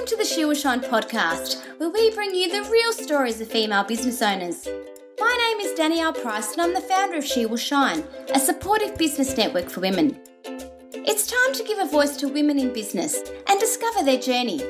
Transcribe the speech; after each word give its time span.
Welcome 0.00 0.16
to 0.16 0.24
the 0.24 0.34
She 0.34 0.46
Will 0.46 0.54
Shine 0.54 0.80
podcast, 0.80 1.62
where 1.78 1.90
we 1.90 2.10
bring 2.14 2.34
you 2.34 2.48
the 2.48 2.70
real 2.70 2.90
stories 2.90 3.38
of 3.42 3.48
female 3.48 3.84
business 3.84 4.22
owners. 4.22 4.66
My 5.18 5.36
name 5.58 5.60
is 5.60 5.76
Danielle 5.76 6.14
Price, 6.14 6.52
and 6.52 6.62
I'm 6.62 6.72
the 6.72 6.80
founder 6.80 7.18
of 7.18 7.24
She 7.26 7.44
Will 7.44 7.58
Shine, 7.58 8.02
a 8.34 8.40
supportive 8.40 8.96
business 8.96 9.36
network 9.36 9.68
for 9.68 9.80
women. 9.80 10.18
It's 10.94 11.26
time 11.26 11.52
to 11.52 11.62
give 11.64 11.78
a 11.78 11.84
voice 11.84 12.16
to 12.16 12.28
women 12.28 12.58
in 12.58 12.72
business 12.72 13.20
and 13.46 13.60
discover 13.60 14.02
their 14.02 14.18
journey. 14.18 14.62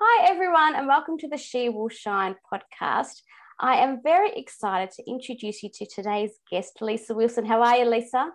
Hi, 0.00 0.28
everyone, 0.28 0.74
and 0.74 0.88
welcome 0.88 1.16
to 1.18 1.28
the 1.28 1.38
She 1.38 1.68
Will 1.68 1.90
Shine 1.90 2.34
podcast. 2.52 3.22
I 3.60 3.76
am 3.76 4.00
very 4.02 4.32
excited 4.34 4.90
to 4.96 5.08
introduce 5.08 5.62
you 5.62 5.70
to 5.74 5.86
today's 5.86 6.32
guest, 6.50 6.78
Lisa 6.80 7.14
Wilson. 7.14 7.46
How 7.46 7.62
are 7.62 7.76
you, 7.76 7.88
Lisa? 7.88 8.32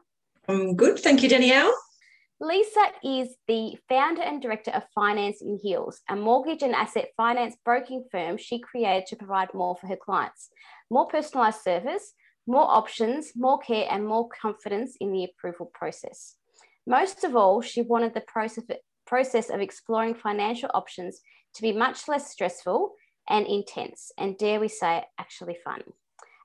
I'm 0.48 0.78
good. 0.78 0.98
Thank 1.00 1.24
you, 1.24 1.28
Danielle. 1.28 1.74
Lisa 2.42 2.88
is 3.02 3.38
the 3.48 3.78
founder 3.88 4.22
and 4.22 4.42
director 4.42 4.72
of 4.72 4.84
Finance 4.94 5.42
in 5.42 5.58
Heels, 5.64 6.02
a 6.10 6.18
mortgage 6.18 6.64
and 6.64 6.76
asset 6.76 7.08
finance 7.16 7.56
broking 7.64 8.04
firm 8.12 8.36
she 8.38 8.60
created 8.60 9.08
to 9.08 9.16
provide 9.16 9.54
more 9.54 9.78
for 9.78 9.88
her 9.88 9.96
clients, 9.96 10.50
more 10.90 11.08
personalized 11.08 11.62
service, 11.62 12.14
more 12.46 12.70
options, 12.70 13.32
more 13.38 13.58
care, 13.60 13.88
and 13.90 14.06
more 14.06 14.28
confidence 14.42 14.98
in 15.00 15.14
the 15.14 15.24
approval 15.24 15.72
process. 15.74 16.36
Most 16.86 17.24
of 17.24 17.38
all, 17.38 17.62
she 17.62 17.82
wanted 17.82 18.14
the 18.14 18.24
process, 19.08 19.50
of 19.50 19.62
exploring 19.62 20.14
financial 20.14 20.70
options 20.74 21.22
to 21.54 21.62
be 21.62 21.72
much 21.72 22.10
less 22.10 22.32
stressful 22.32 22.96
and 23.30 23.48
intense, 23.48 24.12
and 24.18 24.38
dare 24.38 24.60
we 24.60 24.68
say, 24.68 25.06
actually 25.18 25.58
fun. 25.64 25.84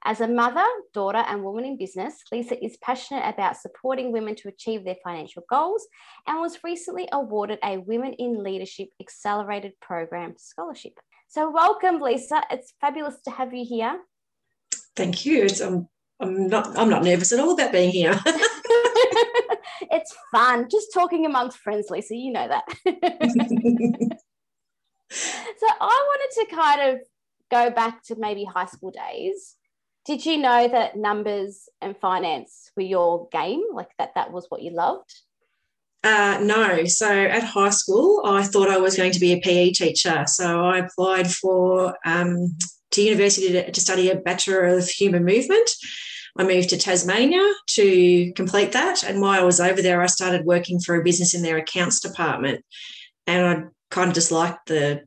As 0.03 0.23
a 0.23 0.29
mother, 0.29 0.65
daughter, 0.95 1.23
and 1.29 1.45
woman 1.45 1.67
in 1.67 1.77
business, 1.77 2.15
Lisa 2.33 2.63
is 2.65 2.79
passionate 2.79 3.29
about 3.29 3.59
supporting 3.59 4.13
women 4.13 4.35
to 4.37 4.49
achieve 4.49 4.83
their 4.83 4.97
financial 5.05 5.45
goals 5.51 5.87
and 6.27 6.41
was 6.41 6.65
recently 6.65 7.07
awarded 7.13 7.59
a 7.63 7.77
Women 7.77 8.15
in 8.15 8.43
Leadership 8.43 8.89
Accelerated 8.99 9.73
Program 9.83 10.37
scholarship. 10.39 10.95
So, 11.29 11.51
welcome, 11.51 12.01
Lisa. 12.01 12.43
It's 12.51 12.73
fabulous 12.81 13.17
to 13.27 13.31
have 13.31 13.53
you 13.53 13.67
here. 13.69 14.01
Thank 14.97 15.27
you. 15.27 15.45
It's, 15.45 15.61
um, 15.61 15.87
I'm 16.19 16.47
not. 16.47 16.79
I'm 16.79 16.89
not 16.89 17.05
nervous 17.05 17.33
at 17.33 17.41
all 17.41 17.53
about 17.53 17.73
being 17.73 17.91
here. 17.91 18.19
it's 18.25 20.17
fun, 20.33 20.69
just 20.71 20.95
talking 20.95 21.27
amongst 21.27 21.59
friends, 21.59 21.91
Lisa. 21.91 22.17
You 22.17 22.33
know 22.33 22.49
that. 22.49 22.65
so, 25.11 25.67
I 25.79 26.05
wanted 26.09 26.31
to 26.41 26.47
kind 26.57 26.91
of 26.91 27.01
go 27.51 27.69
back 27.71 28.03
to 28.05 28.17
maybe 28.17 28.45
high 28.45 28.65
school 28.65 28.93
days 28.93 29.57
did 30.11 30.27
you 30.27 30.39
know 30.39 30.67
that 30.67 30.97
numbers 30.97 31.69
and 31.81 31.97
finance 31.97 32.73
were 32.77 32.83
your 32.83 33.29
game? 33.31 33.63
Like 33.73 33.91
that 33.97 34.17
that 34.17 34.33
was 34.33 34.47
what 34.49 34.61
you 34.61 34.73
loved? 34.73 35.15
Uh, 36.03 36.41
no. 36.43 36.85
So 36.87 37.09
at 37.09 37.45
high 37.45 37.71
school 37.71 38.23
i 38.25 38.43
thought 38.43 38.69
i 38.69 38.79
was 38.79 38.97
going 38.97 39.13
to 39.13 39.21
be 39.21 39.33
a 39.33 39.41
pe 39.41 39.71
teacher. 39.71 40.25
So 40.27 40.65
i 40.65 40.79
applied 40.79 41.31
for 41.31 41.95
um, 42.05 42.57
to 42.91 43.03
university 43.03 43.53
to, 43.53 43.71
to 43.71 43.81
study 43.81 44.11
a 44.11 44.17
bachelor 44.17 44.65
of 44.65 44.89
human 44.89 45.25
movement. 45.25 45.71
I 46.37 46.43
moved 46.43 46.71
to 46.71 46.79
Tasmania 46.79 47.47
to 47.77 48.33
complete 48.35 48.73
that. 48.73 49.05
And 49.05 49.21
while 49.21 49.41
I 49.41 49.45
was 49.45 49.61
over 49.61 49.81
there, 49.81 50.03
I 50.03 50.07
started 50.07 50.45
working 50.45 50.81
for 50.81 50.97
a 50.97 51.05
business 51.05 51.35
in 51.35 51.43
their 51.43 51.59
accounts 51.59 52.01
department. 52.01 52.65
And 53.29 53.47
I 53.47 53.63
kind 53.95 54.09
of 54.09 54.15
just 54.15 54.33
liked 54.33 54.67
the 54.67 55.03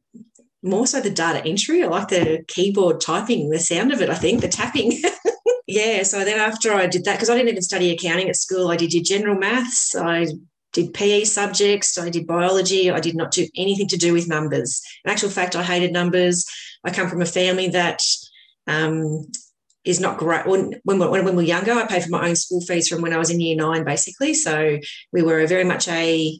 more 0.63 0.87
so 0.87 1.01
the 1.01 1.09
data 1.09 1.45
entry. 1.45 1.83
I 1.83 1.87
like 1.87 2.07
the 2.07 2.43
keyboard 2.47 3.01
typing, 3.01 3.49
the 3.49 3.59
sound 3.59 3.91
of 3.91 4.01
it, 4.01 4.09
I 4.09 4.15
think, 4.15 4.41
the 4.41 4.47
tapping. 4.47 5.01
yeah. 5.67 6.03
So 6.03 6.23
then 6.23 6.39
after 6.39 6.73
I 6.73 6.87
did 6.87 7.03
that, 7.05 7.15
because 7.15 7.29
I 7.29 7.35
didn't 7.35 7.49
even 7.49 7.61
study 7.61 7.91
accounting 7.91 8.29
at 8.29 8.37
school, 8.37 8.69
I 8.69 8.77
did 8.77 8.93
your 8.93 9.03
general 9.03 9.35
maths, 9.35 9.95
I 9.95 10.27
did 10.71 10.93
PE 10.93 11.25
subjects, 11.25 11.97
I 11.97 12.09
did 12.09 12.25
biology, 12.25 12.89
I 12.89 12.99
did 12.99 13.15
not 13.15 13.31
do 13.31 13.47
anything 13.55 13.87
to 13.89 13.97
do 13.97 14.13
with 14.13 14.27
numbers. 14.27 14.81
In 15.05 15.11
actual 15.11 15.29
fact, 15.29 15.55
I 15.55 15.63
hated 15.63 15.91
numbers. 15.91 16.45
I 16.83 16.91
come 16.91 17.09
from 17.09 17.21
a 17.21 17.25
family 17.25 17.69
that 17.69 18.01
um, 18.65 19.27
is 19.83 19.99
not 19.99 20.17
great. 20.17 20.47
When, 20.47 20.79
when, 20.83 20.99
when, 20.99 21.25
we 21.25 21.31
were 21.31 21.41
younger, 21.41 21.73
I 21.73 21.85
paid 21.85 22.03
for 22.03 22.09
my 22.09 22.27
own 22.27 22.35
school 22.35 22.61
fees 22.61 22.87
from 22.87 23.01
when 23.01 23.13
I 23.13 23.17
was 23.17 23.29
in 23.29 23.39
year 23.39 23.55
nine, 23.55 23.83
basically. 23.83 24.33
So 24.33 24.79
we 25.11 25.21
were 25.21 25.45
very 25.45 25.63
much 25.63 25.87
a, 25.87 26.39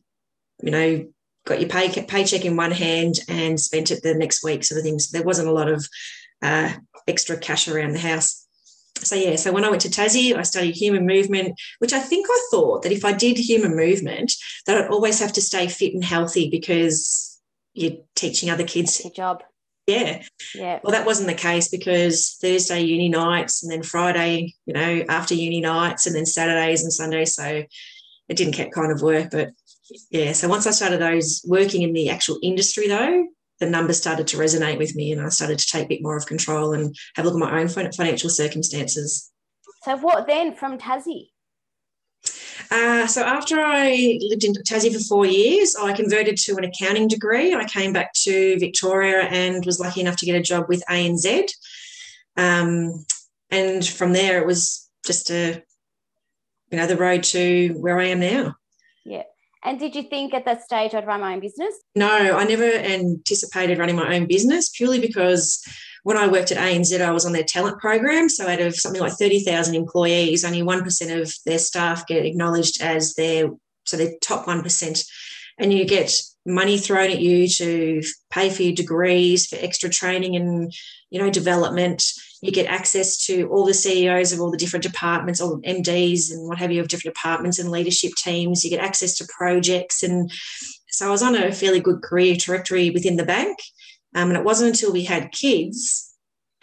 you 0.63 0.71
know, 0.71 1.05
got 1.45 1.59
your 1.59 1.69
pay, 1.69 1.89
paycheck 2.03 2.45
in 2.45 2.55
one 2.55 2.71
hand 2.71 3.15
and 3.27 3.59
spent 3.59 3.91
it 3.91 4.03
the 4.03 4.13
next 4.13 4.43
week, 4.43 4.63
sort 4.63 4.79
of 4.79 4.85
thing. 4.85 4.99
So 4.99 5.17
there 5.17 5.25
wasn't 5.25 5.49
a 5.49 5.53
lot 5.53 5.69
of 5.69 5.87
uh, 6.41 6.71
extra 7.07 7.37
cash 7.37 7.67
around 7.67 7.93
the 7.93 7.99
house. 7.99 8.45
So 8.97 9.15
yeah, 9.15 9.35
so 9.35 9.51
when 9.51 9.65
I 9.65 9.69
went 9.69 9.81
to 9.81 9.89
Tassie, 9.89 10.35
I 10.35 10.43
studied 10.43 10.75
human 10.75 11.05
movement, 11.05 11.59
which 11.79 11.93
I 11.93 11.99
think 11.99 12.27
I 12.29 12.47
thought 12.51 12.83
that 12.83 12.91
if 12.91 13.03
I 13.03 13.11
did 13.11 13.37
human 13.37 13.75
movement, 13.75 14.33
that 14.65 14.77
I'd 14.77 14.91
always 14.91 15.19
have 15.19 15.33
to 15.33 15.41
stay 15.41 15.67
fit 15.67 15.93
and 15.93 16.03
healthy 16.03 16.49
because 16.49 17.39
you're 17.73 17.97
teaching 18.15 18.49
other 18.49 18.63
kids. 18.63 18.97
That's 18.97 19.05
your 19.05 19.13
job. 19.13 19.43
Yeah. 19.87 20.23
Yeah. 20.55 20.79
Well, 20.83 20.91
that 20.91 21.05
wasn't 21.05 21.27
the 21.27 21.33
case 21.33 21.67
because 21.67 22.37
Thursday 22.39 22.81
uni 22.81 23.09
nights 23.09 23.63
and 23.63 23.71
then 23.71 23.83
Friday, 23.83 24.53
you 24.65 24.73
know, 24.73 25.03
after 25.09 25.33
uni 25.33 25.59
nights 25.59 26.05
and 26.05 26.15
then 26.15 26.25
Saturdays 26.25 26.83
and 26.83 26.93
Sundays. 26.93 27.35
So 27.35 27.63
it 28.29 28.37
didn't 28.37 28.55
get 28.55 28.71
kind 28.71 28.91
of 28.91 29.01
work. 29.01 29.31
But 29.31 29.49
yeah, 30.09 30.31
so 30.31 30.47
once 30.47 30.67
I 30.67 30.71
started 30.71 31.01
those 31.01 31.41
working 31.45 31.81
in 31.81 31.93
the 31.93 32.09
actual 32.09 32.39
industry 32.41 32.87
though, 32.87 33.27
the 33.59 33.69
numbers 33.69 33.97
started 33.97 34.27
to 34.27 34.37
resonate 34.37 34.77
with 34.77 34.95
me 34.95 35.11
and 35.11 35.21
I 35.21 35.29
started 35.29 35.59
to 35.59 35.67
take 35.67 35.85
a 35.85 35.89
bit 35.89 36.01
more 36.01 36.17
of 36.17 36.25
control 36.25 36.73
and 36.73 36.95
have 37.15 37.25
a 37.25 37.29
look 37.29 37.41
at 37.41 37.51
my 37.51 37.61
own 37.61 37.67
financial 37.67 38.29
circumstances. 38.29 39.31
So 39.83 39.97
what 39.97 40.27
then 40.27 40.55
from 40.55 40.77
Tassie? 40.77 41.29
Uh, 42.71 43.05
so 43.05 43.21
after 43.23 43.59
I 43.59 44.17
lived 44.21 44.43
in 44.43 44.53
Tassie 44.53 44.93
for 44.93 45.03
four 45.03 45.25
years, 45.25 45.75
I 45.75 45.93
converted 45.93 46.37
to 46.37 46.55
an 46.55 46.63
accounting 46.63 47.07
degree. 47.07 47.53
I 47.53 47.65
came 47.65 47.93
back 47.93 48.13
to 48.23 48.57
Victoria 48.59 49.23
and 49.23 49.65
was 49.65 49.79
lucky 49.79 50.01
enough 50.01 50.15
to 50.17 50.25
get 50.25 50.35
a 50.35 50.41
job 50.41 50.65
with 50.69 50.83
ANZ. 50.89 51.49
Um, 52.37 53.05
and 53.51 53.85
from 53.85 54.13
there, 54.13 54.39
it 54.39 54.47
was 54.47 54.89
just 55.05 55.29
a, 55.29 55.61
you 56.71 56.77
know, 56.77 56.87
the 56.87 56.97
road 56.97 57.23
to 57.23 57.73
where 57.77 57.99
I 57.99 58.05
am 58.05 58.21
now. 58.21 58.55
And 59.63 59.79
did 59.79 59.95
you 59.95 60.03
think 60.03 60.33
at 60.33 60.45
that 60.45 60.61
stage 60.61 60.93
I'd 60.93 61.07
run 61.07 61.21
my 61.21 61.33
own 61.33 61.39
business? 61.39 61.73
No, 61.95 62.09
I 62.09 62.43
never 62.43 62.65
anticipated 62.65 63.79
running 63.79 63.95
my 63.95 64.15
own 64.15 64.27
business 64.27 64.69
purely 64.69 64.99
because 64.99 65.63
when 66.03 66.17
I 66.17 66.27
worked 66.27 66.51
at 66.51 66.57
ANZ, 66.57 66.99
I 66.99 67.11
was 67.11 67.25
on 67.25 67.31
their 67.31 67.43
talent 67.43 67.79
program. 67.79 68.27
So 68.27 68.47
out 68.47 68.59
of 68.59 68.75
something 68.75 69.01
like 69.01 69.13
30,000 69.13 69.73
employees, 69.73 70.43
only 70.43 70.61
1% 70.61 71.21
of 71.21 71.33
their 71.45 71.59
staff 71.59 72.05
get 72.07 72.25
acknowledged 72.25 72.81
as 72.81 73.13
their, 73.13 73.51
so 73.85 73.95
their 73.95 74.11
top 74.21 74.45
1%. 74.45 75.05
And 75.59 75.73
you 75.73 75.85
get 75.85 76.13
money 76.45 76.77
thrown 76.77 77.11
at 77.11 77.21
you 77.21 77.47
to 77.47 78.01
pay 78.31 78.49
for 78.49 78.63
your 78.63 78.73
degrees, 78.73 79.47
for 79.47 79.55
extra 79.55 79.89
training 79.89 80.35
and, 80.35 80.73
you 81.09 81.19
know, 81.19 81.29
development 81.29 82.03
you 82.43 82.51
get 82.51 82.65
access 82.65 83.15
to 83.25 83.47
all 83.47 83.65
the 83.65 83.73
CEOs 83.73 84.33
of 84.33 84.41
all 84.41 84.51
the 84.51 84.57
different 84.57 84.83
departments, 84.83 85.39
all 85.39 85.55
the 85.55 85.65
MDs 85.65 86.29
and 86.29 86.45
what 86.45 86.57
have 86.57 86.73
you 86.73 86.81
of 86.81 86.89
different 86.89 87.15
departments 87.15 87.57
and 87.57 87.71
leadership 87.71 88.11
teams. 88.17 88.65
You 88.65 88.69
get 88.69 88.83
access 88.83 89.17
to 89.17 89.27
projects. 89.33 90.03
And 90.03 90.29
so 90.89 91.07
I 91.07 91.09
was 91.09 91.23
on 91.23 91.35
a 91.35 91.53
fairly 91.53 91.79
good 91.79 92.01
career 92.01 92.35
trajectory 92.35 92.89
within 92.89 93.15
the 93.15 93.23
bank. 93.23 93.57
Um, 94.13 94.27
and 94.27 94.37
it 94.37 94.43
wasn't 94.43 94.71
until 94.71 94.91
we 94.91 95.05
had 95.05 95.31
kids, 95.31 96.13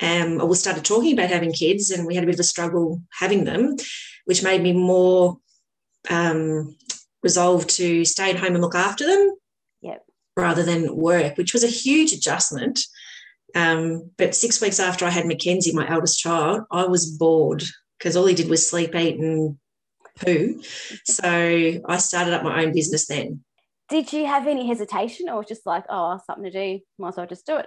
um, 0.03 0.39
or 0.43 0.49
we 0.49 0.55
started 0.55 0.85
talking 0.85 1.15
about 1.15 1.31
having 1.31 1.51
kids, 1.51 1.91
and 1.91 2.07
we 2.07 2.15
had 2.15 2.25
a 2.25 2.27
bit 2.27 2.37
of 2.37 2.41
a 2.41 2.45
struggle 2.45 3.01
having 3.19 3.45
them, 3.45 3.77
which 4.27 4.43
made 4.43 4.63
me 4.63 4.75
more 4.75 5.39
um, 6.11 6.77
resolved 7.23 7.71
to 7.71 8.05
stay 8.05 8.29
at 8.29 8.37
home 8.37 8.53
and 8.53 8.61
look 8.61 8.75
after 8.75 9.07
them 9.07 9.35
yep. 9.81 10.05
rather 10.37 10.63
than 10.63 10.95
work, 10.95 11.39
which 11.39 11.55
was 11.55 11.65
a 11.65 11.69
huge 11.69 12.13
adjustment. 12.13 12.81
Um, 13.55 14.11
but 14.17 14.35
six 14.35 14.61
weeks 14.61 14.81
after 14.81 15.05
I 15.05 15.11
had 15.11 15.27
Mackenzie, 15.27 15.73
my 15.73 15.89
eldest 15.89 16.19
child, 16.19 16.63
I 16.71 16.87
was 16.87 17.11
bored 17.11 17.65
because 17.99 18.17
all 18.17 18.27
he 18.27 18.35
did 18.35 18.49
was 18.49 18.69
sleep, 18.69 18.95
eat, 18.95 19.19
and 19.19 19.59
poo. 20.21 20.63
So 21.05 21.25
I 21.25 21.97
started 21.99 22.35
up 22.35 22.43
my 22.43 22.65
own 22.65 22.73
business 22.73 23.07
then. 23.07 23.45
Did 23.89 24.13
you 24.13 24.27
have 24.27 24.47
any 24.47 24.69
hesitation 24.69 25.29
or 25.29 25.45
just 25.45 25.67
like, 25.67 25.85
oh, 25.89 26.19
something 26.25 26.45
to 26.45 26.51
do, 26.51 26.81
might 26.99 27.09
as 27.09 27.17
well 27.17 27.27
just 27.27 27.47
do 27.47 27.57
it? 27.57 27.67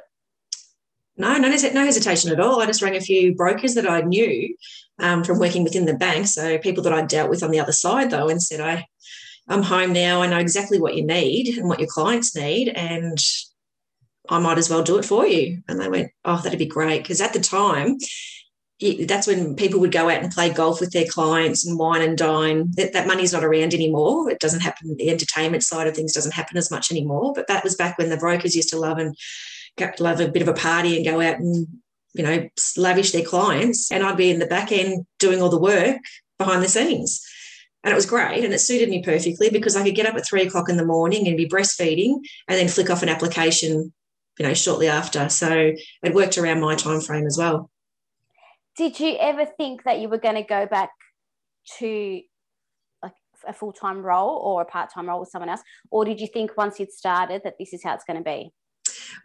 No, 1.15 1.37
no, 1.37 1.49
no 1.49 1.85
hesitation 1.85 2.31
at 2.31 2.39
all. 2.39 2.61
I 2.61 2.65
just 2.65 2.81
rang 2.81 2.95
a 2.95 3.01
few 3.01 3.35
brokers 3.35 3.75
that 3.75 3.87
I 3.87 4.01
knew 4.01 4.55
um, 4.99 5.23
from 5.23 5.37
working 5.37 5.63
within 5.63 5.85
the 5.85 5.93
bank. 5.93 6.27
So 6.27 6.57
people 6.57 6.83
that 6.83 6.93
I 6.93 7.03
dealt 7.03 7.29
with 7.29 7.43
on 7.43 7.51
the 7.51 7.59
other 7.59 7.71
side, 7.71 8.09
though, 8.09 8.29
and 8.29 8.41
said, 8.41 8.61
I, 8.61 8.85
I'm 9.47 9.61
home 9.61 9.93
now. 9.93 10.21
I 10.21 10.27
know 10.27 10.39
exactly 10.39 10.79
what 10.79 10.95
you 10.95 11.05
need 11.05 11.57
and 11.57 11.67
what 11.67 11.79
your 11.79 11.89
clients 11.89 12.35
need. 12.35 12.69
And 12.69 13.17
I 14.29 14.39
might 14.39 14.57
as 14.57 14.69
well 14.69 14.83
do 14.83 14.97
it 14.97 15.05
for 15.05 15.25
you. 15.27 15.61
And 15.67 15.79
they 15.79 15.89
went, 15.89 16.11
Oh, 16.23 16.39
that'd 16.41 16.59
be 16.59 16.65
great. 16.65 17.03
Because 17.03 17.21
at 17.21 17.33
the 17.33 17.39
time, 17.39 17.97
that's 19.05 19.27
when 19.27 19.55
people 19.55 19.79
would 19.79 19.91
go 19.91 20.09
out 20.09 20.21
and 20.23 20.31
play 20.31 20.51
golf 20.51 20.79
with 20.79 20.91
their 20.91 21.05
clients 21.05 21.65
and 21.65 21.79
wine 21.79 22.01
and 22.01 22.17
dine. 22.17 22.71
That, 22.71 22.93
that 22.93 23.07
money's 23.07 23.33
not 23.33 23.43
around 23.43 23.73
anymore. 23.73 24.29
It 24.29 24.39
doesn't 24.39 24.61
happen. 24.61 24.95
The 24.97 25.09
entertainment 25.09 25.63
side 25.63 25.87
of 25.87 25.95
things 25.95 26.13
doesn't 26.13 26.33
happen 26.33 26.57
as 26.57 26.71
much 26.71 26.91
anymore. 26.91 27.33
But 27.35 27.47
that 27.47 27.63
was 27.63 27.75
back 27.75 27.97
when 27.97 28.09
the 28.09 28.17
brokers 28.17 28.55
used 28.55 28.69
to 28.69 28.79
love 28.79 28.97
and 28.97 29.15
love 29.99 30.19
a 30.19 30.27
bit 30.27 30.41
of 30.41 30.47
a 30.47 30.53
party 30.53 30.95
and 30.95 31.05
go 31.05 31.21
out 31.21 31.39
and 31.39 31.67
you 32.13 32.23
know 32.23 32.47
lavish 32.77 33.11
their 33.11 33.25
clients. 33.25 33.91
And 33.91 34.03
I'd 34.03 34.17
be 34.17 34.31
in 34.31 34.39
the 34.39 34.47
back 34.47 34.71
end 34.71 35.05
doing 35.19 35.41
all 35.41 35.49
the 35.49 35.59
work 35.59 36.01
behind 36.37 36.63
the 36.63 36.69
scenes. 36.69 37.25
And 37.83 37.91
it 37.91 37.95
was 37.95 38.05
great 38.05 38.43
and 38.43 38.53
it 38.53 38.59
suited 38.59 38.89
me 38.89 39.03
perfectly 39.03 39.49
because 39.49 39.75
I 39.75 39.83
could 39.83 39.95
get 39.95 40.05
up 40.05 40.15
at 40.15 40.25
three 40.25 40.43
o'clock 40.43 40.69
in 40.69 40.77
the 40.77 40.85
morning 40.85 41.27
and 41.27 41.35
be 41.35 41.49
breastfeeding 41.49 42.15
and 42.47 42.57
then 42.57 42.69
flick 42.69 42.89
off 42.89 43.03
an 43.03 43.09
application, 43.09 43.93
you 44.39 44.45
know, 44.45 44.53
shortly 44.53 44.87
after. 44.87 45.29
So 45.29 45.73
it 46.03 46.13
worked 46.13 46.37
around 46.37 46.61
my 46.61 46.75
time 46.75 47.01
frame 47.01 47.25
as 47.25 47.37
well. 47.37 47.69
Did 48.75 48.99
you 48.99 49.15
ever 49.19 49.45
think 49.45 49.83
that 49.83 49.99
you 49.99 50.09
were 50.09 50.17
going 50.17 50.35
to 50.35 50.43
go 50.43 50.65
back 50.65 50.89
to 51.77 52.21
like 53.03 53.13
a 53.47 53.53
full-time 53.53 53.99
role 54.01 54.37
or 54.37 54.61
a 54.61 54.65
part-time 54.65 55.07
role 55.07 55.19
with 55.19 55.29
someone 55.29 55.49
else? 55.49 55.61
Or 55.91 56.05
did 56.05 56.19
you 56.19 56.27
think 56.27 56.57
once 56.57 56.79
you'd 56.79 56.91
started 56.91 57.41
that 57.43 57.55
this 57.59 57.73
is 57.73 57.83
how 57.83 57.93
it's 57.93 58.03
going 58.03 58.17
to 58.17 58.23
be? 58.23 58.51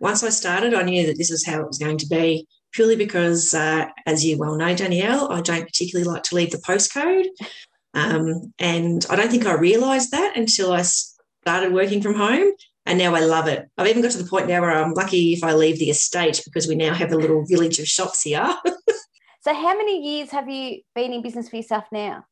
Once 0.00 0.22
I 0.22 0.28
started, 0.28 0.74
I 0.74 0.82
knew 0.82 1.06
that 1.06 1.16
this 1.16 1.30
is 1.30 1.46
how 1.46 1.60
it 1.60 1.66
was 1.66 1.78
going 1.78 1.98
to 1.98 2.06
be 2.06 2.46
purely 2.72 2.96
because, 2.96 3.54
uh, 3.54 3.86
as 4.06 4.24
you 4.24 4.36
well 4.36 4.56
know, 4.56 4.74
Danielle, 4.74 5.32
I 5.32 5.40
don't 5.40 5.64
particularly 5.64 6.08
like 6.08 6.22
to 6.24 6.34
leave 6.34 6.50
the 6.50 6.58
postcode. 6.58 7.26
Um, 7.94 8.52
and 8.58 9.04
I 9.08 9.16
don't 9.16 9.30
think 9.30 9.46
I 9.46 9.54
realised 9.54 10.10
that 10.10 10.36
until 10.36 10.72
I 10.72 10.82
started 10.82 11.72
working 11.72 12.02
from 12.02 12.14
home. 12.14 12.52
And 12.88 12.96
now 12.96 13.14
I 13.14 13.20
love 13.20 13.48
it. 13.48 13.68
I've 13.76 13.86
even 13.86 14.00
got 14.00 14.12
to 14.12 14.18
the 14.18 14.28
point 14.28 14.48
now 14.48 14.62
where 14.62 14.70
I'm 14.70 14.94
lucky 14.94 15.34
if 15.34 15.44
I 15.44 15.52
leave 15.52 15.78
the 15.78 15.90
estate 15.90 16.40
because 16.42 16.66
we 16.66 16.74
now 16.74 16.94
have 16.94 17.12
a 17.12 17.16
little 17.16 17.44
village 17.44 17.78
of 17.78 17.86
shops 17.86 18.22
here. 18.22 18.42
so, 19.42 19.52
how 19.52 19.76
many 19.76 20.16
years 20.16 20.30
have 20.30 20.48
you 20.48 20.80
been 20.94 21.12
in 21.12 21.20
business 21.20 21.50
for 21.50 21.56
yourself 21.56 21.84
now? 21.92 22.24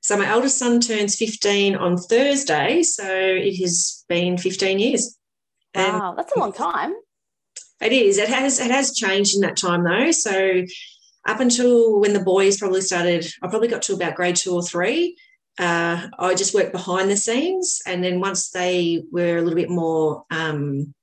So, 0.00 0.16
my 0.16 0.26
eldest 0.26 0.56
son 0.56 0.80
turns 0.80 1.14
15 1.16 1.76
on 1.76 1.98
Thursday. 1.98 2.82
So, 2.84 3.06
it 3.06 3.56
has 3.60 4.02
been 4.08 4.38
15 4.38 4.78
years. 4.78 5.18
Wow, 5.74 6.14
that's 6.16 6.32
a 6.34 6.38
long 6.38 6.54
time. 6.54 6.94
It 7.82 7.92
is. 7.92 8.16
It 8.16 8.30
has. 8.30 8.60
It 8.60 8.70
has 8.70 8.94
changed 8.94 9.34
in 9.34 9.42
that 9.42 9.58
time 9.58 9.84
though. 9.84 10.10
So, 10.10 10.64
up 11.26 11.40
until 11.40 12.00
when 12.00 12.14
the 12.14 12.24
boys 12.24 12.56
probably 12.56 12.80
started, 12.80 13.30
I 13.42 13.48
probably 13.48 13.68
got 13.68 13.82
to 13.82 13.92
about 13.92 14.14
grade 14.14 14.36
two 14.36 14.54
or 14.54 14.62
three. 14.62 15.18
Uh, 15.58 16.08
I 16.18 16.34
just 16.34 16.54
worked 16.54 16.72
behind 16.72 17.10
the 17.10 17.16
scenes, 17.16 17.80
and 17.86 18.02
then 18.02 18.20
once 18.20 18.50
they 18.50 19.02
were 19.10 19.38
a 19.38 19.42
little 19.42 19.56
bit 19.56 19.70
more 19.70 20.24
um, 20.30 20.94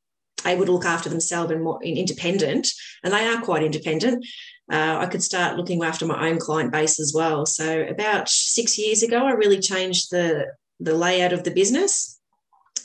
able 0.45 0.65
to 0.65 0.71
look 0.71 0.85
after 0.85 1.09
themselves 1.09 1.51
and 1.51 1.63
more 1.63 1.83
independent, 1.83 2.67
and 3.03 3.13
they 3.13 3.25
are 3.25 3.41
quite 3.41 3.63
independent, 3.63 4.25
uh, 4.71 4.97
I 4.99 5.05
could 5.07 5.23
start 5.23 5.57
looking 5.57 5.83
after 5.83 6.05
my 6.05 6.29
own 6.29 6.39
client 6.39 6.71
base 6.71 6.99
as 6.99 7.13
well. 7.13 7.45
So 7.45 7.81
about 7.81 8.29
six 8.29 8.77
years 8.77 9.03
ago, 9.03 9.25
I 9.25 9.31
really 9.31 9.59
changed 9.59 10.11
the 10.11 10.47
the 10.79 10.95
layout 10.95 11.33
of 11.33 11.43
the 11.43 11.51
business. 11.51 12.19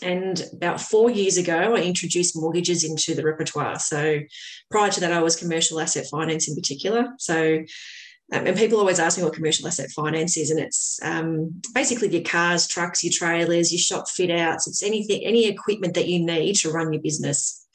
And 0.02 0.43
about 0.52 0.81
four 0.81 1.11
years 1.11 1.37
ago, 1.37 1.75
I 1.75 1.82
introduced 1.82 2.37
mortgages 2.37 2.84
into 2.84 3.14
the 3.14 3.25
repertoire. 3.25 3.78
So 3.78 4.20
prior 4.70 4.90
to 4.90 5.00
that, 5.00 5.12
I 5.12 5.23
was 5.23 5.37
commercial 5.37 5.81
asset 5.81 6.06
finance 6.11 6.49
in 6.49 6.55
particular. 6.55 7.08
So 7.19 7.58
um, 8.32 8.47
and 8.47 8.56
people 8.56 8.79
always 8.79 9.00
ask 9.00 9.19
me 9.19 9.25
what 9.25 9.35
commercial 9.35 9.67
asset 9.67 9.91
finance 9.91 10.37
is, 10.37 10.50
and 10.50 10.61
it's 10.61 11.00
um, 11.03 11.61
basically 11.75 12.09
your 12.09 12.23
cars, 12.23 12.69
trucks, 12.69 13.03
your 13.03 13.12
trailers, 13.12 13.73
your 13.73 13.81
shop 13.81 14.09
fit 14.09 14.31
outs. 14.31 14.69
It's 14.69 14.82
anything, 14.82 15.25
any 15.25 15.47
equipment 15.47 15.94
that 15.94 16.09
you 16.09 16.25
need 16.25 16.55
to 16.56 16.71
run 16.71 16.93
your 16.93 17.03
business. 17.03 17.67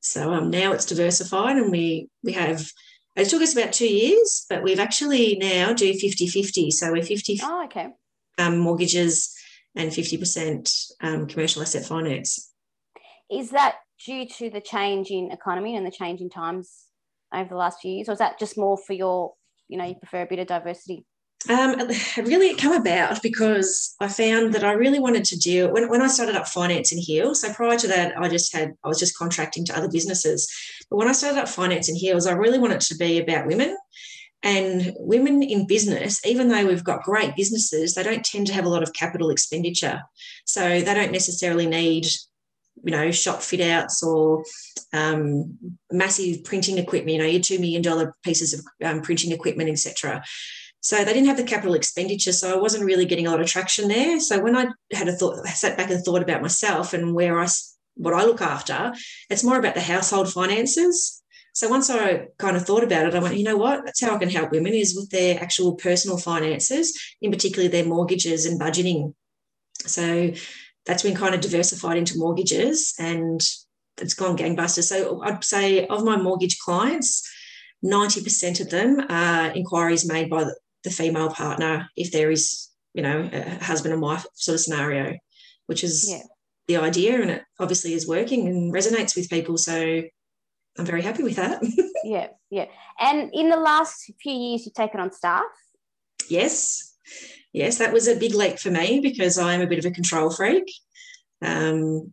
So 0.00 0.32
um, 0.32 0.50
now 0.50 0.72
it's 0.72 0.86
diversified, 0.86 1.56
and 1.56 1.70
we 1.70 2.08
we 2.22 2.32
have. 2.32 2.70
It 3.14 3.28
took 3.28 3.42
us 3.42 3.54
about 3.54 3.74
two 3.74 3.92
years, 3.92 4.46
but 4.48 4.62
we've 4.62 4.78
actually 4.78 5.36
now 5.36 5.74
do 5.74 5.92
50 5.92 6.28
50. 6.28 6.70
So 6.70 6.92
we're 6.92 7.02
50 7.02 7.40
oh, 7.42 7.64
okay. 7.66 7.88
um, 8.38 8.58
mortgages 8.58 9.34
and 9.74 9.90
50% 9.90 10.92
um, 11.02 11.26
commercial 11.26 11.60
asset 11.60 11.84
finance. 11.84 12.50
Is 13.30 13.50
that 13.50 13.76
due 14.04 14.26
to 14.38 14.48
the 14.48 14.60
change 14.60 15.10
in 15.10 15.30
economy 15.30 15.76
and 15.76 15.86
the 15.86 15.90
change 15.90 16.20
in 16.20 16.30
times 16.30 16.86
over 17.32 17.48
the 17.48 17.56
last 17.56 17.80
few 17.80 17.92
years, 17.92 18.08
or 18.08 18.12
is 18.12 18.18
that 18.18 18.38
just 18.38 18.58
more 18.58 18.76
for 18.76 18.92
your, 18.92 19.34
you 19.68 19.78
know, 19.78 19.84
you 19.84 19.94
prefer 19.94 20.22
a 20.22 20.26
bit 20.26 20.38
of 20.38 20.46
diversity? 20.46 21.04
Um, 21.48 21.74
it 21.80 22.26
really 22.26 22.54
come 22.54 22.72
about 22.72 23.20
because 23.20 23.96
I 24.00 24.06
found 24.06 24.54
that 24.54 24.62
I 24.62 24.72
really 24.72 25.00
wanted 25.00 25.24
to 25.24 25.38
deal 25.38 25.72
when, 25.72 25.88
when 25.88 26.00
I 26.00 26.06
started 26.06 26.36
up 26.36 26.46
finance 26.46 26.92
in 26.92 26.98
Heels. 26.98 27.40
So 27.40 27.52
prior 27.52 27.76
to 27.78 27.88
that, 27.88 28.16
I 28.16 28.28
just 28.28 28.54
had 28.54 28.74
I 28.84 28.88
was 28.88 29.00
just 29.00 29.18
contracting 29.18 29.64
to 29.64 29.76
other 29.76 29.90
businesses. 29.90 30.48
But 30.88 30.98
when 30.98 31.08
I 31.08 31.12
started 31.12 31.40
up 31.40 31.48
finance 31.48 31.88
in 31.88 31.96
Heels, 31.96 32.28
I 32.28 32.32
really 32.32 32.60
wanted 32.60 32.80
to 32.82 32.94
be 32.96 33.18
about 33.18 33.48
women 33.48 33.76
and 34.42 34.92
women 34.98 35.42
in 35.42 35.66
business, 35.66 36.24
even 36.26 36.48
though 36.48 36.66
we've 36.66 36.84
got 36.84 37.04
great 37.04 37.36
businesses, 37.36 37.94
they 37.94 38.02
don't 38.02 38.24
tend 38.24 38.48
to 38.48 38.52
have 38.52 38.64
a 38.64 38.68
lot 38.68 38.82
of 38.82 38.92
capital 38.92 39.30
expenditure. 39.30 40.02
So 40.44 40.80
they 40.80 40.94
don't 40.94 41.12
necessarily 41.12 41.66
need, 41.66 42.06
you 42.84 42.90
know, 42.90 43.10
shop 43.10 43.42
fit 43.42 43.60
outs 43.60 44.02
or 44.02 44.44
um, 44.92 45.58
massive 45.90 46.44
printing 46.44 46.78
equipment, 46.78 47.16
you 47.16 47.18
know, 47.18 47.26
your 47.28 47.40
$2 47.40 47.58
million 47.60 48.12
pieces 48.22 48.54
of 48.54 48.64
um, 48.84 49.02
printing 49.02 49.32
equipment, 49.32 49.70
etc. 49.70 50.22
So 50.80 50.96
they 51.04 51.12
didn't 51.12 51.28
have 51.28 51.36
the 51.36 51.44
capital 51.44 51.74
expenditure. 51.74 52.32
So 52.32 52.56
I 52.56 52.60
wasn't 52.60 52.84
really 52.84 53.04
getting 53.04 53.26
a 53.26 53.30
lot 53.30 53.40
of 53.40 53.46
traction 53.46 53.88
there. 53.88 54.18
So 54.18 54.40
when 54.40 54.56
I 54.56 54.66
had 54.92 55.08
a 55.08 55.12
thought, 55.12 55.38
I 55.46 55.50
sat 55.50 55.76
back 55.76 55.90
and 55.90 56.02
thought 56.04 56.22
about 56.22 56.42
myself 56.42 56.92
and 56.92 57.14
where 57.14 57.40
I, 57.40 57.46
what 57.94 58.14
I 58.14 58.24
look 58.24 58.40
after, 58.40 58.92
it's 59.30 59.44
more 59.44 59.58
about 59.58 59.74
the 59.74 59.80
household 59.80 60.32
finances 60.32 61.22
so 61.54 61.68
once 61.68 61.90
I 61.90 62.28
kind 62.38 62.56
of 62.56 62.64
thought 62.64 62.82
about 62.82 63.06
it, 63.06 63.14
I 63.14 63.18
went, 63.18 63.36
you 63.36 63.44
know 63.44 63.58
what? 63.58 63.84
That's 63.84 64.00
how 64.00 64.14
I 64.14 64.18
can 64.18 64.30
help 64.30 64.52
women 64.52 64.72
is 64.72 64.96
with 64.96 65.10
their 65.10 65.38
actual 65.38 65.74
personal 65.74 66.16
finances, 66.16 66.98
in 67.20 67.30
particular 67.30 67.68
their 67.68 67.84
mortgages 67.84 68.46
and 68.46 68.58
budgeting. 68.58 69.14
So 69.80 70.32
that's 70.86 71.02
been 71.02 71.16
kind 71.16 71.34
of 71.34 71.40
diversified 71.40 71.96
into 71.96 72.18
mortgages 72.18 72.94
and 72.98 73.40
it's 74.00 74.14
gone 74.14 74.36
gangbusters. 74.36 74.84
So 74.84 75.22
I'd 75.22 75.44
say 75.44 75.86
of 75.86 76.04
my 76.04 76.16
mortgage 76.16 76.58
clients, 76.58 77.28
90% 77.84 78.60
of 78.60 78.70
them 78.70 79.04
are 79.08 79.50
inquiries 79.50 80.06
made 80.08 80.30
by 80.30 80.46
the 80.84 80.90
female 80.90 81.30
partner 81.30 81.88
if 81.96 82.10
there 82.10 82.30
is, 82.30 82.70
you 82.94 83.02
know, 83.02 83.28
a 83.32 83.64
husband 83.64 83.92
and 83.92 84.02
wife 84.02 84.26
sort 84.34 84.54
of 84.54 84.60
scenario, 84.60 85.16
which 85.66 85.84
is 85.84 86.10
yeah. 86.10 86.22
the 86.68 86.76
idea. 86.76 87.20
And 87.20 87.30
it 87.30 87.42
obviously 87.58 87.94
is 87.94 88.08
working 88.08 88.48
and 88.48 88.72
resonates 88.72 89.16
with 89.16 89.30
people. 89.30 89.58
So 89.58 90.02
I'm 90.78 90.86
very 90.86 91.02
happy 91.02 91.22
with 91.22 91.36
that. 91.36 91.62
yeah, 92.04 92.28
yeah. 92.50 92.66
And 92.98 93.30
in 93.32 93.50
the 93.50 93.56
last 93.56 94.10
few 94.20 94.32
years, 94.32 94.64
you've 94.64 94.74
taken 94.74 95.00
on 95.00 95.12
staff? 95.12 95.44
Yes. 96.28 96.96
Yes, 97.52 97.78
that 97.78 97.92
was 97.92 98.08
a 98.08 98.16
big 98.16 98.34
leap 98.34 98.58
for 98.58 98.70
me 98.70 99.00
because 99.00 99.38
I'm 99.38 99.60
a 99.60 99.66
bit 99.66 99.78
of 99.78 99.84
a 99.84 99.90
control 99.90 100.30
freak. 100.30 100.72
Um, 101.42 102.12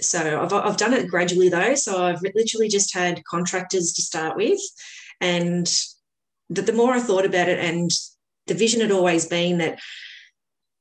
so 0.00 0.42
I've, 0.42 0.52
I've 0.52 0.76
done 0.76 0.92
it 0.92 1.08
gradually 1.08 1.48
though. 1.48 1.74
So 1.74 2.04
I've 2.04 2.20
literally 2.22 2.68
just 2.68 2.94
had 2.94 3.24
contractors 3.24 3.92
to 3.94 4.02
start 4.02 4.36
with. 4.36 4.60
And 5.20 5.66
the, 6.50 6.62
the 6.62 6.72
more 6.72 6.92
I 6.92 7.00
thought 7.00 7.24
about 7.24 7.48
it, 7.48 7.58
and 7.58 7.90
the 8.46 8.54
vision 8.54 8.80
had 8.80 8.90
always 8.90 9.26
been 9.26 9.58
that 9.58 9.78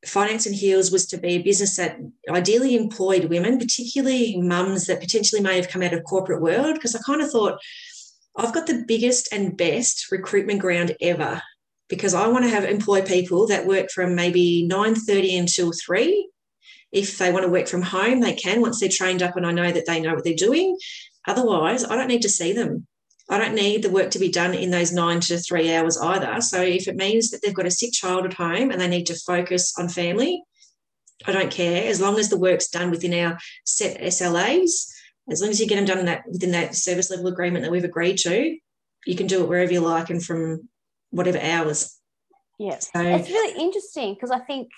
Finance 0.05 0.45
and 0.45 0.55
Heels 0.55 0.91
was 0.91 1.05
to 1.07 1.17
be 1.17 1.35
a 1.35 1.41
business 1.41 1.77
that 1.77 1.97
ideally 2.29 2.75
employed 2.75 3.25
women, 3.25 3.57
particularly 3.57 4.35
mums 4.35 4.87
that 4.87 4.99
potentially 4.99 5.41
may 5.41 5.55
have 5.55 5.69
come 5.69 5.81
out 5.81 5.93
of 5.93 6.03
corporate 6.03 6.41
world. 6.41 6.73
Because 6.73 6.93
I 6.93 6.99
kind 7.05 7.21
of 7.21 7.31
thought 7.31 7.61
I've 8.35 8.53
got 8.53 8.67
the 8.67 8.83
biggest 8.85 9.31
and 9.31 9.55
best 9.55 10.11
recruitment 10.11 10.59
ground 10.59 10.97
ever 10.99 11.41
because 11.89 12.13
I 12.13 12.27
want 12.27 12.45
to 12.45 12.49
have 12.49 12.63
employ 12.63 13.01
people 13.01 13.47
that 13.47 13.65
work 13.65 13.89
from 13.91 14.15
maybe 14.15 14.67
9:30 14.69 15.37
until 15.37 15.71
3. 15.85 16.29
If 16.91 17.17
they 17.17 17.31
want 17.31 17.43
to 17.43 17.51
work 17.51 17.67
from 17.67 17.81
home, 17.81 18.19
they 18.19 18.33
can 18.33 18.61
once 18.61 18.79
they're 18.79 18.89
trained 18.89 19.23
up 19.23 19.35
and 19.35 19.45
I 19.45 19.51
know 19.51 19.71
that 19.71 19.85
they 19.85 19.99
know 19.99 20.13
what 20.13 20.23
they're 20.23 20.33
doing. 20.35 20.77
Otherwise, 21.27 21.83
I 21.83 21.95
don't 21.95 22.07
need 22.07 22.21
to 22.21 22.29
see 22.29 22.53
them. 22.53 22.87
I 23.29 23.37
don't 23.37 23.55
need 23.55 23.81
the 23.81 23.89
work 23.89 24.11
to 24.11 24.19
be 24.19 24.29
done 24.29 24.53
in 24.53 24.69
those 24.69 24.91
nine 24.91 25.19
to 25.21 25.37
three 25.37 25.73
hours 25.73 25.97
either. 25.97 26.41
So 26.41 26.61
if 26.61 26.87
it 26.87 26.95
means 26.95 27.31
that 27.31 27.41
they've 27.41 27.53
got 27.53 27.65
a 27.65 27.71
sick 27.71 27.93
child 27.93 28.25
at 28.25 28.33
home 28.33 28.69
and 28.69 28.79
they 28.79 28.87
need 28.87 29.07
to 29.07 29.15
focus 29.15 29.73
on 29.77 29.87
family, 29.87 30.43
I 31.25 31.31
don't 31.31 31.51
care. 31.51 31.89
As 31.89 32.01
long 32.01 32.19
as 32.19 32.29
the 32.29 32.37
work's 32.37 32.67
done 32.67 32.91
within 32.91 33.13
our 33.13 33.39
set 33.65 33.99
SLAs, 34.01 34.91
as 35.29 35.41
long 35.41 35.49
as 35.49 35.59
you 35.59 35.67
get 35.67 35.77
them 35.77 35.85
done 35.85 36.05
that 36.05 36.23
within 36.29 36.51
that 36.51 36.75
service 36.75 37.09
level 37.09 37.27
agreement 37.27 37.63
that 37.63 37.71
we've 37.71 37.83
agreed 37.83 38.17
to, 38.19 38.57
you 39.05 39.15
can 39.15 39.27
do 39.27 39.41
it 39.41 39.47
wherever 39.47 39.71
you 39.71 39.79
like 39.79 40.09
and 40.09 40.23
from 40.23 40.67
whatever 41.13 41.39
hours. 41.39 41.99
Yeah. 42.59 42.79
So, 42.79 42.99
it's 42.99 43.29
really 43.29 43.61
interesting 43.61 44.13
because 44.13 44.31
I 44.31 44.39
think 44.39 44.69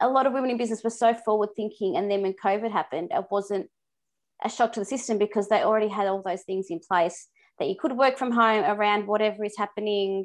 a 0.00 0.08
lot 0.08 0.26
of 0.26 0.32
women 0.32 0.50
in 0.50 0.56
business 0.56 0.82
were 0.82 0.90
so 0.90 1.14
forward 1.14 1.50
thinking 1.54 1.96
and 1.96 2.10
then 2.10 2.22
when 2.22 2.34
COVID 2.34 2.70
happened, 2.70 3.10
it 3.12 3.24
wasn't 3.30 3.68
a 4.42 4.48
shock 4.48 4.72
to 4.72 4.80
the 4.80 4.86
system 4.86 5.18
because 5.18 5.48
they 5.48 5.62
already 5.62 5.88
had 5.88 6.06
all 6.06 6.22
those 6.22 6.42
things 6.42 6.66
in 6.70 6.80
place 6.80 7.28
that 7.58 7.68
you 7.68 7.76
could 7.78 7.92
work 7.92 8.18
from 8.18 8.32
home 8.32 8.64
around 8.64 9.06
whatever 9.06 9.44
is 9.44 9.56
happening. 9.56 10.24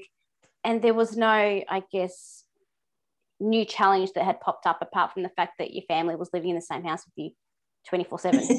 And 0.63 0.81
there 0.81 0.93
was 0.93 1.15
no, 1.15 1.27
I 1.27 1.83
guess, 1.91 2.43
new 3.39 3.65
challenge 3.65 4.11
that 4.13 4.25
had 4.25 4.41
popped 4.41 4.65
up 4.65 4.79
apart 4.81 5.13
from 5.13 5.23
the 5.23 5.29
fact 5.29 5.53
that 5.59 5.73
your 5.73 5.83
family 5.87 6.15
was 6.15 6.29
living 6.33 6.49
in 6.49 6.55
the 6.55 6.61
same 6.61 6.83
house 6.83 7.03
with 7.05 7.13
you 7.15 7.31
24 7.87 8.19
7. 8.19 8.39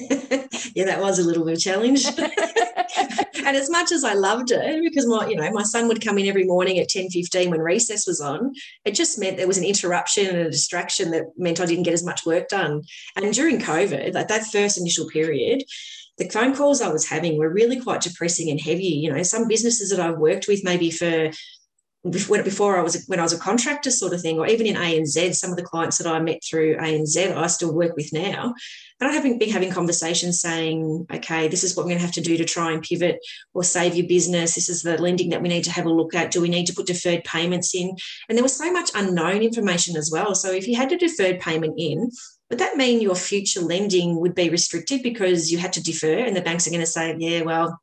yeah, 0.74 0.84
that 0.84 1.00
was 1.00 1.18
a 1.18 1.22
little 1.22 1.44
bit 1.44 1.52
of 1.52 1.58
a 1.58 1.60
challenge. 1.60 2.04
and 3.44 3.56
as 3.56 3.70
much 3.70 3.92
as 3.92 4.04
I 4.04 4.14
loved 4.14 4.50
it, 4.50 4.82
because 4.82 5.06
my, 5.06 5.28
you 5.28 5.36
know, 5.36 5.50
my 5.50 5.62
son 5.62 5.88
would 5.88 6.04
come 6.04 6.18
in 6.18 6.26
every 6.26 6.44
morning 6.44 6.78
at 6.78 6.88
10 6.88 7.10
15 7.10 7.50
when 7.50 7.60
recess 7.60 8.06
was 8.06 8.20
on, 8.20 8.54
it 8.84 8.94
just 8.94 9.18
meant 9.18 9.36
there 9.36 9.46
was 9.46 9.58
an 9.58 9.64
interruption 9.64 10.26
and 10.26 10.38
a 10.46 10.50
distraction 10.50 11.10
that 11.10 11.24
meant 11.36 11.60
I 11.60 11.66
didn't 11.66 11.84
get 11.84 11.94
as 11.94 12.04
much 12.04 12.26
work 12.26 12.48
done. 12.48 12.82
And 13.16 13.32
during 13.32 13.60
COVID, 13.60 14.14
like 14.14 14.28
that 14.28 14.46
first 14.46 14.78
initial 14.78 15.08
period, 15.08 15.62
the 16.18 16.28
phone 16.28 16.54
calls 16.54 16.82
I 16.82 16.92
was 16.92 17.08
having 17.08 17.38
were 17.38 17.48
really 17.48 17.80
quite 17.80 18.02
depressing 18.02 18.50
and 18.50 18.60
heavy. 18.60 18.84
You 18.84 19.12
know, 19.12 19.22
some 19.22 19.48
businesses 19.48 19.90
that 19.90 20.00
I've 20.00 20.18
worked 20.18 20.48
with 20.48 20.62
maybe 20.62 20.90
for 20.90 21.30
before 22.08 22.78
I 22.78 22.82
was 22.82 23.04
when 23.08 23.18
I 23.18 23.22
was 23.22 23.34
a 23.34 23.38
contractor 23.38 23.90
sort 23.90 24.14
of 24.14 24.22
thing, 24.22 24.38
or 24.38 24.46
even 24.46 24.66
in 24.66 24.76
ANZ, 24.76 25.34
some 25.34 25.50
of 25.50 25.56
the 25.56 25.62
clients 25.62 25.98
that 25.98 26.06
I 26.06 26.18
met 26.18 26.42
through 26.42 26.76
ANZ, 26.76 27.36
I 27.36 27.46
still 27.48 27.74
work 27.74 27.94
with 27.94 28.12
now. 28.12 28.54
And 29.00 29.10
I 29.10 29.12
haven't 29.12 29.38
been 29.38 29.50
having 29.50 29.70
conversations 29.70 30.40
saying, 30.40 31.06
okay, 31.12 31.48
this 31.48 31.64
is 31.64 31.74
what 31.74 31.84
we're 31.84 31.90
going 31.90 32.00
to 32.00 32.06
have 32.06 32.14
to 32.14 32.20
do 32.20 32.36
to 32.36 32.44
try 32.44 32.72
and 32.72 32.82
pivot 32.82 33.18
or 33.54 33.64
save 33.64 33.96
your 33.96 34.06
business. 34.06 34.54
This 34.54 34.68
is 34.68 34.82
the 34.82 35.00
lending 35.00 35.30
that 35.30 35.42
we 35.42 35.48
need 35.48 35.64
to 35.64 35.72
have 35.72 35.86
a 35.86 35.92
look 35.92 36.14
at. 36.14 36.30
Do 36.30 36.40
we 36.40 36.48
need 36.48 36.66
to 36.66 36.74
put 36.74 36.86
deferred 36.86 37.24
payments 37.24 37.74
in? 37.74 37.96
And 38.28 38.36
there 38.36 38.42
was 38.42 38.56
so 38.56 38.70
much 38.72 38.90
unknown 38.94 39.42
information 39.42 39.96
as 39.96 40.10
well. 40.12 40.34
So 40.34 40.52
if 40.52 40.68
you 40.68 40.76
had 40.76 40.92
a 40.92 40.98
deferred 40.98 41.40
payment 41.40 41.74
in, 41.78 42.10
would 42.50 42.58
that 42.58 42.76
mean 42.76 43.00
your 43.00 43.14
future 43.14 43.60
lending 43.60 44.20
would 44.20 44.34
be 44.34 44.50
restricted 44.50 45.02
because 45.02 45.52
you 45.52 45.58
had 45.58 45.72
to 45.74 45.82
defer 45.82 46.18
and 46.18 46.36
the 46.36 46.42
banks 46.42 46.66
are 46.66 46.70
going 46.70 46.80
to 46.80 46.86
say, 46.86 47.14
yeah, 47.18 47.42
well, 47.42 47.80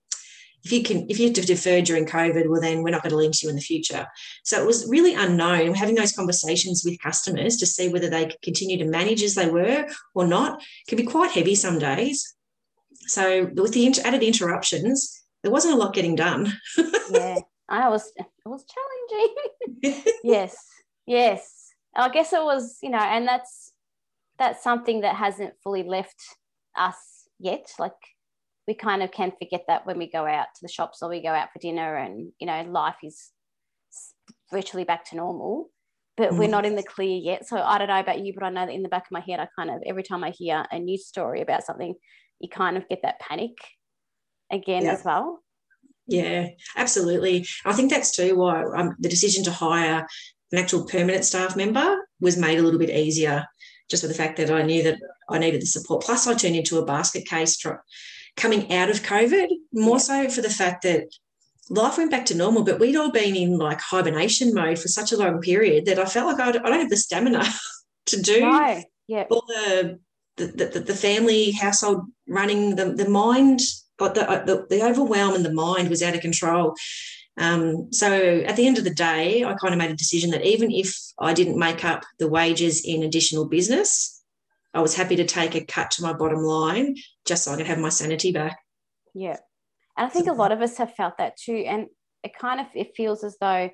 if 0.67 0.73
you 0.73 0.83
can 0.83 1.09
if 1.09 1.17
you 1.17 1.27
have 1.27 1.35
to 1.35 1.41
defer 1.41 1.79
during 1.79 2.05
covid 2.05 2.49
well 2.49 2.59
then 2.59 2.83
we're 2.83 2.89
not 2.89 3.01
going 3.01 3.11
to 3.11 3.15
lend 3.15 3.33
to 3.33 3.45
you 3.45 3.49
in 3.49 3.55
the 3.55 3.61
future. 3.61 4.05
So 4.43 4.61
it 4.61 4.65
was 4.65 4.87
really 4.89 5.13
unknown. 5.13 5.73
Having 5.73 5.95
those 5.95 6.11
conversations 6.11 6.83
with 6.83 6.99
customers 6.99 7.55
to 7.57 7.65
see 7.65 7.87
whether 7.87 8.09
they 8.09 8.25
could 8.25 8.41
continue 8.41 8.77
to 8.77 8.85
manage 8.85 9.23
as 9.23 9.35
they 9.35 9.49
were 9.49 9.87
or 10.13 10.27
not. 10.27 10.61
Can 10.87 10.97
be 10.97 11.03
quite 11.03 11.31
heavy 11.31 11.55
some 11.55 11.79
days. 11.79 12.35
So 13.07 13.45
with 13.55 13.73
the 13.73 13.87
added 14.03 14.23
interruptions 14.23 15.23
there 15.43 15.51
wasn't 15.51 15.75
a 15.75 15.77
lot 15.77 15.93
getting 15.93 16.15
done. 16.15 16.53
Yeah 17.09 17.39
i 17.69 17.87
was 17.89 18.11
it 18.15 18.25
was 18.45 18.65
challenging. 18.73 20.03
Yes 20.23 20.55
yes. 21.05 21.71
I 21.95 22.09
guess 22.09 22.33
it 22.33 22.43
was 22.43 22.77
you 22.83 22.89
know 22.89 23.05
and 23.15 23.25
that's 23.25 23.71
that's 24.37 24.61
something 24.61 25.01
that 25.01 25.15
hasn't 25.15 25.53
fully 25.63 25.83
left 25.83 26.21
us 26.75 26.97
yet 27.39 27.71
like 27.79 28.01
we 28.67 28.73
kind 28.73 29.01
of 29.01 29.11
can 29.11 29.31
forget 29.31 29.63
that 29.67 29.85
when 29.85 29.97
we 29.97 30.09
go 30.09 30.25
out 30.25 30.47
to 30.53 30.61
the 30.61 30.67
shops 30.67 31.01
or 31.01 31.09
we 31.09 31.21
go 31.21 31.29
out 31.29 31.49
for 31.53 31.59
dinner 31.59 31.95
and 31.95 32.31
you 32.39 32.45
know 32.45 32.63
life 32.63 32.97
is 33.03 33.31
virtually 34.51 34.83
back 34.83 35.05
to 35.05 35.15
normal 35.15 35.69
but 36.17 36.31
mm. 36.31 36.37
we're 36.37 36.49
not 36.49 36.65
in 36.65 36.75
the 36.75 36.83
clear 36.83 37.17
yet 37.17 37.47
so 37.47 37.57
i 37.57 37.77
don't 37.77 37.87
know 37.87 37.99
about 37.99 38.19
you 38.19 38.33
but 38.33 38.43
i 38.43 38.49
know 38.49 38.65
that 38.65 38.73
in 38.73 38.83
the 38.83 38.89
back 38.89 39.03
of 39.03 39.11
my 39.11 39.21
head 39.21 39.39
i 39.39 39.47
kind 39.57 39.69
of 39.69 39.81
every 39.85 40.03
time 40.03 40.23
i 40.23 40.31
hear 40.31 40.65
a 40.71 40.79
news 40.79 41.07
story 41.07 41.41
about 41.41 41.63
something 41.63 41.95
you 42.39 42.49
kind 42.49 42.77
of 42.77 42.87
get 42.89 43.01
that 43.03 43.19
panic 43.19 43.51
again 44.51 44.83
yeah. 44.83 44.91
as 44.91 45.03
well 45.03 45.39
yeah 46.07 46.47
absolutely 46.75 47.45
i 47.65 47.73
think 47.73 47.89
that's 47.89 48.15
too 48.15 48.35
why 48.35 48.63
um, 48.75 48.95
the 48.99 49.09
decision 49.09 49.43
to 49.43 49.51
hire 49.51 50.05
an 50.51 50.59
actual 50.59 50.85
permanent 50.85 51.25
staff 51.25 51.55
member 51.55 51.97
was 52.19 52.37
made 52.37 52.59
a 52.59 52.61
little 52.61 52.79
bit 52.79 52.89
easier 52.89 53.45
just 53.89 54.03
for 54.03 54.07
the 54.07 54.13
fact 54.13 54.37
that 54.37 54.51
i 54.51 54.61
knew 54.61 54.83
that 54.83 54.97
i 55.29 55.37
needed 55.37 55.61
the 55.61 55.65
support 55.65 56.03
plus 56.03 56.27
i 56.27 56.33
turned 56.33 56.55
into 56.55 56.77
a 56.77 56.85
basket 56.85 57.25
case 57.25 57.57
coming 58.37 58.71
out 58.71 58.89
of 58.89 59.01
COVID, 59.01 59.49
more 59.73 59.99
so 59.99 60.29
for 60.29 60.41
the 60.41 60.49
fact 60.49 60.83
that 60.83 61.09
life 61.69 61.97
went 61.97 62.11
back 62.11 62.25
to 62.27 62.35
normal, 62.35 62.63
but 62.63 62.79
we'd 62.79 62.95
all 62.95 63.11
been 63.11 63.35
in 63.35 63.57
like 63.57 63.81
hibernation 63.81 64.53
mode 64.53 64.79
for 64.79 64.87
such 64.87 65.11
a 65.11 65.17
long 65.17 65.41
period 65.41 65.85
that 65.85 65.99
I 65.99 66.05
felt 66.05 66.27
like 66.27 66.39
I 66.39 66.51
don't 66.51 66.79
have 66.79 66.89
the 66.89 66.95
stamina 66.95 67.43
to 68.05 68.21
do 68.21 68.41
no. 68.41 68.81
yeah. 69.07 69.25
all 69.29 69.43
the 69.47 69.99
the, 70.37 70.45
the, 70.45 70.79
the 70.79 70.95
family 70.95 71.51
household 71.51 72.05
running 72.27 72.75
the, 72.75 72.93
the 72.93 73.09
mind 73.09 73.59
but 73.97 74.13
the, 74.13 74.21
the, 74.45 74.67
the 74.69 74.83
overwhelm 74.85 75.33
in 75.33 75.41
the 75.41 75.51
mind 75.51 75.89
was 75.89 76.03
out 76.03 76.13
of 76.13 76.21
control 76.21 76.75
um, 77.39 77.91
so 77.91 78.41
at 78.45 78.55
the 78.55 78.67
end 78.67 78.77
of 78.77 78.83
the 78.83 78.93
day 78.93 79.43
i 79.43 79.55
kind 79.55 79.73
of 79.73 79.79
made 79.79 79.89
a 79.89 79.95
decision 79.95 80.29
that 80.29 80.45
even 80.45 80.69
if 80.69 80.95
i 81.19 81.33
didn't 81.33 81.57
make 81.57 81.83
up 81.83 82.03
the 82.19 82.27
wages 82.27 82.85
in 82.85 83.01
additional 83.01 83.45
business 83.45 84.17
I 84.73 84.81
was 84.81 84.95
happy 84.95 85.15
to 85.15 85.25
take 85.25 85.55
a 85.55 85.65
cut 85.65 85.89
to 85.91 86.03
my 86.03 86.13
bottom 86.13 86.43
line 86.43 86.97
just 87.27 87.43
so 87.43 87.51
I 87.51 87.57
could 87.57 87.67
have 87.67 87.79
my 87.79 87.89
sanity 87.89 88.31
back. 88.31 88.57
Yeah. 89.13 89.37
And 89.97 90.05
I 90.05 90.09
think 90.09 90.27
a 90.27 90.33
lot 90.33 90.51
of 90.51 90.61
us 90.61 90.77
have 90.77 90.93
felt 90.93 91.17
that 91.17 91.37
too. 91.37 91.63
And 91.67 91.87
it 92.23 92.31
kind 92.39 92.59
of 92.59 92.67
it 92.75 92.95
feels 92.95 93.23
as 93.23 93.37
though, 93.39 93.69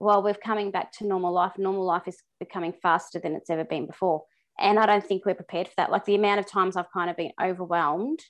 well, 0.00 0.22
we're 0.22 0.34
coming 0.34 0.70
back 0.70 0.92
to 0.92 1.06
normal 1.06 1.32
life. 1.32 1.52
Normal 1.58 1.84
life 1.84 2.06
is 2.06 2.22
becoming 2.40 2.72
faster 2.82 3.18
than 3.18 3.34
it's 3.34 3.50
ever 3.50 3.64
been 3.64 3.86
before. 3.86 4.24
And 4.58 4.78
I 4.78 4.86
don't 4.86 5.04
think 5.04 5.24
we're 5.24 5.34
prepared 5.34 5.68
for 5.68 5.74
that. 5.76 5.90
Like 5.90 6.04
the 6.04 6.14
amount 6.14 6.40
of 6.40 6.46
times 6.46 6.76
I've 6.76 6.92
kind 6.92 7.10
of 7.10 7.16
been 7.16 7.32
overwhelmed 7.42 8.20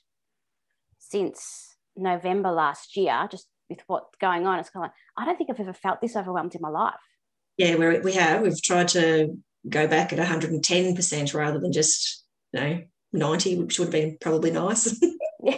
since 0.99 1.75
November 1.95 2.51
last 2.51 2.95
year, 2.97 3.27
just 3.31 3.47
with 3.69 3.81
what's 3.87 4.15
going 4.19 4.45
on, 4.45 4.59
it's 4.59 4.69
kind 4.69 4.85
of 4.85 4.89
like, 4.89 4.95
I 5.17 5.25
don't 5.25 5.37
think 5.37 5.49
I've 5.49 5.59
ever 5.59 5.73
felt 5.73 6.01
this 6.01 6.15
overwhelmed 6.15 6.55
in 6.55 6.61
my 6.61 6.69
life. 6.69 6.93
Yeah, 7.57 7.75
we 7.75 7.99
we 7.99 8.13
have. 8.13 8.41
We've 8.41 8.61
tried 8.61 8.89
to 8.89 9.37
go 9.67 9.87
back 9.87 10.13
at 10.13 10.19
110% 10.19 11.33
rather 11.33 11.59
than 11.59 11.71
just, 11.71 12.23
you 12.53 12.59
know, 12.59 12.81
90, 13.13 13.57
which 13.57 13.79
would 13.79 13.85
have 13.85 13.91
been 13.91 14.17
probably 14.19 14.51
nice. 14.51 14.99
yeah. 15.43 15.57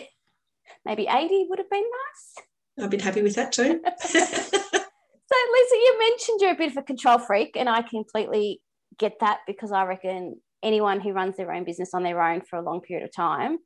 Maybe 0.86 1.08
80 1.10 1.48
would 1.50 1.60
have 1.60 1.70
been 1.70 1.84
nice. 1.84 2.46
I've 2.84 2.89
been 2.89 3.00
happy 3.00 3.22
with 3.22 3.36
that 3.36 3.51
too. 3.51 3.81
so, 4.00 4.20
Lisa, 4.20 5.75
you 5.75 6.00
mentioned 6.00 6.39
you're 6.41 6.53
a 6.53 6.58
bit 6.58 6.72
of 6.72 6.77
a 6.77 6.84
control 6.84 7.20
freak, 7.20 7.55
and 7.55 7.70
I 7.70 7.81
completely 7.81 8.62
get 8.98 9.20
that 9.20 9.39
because 9.48 9.72
I 9.72 9.86
reckon 9.86 10.41
anyone 10.63 11.00
who 11.00 11.12
runs 11.12 11.38
their 11.38 11.51
own 11.51 11.63
business 11.63 11.93
on 11.93 12.03
their 12.03 12.22
own 12.22 12.41
for 12.41 12.58
a 12.58 12.62
long 12.62 12.81
period 12.81 13.03
of 13.03 13.13
time 13.13 13.58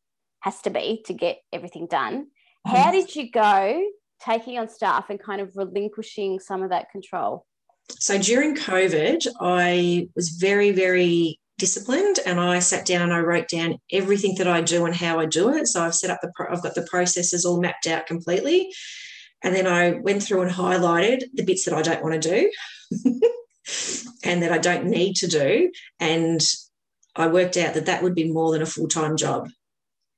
has 0.41 0.61
to 0.61 0.69
be 0.69 1.01
to 1.05 1.13
get 1.13 1.39
everything 1.51 1.87
done. 1.87 2.27
Mm-hmm. 2.67 2.75
How 2.75 2.91
did 2.91 3.15
you 3.15 3.31
go 3.31 3.83
taking 4.23 4.57
on 4.57 4.69
staff 4.69 5.09
and 5.09 5.19
kind 5.19 5.41
of 5.41 5.51
relinquishing 5.55 6.39
some 6.39 6.63
of 6.63 6.69
that 6.69 6.89
control? 6.91 7.45
So 7.89 8.17
during 8.17 8.55
COVID, 8.55 9.27
I 9.39 10.09
was 10.15 10.29
very, 10.29 10.71
very 10.71 11.39
disciplined 11.57 12.19
and 12.25 12.39
I 12.39 12.59
sat 12.59 12.85
down 12.85 13.01
and 13.01 13.13
I 13.13 13.19
wrote 13.19 13.47
down 13.47 13.77
everything 13.91 14.35
that 14.37 14.47
I 14.47 14.61
do 14.61 14.85
and 14.85 14.95
how 14.95 15.19
I 15.19 15.25
do 15.25 15.53
it. 15.53 15.67
So 15.67 15.83
I've 15.83 15.95
set 15.95 16.09
up 16.09 16.19
the, 16.21 16.31
pro- 16.35 16.51
I've 16.51 16.63
got 16.63 16.75
the 16.75 16.87
processes 16.89 17.45
all 17.45 17.61
mapped 17.61 17.87
out 17.87 18.07
completely. 18.07 18.71
And 19.43 19.55
then 19.55 19.67
I 19.67 19.91
went 19.91 20.23
through 20.23 20.41
and 20.41 20.51
highlighted 20.51 21.23
the 21.33 21.43
bits 21.43 21.65
that 21.65 21.73
I 21.73 21.81
don't 21.81 22.03
want 22.03 22.21
to 22.21 22.29
do 22.29 22.51
and 24.23 24.41
that 24.41 24.51
I 24.51 24.57
don't 24.57 24.85
need 24.85 25.15
to 25.17 25.27
do. 25.27 25.71
And 25.99 26.41
I 27.15 27.27
worked 27.27 27.57
out 27.57 27.75
that 27.75 27.85
that 27.85 28.03
would 28.03 28.15
be 28.15 28.31
more 28.31 28.51
than 28.51 28.61
a 28.61 28.67
full 28.67 28.87
time 28.87 29.15
job. 29.15 29.47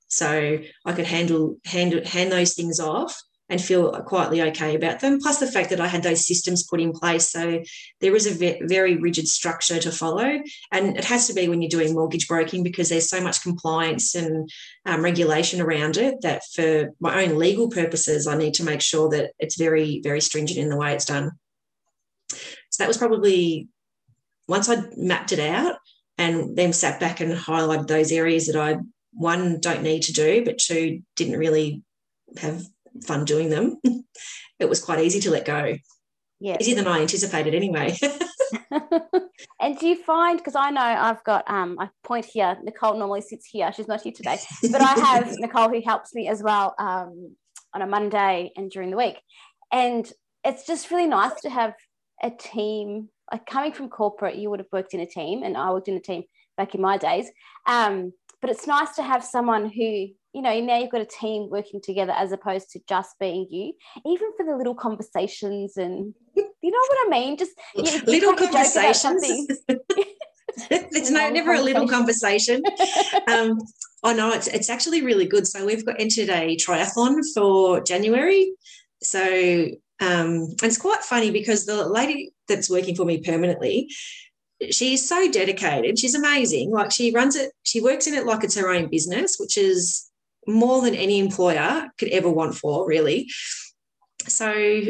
So 0.07 0.59
I 0.85 0.93
could 0.93 1.05
handle, 1.05 1.57
handle 1.65 2.03
hand 2.05 2.31
those 2.31 2.53
things 2.53 2.79
off 2.79 3.21
and 3.49 3.61
feel 3.61 3.91
quietly 4.01 4.41
okay 4.41 4.75
about 4.75 4.99
them. 4.99 5.19
Plus, 5.19 5.39
the 5.39 5.47
fact 5.47 5.69
that 5.69 5.79
I 5.79 5.87
had 5.87 6.03
those 6.03 6.27
systems 6.27 6.63
put 6.63 6.81
in 6.81 6.91
place. 6.91 7.29
So 7.29 7.63
there 8.01 8.15
is 8.15 8.27
a 8.27 8.59
very 8.67 8.97
rigid 8.97 9.27
structure 9.27 9.79
to 9.79 9.91
follow. 9.91 10.39
And 10.71 10.97
it 10.97 11.05
has 11.05 11.27
to 11.27 11.33
be 11.33 11.47
when 11.47 11.61
you're 11.61 11.69
doing 11.69 11.93
mortgage 11.93 12.27
broking 12.27 12.63
because 12.63 12.89
there's 12.89 13.09
so 13.09 13.21
much 13.21 13.41
compliance 13.41 14.15
and 14.15 14.49
um, 14.85 15.03
regulation 15.03 15.61
around 15.61 15.97
it 15.97 16.21
that 16.21 16.41
for 16.53 16.89
my 16.99 17.23
own 17.23 17.37
legal 17.37 17.69
purposes, 17.69 18.27
I 18.27 18.37
need 18.37 18.53
to 18.55 18.63
make 18.63 18.81
sure 18.81 19.09
that 19.09 19.31
it's 19.39 19.57
very, 19.57 20.01
very 20.03 20.19
stringent 20.19 20.59
in 20.59 20.69
the 20.69 20.77
way 20.77 20.93
it's 20.93 21.05
done. 21.05 21.31
So 22.69 22.83
that 22.83 22.87
was 22.87 22.97
probably 22.97 23.69
once 24.47 24.69
I 24.69 24.83
mapped 24.95 25.31
it 25.31 25.39
out 25.39 25.77
and 26.17 26.55
then 26.55 26.73
sat 26.73 26.99
back 26.99 27.21
and 27.21 27.31
highlighted 27.33 27.87
those 27.87 28.11
areas 28.11 28.47
that 28.47 28.55
I, 28.55 28.77
one, 29.13 29.59
don't 29.59 29.83
need 29.83 30.03
to 30.03 30.13
do, 30.13 30.43
but 30.43 30.57
two, 30.57 31.01
didn't 31.15 31.39
really 31.39 31.83
have 32.37 32.65
fun 33.05 33.25
doing 33.25 33.49
them, 33.49 33.79
it 34.59 34.69
was 34.69 34.83
quite 34.83 34.99
easy 34.99 35.19
to 35.21 35.31
let 35.31 35.45
go. 35.45 35.75
Yeah. 36.39 36.57
Easier 36.59 36.75
than 36.75 36.87
I 36.87 37.01
anticipated 37.01 37.55
anyway. 37.55 37.97
and 39.59 39.77
do 39.77 39.87
you 39.87 40.01
find 40.03 40.37
because 40.37 40.55
I 40.55 40.69
know 40.69 40.81
I've 40.81 41.23
got 41.23 41.49
um 41.49 41.77
I 41.79 41.89
point 42.03 42.25
here, 42.25 42.57
Nicole 42.63 42.97
normally 42.97 43.21
sits 43.21 43.45
here, 43.45 43.71
she's 43.73 43.87
not 43.87 44.01
here 44.01 44.13
today, 44.13 44.37
but 44.71 44.81
I 44.81 44.93
have 44.93 45.35
Nicole 45.39 45.69
who 45.69 45.81
helps 45.85 46.13
me 46.13 46.27
as 46.27 46.43
well 46.43 46.75
um 46.77 47.35
on 47.73 47.81
a 47.81 47.87
Monday 47.87 48.51
and 48.55 48.69
during 48.71 48.91
the 48.91 48.97
week. 48.97 49.19
And 49.71 50.09
it's 50.43 50.65
just 50.65 50.91
really 50.91 51.07
nice 51.07 51.41
to 51.41 51.49
have 51.49 51.73
a 52.23 52.29
team 52.29 53.09
like 53.31 53.45
coming 53.45 53.71
from 53.71 53.89
corporate, 53.89 54.35
you 54.35 54.49
would 54.49 54.59
have 54.59 54.71
worked 54.71 54.93
in 54.93 54.99
a 54.99 55.05
team, 55.05 55.43
and 55.43 55.57
I 55.57 55.71
worked 55.71 55.87
in 55.87 55.97
a 55.97 56.01
team 56.01 56.23
back 56.55 56.75
in 56.75 56.81
my 56.81 56.97
days. 56.97 57.29
Um, 57.67 58.13
but 58.41 58.49
it's 58.49 58.67
nice 58.67 58.95
to 58.95 59.03
have 59.03 59.23
someone 59.23 59.69
who 59.69 60.07
you 60.33 60.41
know 60.41 60.59
now 60.59 60.77
you've 60.77 60.91
got 60.91 61.01
a 61.01 61.05
team 61.05 61.49
working 61.49 61.81
together 61.81 62.11
as 62.11 62.31
opposed 62.31 62.69
to 62.71 62.79
just 62.87 63.17
being 63.19 63.47
you 63.49 63.73
even 64.05 64.29
for 64.35 64.45
the 64.45 64.55
little 64.55 64.75
conversations 64.75 65.77
and 65.77 66.13
you 66.35 66.71
know 66.71 66.79
what 66.89 67.07
i 67.07 67.09
mean? 67.09 67.37
Just 67.37 67.51
you, 67.75 67.83
little 68.07 68.33
conversations. 68.33 69.23
it's 70.69 71.11
no, 71.11 71.29
never 71.29 71.53
a 71.53 71.61
little 71.61 71.87
conversation. 71.87 72.61
Um, 73.27 73.59
oh 74.03 74.13
no 74.13 74.31
it's, 74.33 74.47
it's 74.47 74.69
actually 74.69 75.01
really 75.03 75.25
good. 75.25 75.47
So 75.47 75.65
we've 75.65 75.85
got 75.85 75.99
entered 75.99 76.29
a 76.29 76.55
triathlon 76.57 77.21
for 77.33 77.81
january. 77.81 78.53
So 79.01 79.67
um, 79.99 80.43
and 80.61 80.63
it's 80.63 80.77
quite 80.77 81.01
funny 81.01 81.31
because 81.31 81.65
the 81.65 81.87
lady 81.87 82.31
that's 82.47 82.69
working 82.69 82.95
for 82.95 83.05
me 83.05 83.21
permanently 83.21 83.89
she's 84.71 85.07
so 85.07 85.29
dedicated. 85.31 85.99
She's 85.99 86.15
amazing. 86.15 86.71
Like 86.71 86.91
she 86.91 87.11
runs 87.11 87.35
it 87.35 87.51
she 87.63 87.81
works 87.81 88.07
in 88.07 88.13
it 88.13 88.25
like 88.25 88.43
it's 88.43 88.57
her 88.57 88.69
own 88.69 88.89
business 88.89 89.37
which 89.39 89.57
is 89.57 90.06
more 90.47 90.81
than 90.81 90.95
any 90.95 91.19
employer 91.19 91.87
could 91.97 92.09
ever 92.09 92.29
want 92.29 92.55
for, 92.55 92.87
really. 92.87 93.29
So 94.27 94.83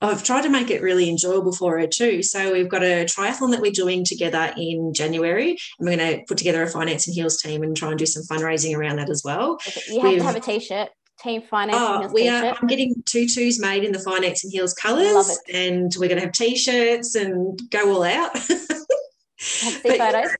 I've 0.00 0.22
tried 0.22 0.42
to 0.42 0.48
make 0.48 0.70
it 0.70 0.82
really 0.82 1.08
enjoyable 1.08 1.52
for 1.52 1.78
her 1.78 1.86
too. 1.86 2.22
So 2.22 2.52
we've 2.52 2.68
got 2.68 2.82
a 2.82 3.04
triathlon 3.04 3.50
that 3.50 3.60
we're 3.60 3.72
doing 3.72 4.04
together 4.04 4.52
in 4.56 4.92
January, 4.94 5.50
and 5.78 5.88
we're 5.88 5.96
going 5.96 6.18
to 6.18 6.24
put 6.26 6.38
together 6.38 6.62
a 6.62 6.68
finance 6.68 7.06
and 7.06 7.14
heels 7.14 7.38
team 7.38 7.62
and 7.62 7.76
try 7.76 7.90
and 7.90 7.98
do 7.98 8.06
some 8.06 8.22
fundraising 8.24 8.76
around 8.76 8.96
that 8.96 9.10
as 9.10 9.22
well. 9.24 9.54
Okay. 9.54 9.80
You 9.88 10.00
have 10.00 10.10
we've, 10.10 10.18
to 10.20 10.24
have 10.24 10.36
a 10.36 10.40
t-shirt. 10.40 10.88
Team 11.20 11.42
Finance 11.42 11.76
oh, 11.76 12.12
we 12.12 12.28
are. 12.28 12.54
I'm 12.60 12.68
getting 12.68 12.94
tutus 13.04 13.58
made 13.58 13.82
in 13.82 13.90
the 13.90 13.98
Finance 13.98 14.44
and 14.44 14.52
Heels 14.52 14.72
colours, 14.72 15.36
and 15.52 15.92
we're 15.98 16.06
going 16.06 16.20
to 16.20 16.26
have 16.26 16.32
t-shirts 16.32 17.16
and 17.16 17.60
go 17.70 17.92
all 17.92 18.04
out. 18.04 18.38
photos. 19.38 20.36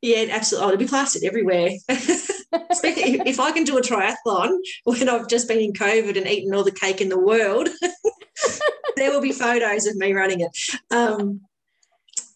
Yeah, 0.00 0.26
absolutely. 0.30 0.64
Oh, 0.64 0.68
it'll 0.68 0.78
be 0.78 0.86
plastered 0.86 1.24
everywhere. 1.24 1.72
if 2.84 3.40
I 3.40 3.52
can 3.52 3.64
do 3.64 3.78
a 3.78 3.82
triathlon 3.82 4.56
when 4.84 5.08
I've 5.08 5.28
just 5.28 5.48
been 5.48 5.60
in 5.60 5.72
COVID 5.72 6.16
and 6.16 6.26
eaten 6.26 6.54
all 6.54 6.64
the 6.64 6.70
cake 6.70 7.00
in 7.00 7.08
the 7.08 7.18
world, 7.18 7.68
there 8.96 9.10
will 9.10 9.20
be 9.20 9.32
photos 9.32 9.86
of 9.86 9.96
me 9.96 10.12
running 10.12 10.40
it. 10.40 10.50
Um, 10.90 11.40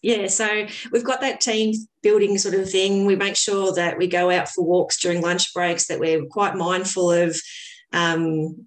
yeah, 0.01 0.27
so 0.27 0.65
we've 0.91 1.03
got 1.03 1.21
that 1.21 1.41
team 1.41 1.73
building 2.01 2.37
sort 2.37 2.55
of 2.55 2.69
thing. 2.69 3.05
We 3.05 3.15
make 3.15 3.35
sure 3.35 3.73
that 3.73 3.97
we 3.97 4.07
go 4.07 4.29
out 4.29 4.47
for 4.47 4.63
walks 4.63 4.99
during 4.99 5.21
lunch 5.21 5.53
breaks, 5.53 5.87
that 5.87 5.99
we're 5.99 6.25
quite 6.25 6.55
mindful 6.55 7.11
of, 7.11 7.37
um, 7.91 8.65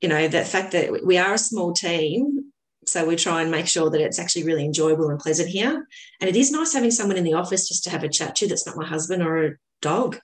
you 0.00 0.08
know, 0.08 0.28
the 0.28 0.44
fact 0.44 0.72
that 0.72 1.04
we 1.04 1.18
are 1.18 1.34
a 1.34 1.38
small 1.38 1.72
team. 1.72 2.52
So 2.86 3.06
we 3.06 3.16
try 3.16 3.40
and 3.40 3.50
make 3.50 3.66
sure 3.66 3.90
that 3.90 4.00
it's 4.00 4.18
actually 4.18 4.44
really 4.44 4.64
enjoyable 4.64 5.08
and 5.08 5.18
pleasant 5.18 5.48
here. 5.48 5.86
And 6.20 6.30
it 6.30 6.36
is 6.36 6.52
nice 6.52 6.74
having 6.74 6.90
someone 6.90 7.16
in 7.16 7.24
the 7.24 7.32
office 7.32 7.66
just 7.66 7.82
to 7.84 7.90
have 7.90 8.04
a 8.04 8.08
chat 8.08 8.36
to 8.36 8.46
that's 8.46 8.66
not 8.66 8.76
my 8.76 8.86
husband 8.86 9.22
or 9.22 9.44
a 9.44 9.54
dog. 9.80 10.18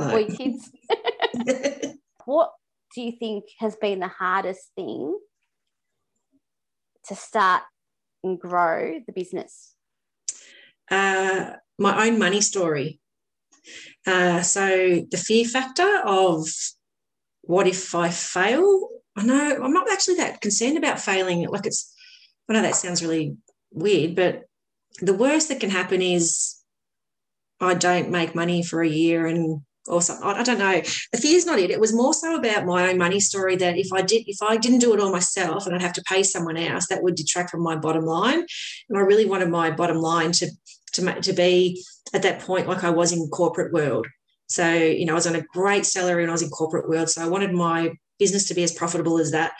Like, 0.00 0.30
or 0.30 0.36
kids. 0.36 0.70
what 2.24 2.52
do 2.94 3.02
you 3.02 3.12
think 3.12 3.44
has 3.58 3.76
been 3.76 4.00
the 4.00 4.08
hardest 4.08 4.70
thing 4.74 5.18
to 7.06 7.14
start 7.14 7.62
and 8.24 8.38
grow 8.38 9.00
the 9.06 9.12
business? 9.12 9.74
Uh, 10.90 11.52
my 11.78 12.06
own 12.06 12.18
money 12.18 12.40
story. 12.40 13.00
Uh, 14.06 14.42
so 14.42 15.04
the 15.10 15.16
fear 15.16 15.44
factor 15.44 16.00
of 16.04 16.48
what 17.42 17.66
if 17.66 17.94
I 17.94 18.10
fail? 18.10 18.88
I 19.16 19.24
know 19.24 19.60
I'm 19.62 19.72
not 19.72 19.90
actually 19.90 20.16
that 20.16 20.40
concerned 20.40 20.78
about 20.78 21.00
failing. 21.00 21.46
Like 21.48 21.66
it's, 21.66 21.94
I 22.48 22.54
know 22.54 22.62
that 22.62 22.74
sounds 22.74 23.02
really 23.02 23.36
weird, 23.70 24.16
but 24.16 24.44
the 25.00 25.14
worst 25.14 25.48
that 25.48 25.60
can 25.60 25.70
happen 25.70 26.02
is 26.02 26.56
I 27.60 27.74
don't 27.74 28.10
make 28.10 28.34
money 28.34 28.62
for 28.62 28.82
a 28.82 28.88
year 28.88 29.26
and 29.26 29.62
or 29.86 30.02
something. 30.02 30.26
I 30.26 30.42
don't 30.42 30.58
know. 30.58 30.80
The 31.12 31.18
fear 31.18 31.36
is 31.36 31.46
not 31.46 31.58
it. 31.58 31.70
It 31.70 31.80
was 31.80 31.94
more 31.94 32.14
so 32.14 32.36
about 32.36 32.66
my 32.66 32.90
own 32.90 32.98
money 32.98 33.20
story 33.20 33.56
that 33.56 33.76
if 33.76 33.92
I 33.92 34.02
did, 34.02 34.24
if 34.26 34.42
I 34.42 34.56
didn't 34.56 34.80
do 34.80 34.92
it 34.94 35.00
all 35.00 35.12
myself 35.12 35.66
and 35.66 35.74
I'd 35.74 35.82
have 35.82 35.94
to 35.94 36.04
pay 36.06 36.22
someone 36.22 36.56
else, 36.56 36.86
that 36.88 37.02
would 37.02 37.14
detract 37.14 37.50
from 37.50 37.62
my 37.62 37.76
bottom 37.76 38.04
line. 38.04 38.44
And 38.88 38.98
I 38.98 39.00
really 39.00 39.26
wanted 39.26 39.48
my 39.48 39.70
bottom 39.70 39.98
line 39.98 40.32
to 40.32 40.50
to 40.94 41.20
to 41.20 41.32
be 41.32 41.82
at 42.12 42.22
that 42.22 42.40
point 42.40 42.68
like 42.68 42.84
I 42.84 42.90
was 42.90 43.12
in 43.12 43.28
corporate 43.28 43.72
world. 43.72 44.06
So 44.48 44.72
you 44.72 45.06
know, 45.06 45.12
I 45.12 45.16
was 45.16 45.26
on 45.26 45.36
a 45.36 45.42
great 45.52 45.86
salary 45.86 46.22
and 46.22 46.30
I 46.30 46.34
was 46.34 46.42
in 46.42 46.50
corporate 46.50 46.88
world. 46.88 47.08
So 47.08 47.22
I 47.22 47.28
wanted 47.28 47.52
my 47.52 47.92
business 48.18 48.46
to 48.48 48.54
be 48.54 48.62
as 48.62 48.72
profitable 48.72 49.18
as 49.18 49.30
that. 49.32 49.52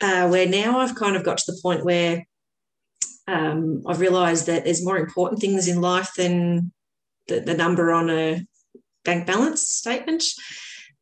Uh, 0.00 0.28
where 0.28 0.48
now 0.48 0.80
I've 0.80 0.96
kind 0.96 1.14
of 1.14 1.24
got 1.24 1.38
to 1.38 1.52
the 1.52 1.60
point 1.62 1.84
where 1.84 2.24
um, 3.28 3.82
I've 3.86 4.00
realised 4.00 4.46
that 4.46 4.64
there's 4.64 4.84
more 4.84 4.98
important 4.98 5.40
things 5.40 5.68
in 5.68 5.80
life 5.80 6.10
than 6.16 6.72
the, 7.28 7.40
the 7.40 7.54
number 7.54 7.92
on 7.92 8.10
a 8.10 8.44
bank 9.04 9.26
balance 9.26 9.66
statement 9.66 10.24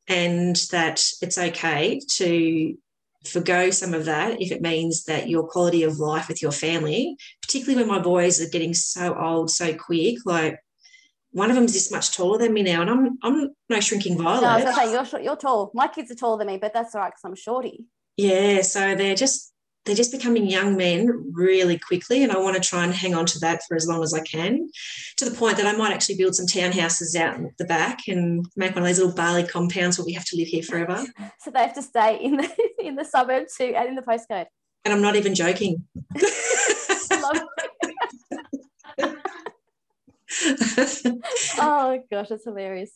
and 0.08 0.56
that 0.70 1.04
it's 1.22 1.38
okay 1.38 2.00
to 2.16 2.76
forgo 3.26 3.70
some 3.70 3.92
of 3.92 4.06
that 4.06 4.40
if 4.40 4.50
it 4.50 4.62
means 4.62 5.04
that 5.04 5.28
your 5.28 5.46
quality 5.46 5.82
of 5.82 5.98
life 5.98 6.28
with 6.28 6.40
your 6.40 6.52
family, 6.52 7.16
particularly 7.42 7.80
when 7.80 7.88
my 7.88 8.02
boys 8.02 8.40
are 8.40 8.48
getting 8.48 8.74
so 8.74 9.14
old 9.14 9.50
so 9.50 9.74
quick, 9.74 10.18
like 10.24 10.58
one 11.32 11.50
of 11.50 11.56
them's 11.56 11.72
this 11.72 11.92
much 11.92 12.16
taller 12.16 12.38
than 12.38 12.52
me 12.52 12.62
now, 12.62 12.80
and 12.80 12.90
I'm 12.90 13.18
I'm 13.22 13.50
no 13.68 13.80
shrinking 13.80 14.18
violet. 14.18 14.42
No, 14.42 14.48
I 14.48 14.56
was 14.56 14.64
gonna 14.64 15.06
say 15.06 15.18
you're 15.18 15.22
you're 15.22 15.36
tall. 15.36 15.70
My 15.74 15.86
kids 15.86 16.10
are 16.10 16.16
taller 16.16 16.38
than 16.38 16.48
me, 16.48 16.56
but 16.56 16.72
that's 16.72 16.94
all 16.94 17.02
right 17.02 17.10
because 17.10 17.24
I'm 17.24 17.36
shorty. 17.36 17.84
Yeah, 18.16 18.62
so 18.62 18.94
they're 18.94 19.14
just 19.14 19.52
they're 19.84 19.94
just 19.94 20.12
becoming 20.12 20.46
young 20.46 20.76
men 20.76 21.32
really 21.32 21.78
quickly. 21.78 22.22
And 22.22 22.32
I 22.32 22.38
want 22.38 22.60
to 22.60 22.68
try 22.68 22.84
and 22.84 22.92
hang 22.92 23.14
on 23.14 23.26
to 23.26 23.38
that 23.40 23.62
for 23.66 23.76
as 23.76 23.86
long 23.86 24.02
as 24.02 24.12
I 24.12 24.20
can, 24.20 24.68
to 25.16 25.24
the 25.24 25.36
point 25.36 25.56
that 25.56 25.66
I 25.66 25.76
might 25.76 25.92
actually 25.92 26.16
build 26.16 26.34
some 26.34 26.46
townhouses 26.46 27.16
out 27.16 27.36
in 27.36 27.50
the 27.58 27.64
back 27.64 28.00
and 28.08 28.46
make 28.56 28.74
one 28.74 28.82
of 28.82 28.88
those 28.88 28.98
little 28.98 29.14
barley 29.14 29.44
compounds 29.44 29.98
where 29.98 30.04
we 30.04 30.12
have 30.12 30.26
to 30.26 30.36
live 30.36 30.48
here 30.48 30.62
forever. 30.62 31.04
So 31.40 31.50
they 31.50 31.60
have 31.60 31.74
to 31.74 31.82
stay 31.82 32.22
in 32.22 32.36
the 32.36 32.50
in 32.78 32.96
the 32.96 33.04
suburb 33.04 33.46
too 33.56 33.72
and 33.76 33.88
in 33.88 33.94
the 33.94 34.02
postcode. 34.02 34.46
And 34.84 34.92
I'm 34.92 35.00
not 35.00 35.16
even 35.16 35.34
joking. 35.34 35.84
oh 41.58 42.02
gosh, 42.10 42.28
that's 42.28 42.44
hilarious. 42.44 42.92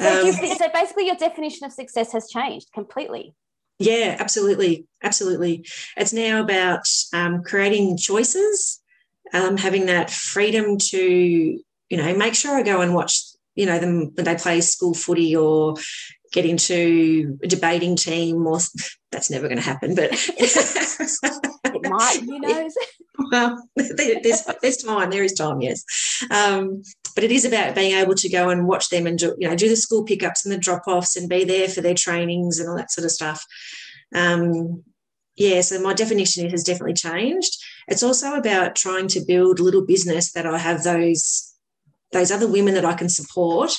So, 0.00 0.28
um, 0.28 0.32
so 0.32 0.68
basically, 0.72 1.06
your 1.06 1.16
definition 1.16 1.66
of 1.66 1.72
success 1.72 2.12
has 2.12 2.28
changed 2.30 2.68
completely. 2.72 3.34
Yeah, 3.80 4.16
absolutely. 4.18 4.86
Absolutely. 5.02 5.66
It's 5.96 6.12
now 6.12 6.42
about 6.42 6.82
um, 7.14 7.42
creating 7.42 7.96
choices, 7.96 8.80
um, 9.32 9.56
having 9.56 9.86
that 9.86 10.10
freedom 10.10 10.76
to, 10.90 10.98
you 11.00 11.96
know, 11.96 12.14
make 12.14 12.34
sure 12.34 12.54
I 12.54 12.62
go 12.62 12.82
and 12.82 12.94
watch, 12.94 13.22
you 13.54 13.64
know, 13.64 13.78
them 13.78 14.12
when 14.14 14.24
they 14.26 14.36
play 14.36 14.60
school 14.60 14.92
footy 14.92 15.34
or 15.34 15.76
get 16.32 16.44
into 16.44 17.38
a 17.42 17.46
debating 17.46 17.96
team 17.96 18.46
or 18.46 18.58
that's 19.10 19.30
never 19.30 19.48
going 19.48 19.58
to 19.58 19.64
happen, 19.64 19.94
but 19.94 20.10
it 20.12 21.90
might, 21.90 22.20
who 22.20 22.38
knows? 22.40 22.74
well, 23.32 23.68
there's, 23.76 24.44
there's 24.62 24.76
time, 24.76 25.10
there 25.10 25.24
is 25.24 25.32
time, 25.32 25.60
yes. 25.62 25.82
Um, 26.30 26.82
but 27.14 27.24
it 27.24 27.32
is 27.32 27.44
about 27.44 27.74
being 27.74 27.94
able 27.94 28.14
to 28.14 28.28
go 28.28 28.48
and 28.50 28.66
watch 28.66 28.88
them 28.88 29.06
and 29.06 29.18
do, 29.18 29.34
you 29.38 29.48
know 29.48 29.56
do 29.56 29.68
the 29.68 29.76
school 29.76 30.04
pickups 30.04 30.44
and 30.44 30.52
the 30.52 30.58
drop 30.58 30.82
offs 30.86 31.16
and 31.16 31.28
be 31.28 31.44
there 31.44 31.68
for 31.68 31.80
their 31.80 31.94
trainings 31.94 32.58
and 32.58 32.68
all 32.68 32.76
that 32.76 32.90
sort 32.90 33.04
of 33.04 33.10
stuff. 33.10 33.44
Um, 34.14 34.84
yeah, 35.36 35.60
so 35.62 35.80
my 35.80 35.94
definition 35.94 36.50
has 36.50 36.64
definitely 36.64 36.94
changed. 36.94 37.56
It's 37.88 38.02
also 38.02 38.34
about 38.34 38.76
trying 38.76 39.08
to 39.08 39.20
build 39.20 39.58
a 39.58 39.62
little 39.62 39.84
business 39.84 40.32
that 40.32 40.46
I 40.46 40.58
have 40.58 40.82
those 40.82 41.54
those 42.12 42.30
other 42.30 42.48
women 42.48 42.74
that 42.74 42.84
I 42.84 42.94
can 42.94 43.08
support 43.08 43.78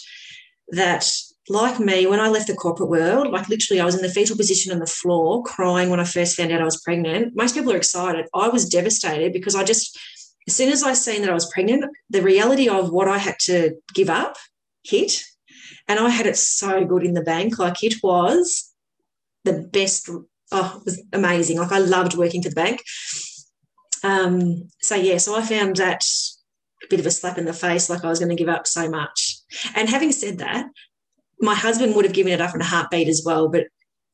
that 0.70 1.06
like 1.50 1.80
me, 1.80 2.06
when 2.08 2.20
I 2.20 2.30
left 2.30 2.48
the 2.48 2.56
corporate 2.56 2.90
world, 2.90 3.32
like 3.32 3.50
literally 3.50 3.82
I 3.82 3.86
was 3.86 3.96
in 3.96 4.02
the 4.02 4.10
fetal 4.10 4.38
position 4.38 4.72
on 4.72 4.80
the 4.80 4.86
floor 4.86 5.44
crying 5.44 5.90
when 5.90 6.00
I 6.00 6.04
first 6.04 6.38
found 6.38 6.52
out 6.52 6.62
I 6.62 6.66
was 6.66 6.82
pregnant. 6.82 7.36
Most 7.36 7.56
people 7.56 7.74
are 7.74 7.78
excited. 7.78 8.28
I 8.34 8.48
was 8.48 8.70
devastated 8.70 9.34
because 9.34 9.56
I 9.56 9.64
just 9.64 10.00
as 10.48 10.56
soon 10.56 10.72
as 10.72 10.84
I 10.84 10.94
seen 10.94 11.22
that 11.22 11.30
I 11.30 11.36
was 11.36 11.52
pregnant, 11.52 11.86
the 12.10 12.22
reality 12.22 12.68
of 12.68 12.92
what 12.92 13.08
I 13.08 13.18
had 13.18 13.36
to 13.42 13.76
give 13.94 14.10
up 14.10 14.38
hit. 14.84 15.24
And 15.88 16.00
I 16.00 16.10
had 16.10 16.26
it 16.26 16.38
so 16.38 16.86
good 16.86 17.04
in 17.04 17.14
the 17.14 17.22
bank. 17.22 17.60
Like 17.60 17.84
it 17.84 17.96
was 18.02 18.74
the 19.44 19.68
best. 19.72 20.10
Oh, 20.52 20.78
it 20.80 20.86
was 20.86 21.04
amazing. 21.14 21.58
Like 21.58 21.72
I 21.72 21.80
loved 21.80 22.16
working 22.16 22.42
for 22.42 22.50
the 22.50 22.56
bank. 22.56 22.82
Um, 24.04 24.70
so 24.82 24.96
yeah, 24.96 25.18
so 25.18 25.36
I 25.36 25.42
found 25.42 25.78
that 25.78 26.04
a 26.84 26.88
bit 26.90 27.00
of 27.00 27.06
a 27.06 27.12
slap 27.12 27.38
in 27.38 27.46
the 27.46 27.54
face, 27.54 27.90
like 27.90 28.04
I 28.04 28.10
was 28.10 28.20
going 28.20 28.36
to 28.36 28.36
give 28.36 28.50
up 28.50 28.68
so 28.68 28.90
much. 28.90 29.38
And 29.76 29.90
having 29.90 30.12
said 30.12 30.40
that, 30.40 30.66
my 31.40 31.56
husband 31.56 31.96
would 31.96 32.06
have 32.06 32.14
given 32.14 32.34
it 32.34 32.42
up 32.42 32.56
in 32.56 32.62
a 32.62 32.66
heartbeat 32.66 33.08
as 33.08 33.24
well, 33.26 33.50
but 33.50 33.66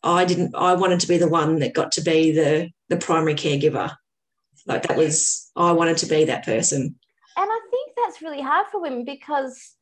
I 0.04 0.26
didn't. 0.26 0.56
I 0.56 0.74
wanted 0.76 1.00
to 1.02 1.08
be 1.08 1.18
the 1.18 1.28
one 1.28 1.60
that 1.60 1.74
got 1.74 1.92
to 1.94 2.02
be 2.02 2.32
the 2.32 2.70
the 2.90 2.98
primary 2.98 3.36
caregiver. 3.36 3.96
Like 4.68 4.84
that 4.84 4.98
was, 4.98 5.50
I 5.56 5.72
wanted 5.72 5.98
to 5.98 6.06
be 6.06 6.26
that 6.26 6.46
person. 6.46 6.96
And 7.38 7.50
I 7.50 7.60
think 7.72 7.92
that's 7.96 8.22
really 8.22 8.42
hard 8.42 8.68
for 8.72 8.82
women 8.82 9.06
because 9.06 9.76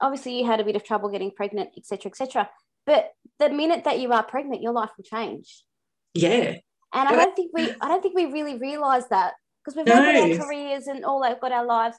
obviously 0.00 0.38
you 0.38 0.46
had 0.46 0.60
a 0.60 0.64
bit 0.64 0.76
of 0.76 0.84
trouble 0.84 1.10
getting 1.10 1.30
pregnant, 1.30 1.70
etc., 1.76 2.10
etc. 2.10 2.50
But 2.86 3.12
the 3.38 3.50
minute 3.50 3.84
that 3.84 4.00
you 4.00 4.12
are 4.12 4.22
pregnant, 4.22 4.62
your 4.62 4.72
life 4.72 4.90
will 4.96 5.04
change. 5.04 5.62
Yeah. 6.14 6.56
And 6.94 7.08
I 7.08 7.12
don't 7.12 7.36
think 7.36 7.52
we, 7.54 7.70
I 7.80 7.88
don't 7.88 8.02
think 8.02 8.16
we 8.16 8.26
really 8.26 8.58
realize 8.58 9.08
that 9.08 9.34
because 9.62 9.76
we've 9.76 9.86
no. 9.86 9.92
got 9.94 10.38
our 10.40 10.46
careers 10.46 10.86
and 10.86 11.04
all 11.04 11.22
that, 11.22 11.40
got 11.40 11.52
our 11.52 11.66
lives, 11.66 11.98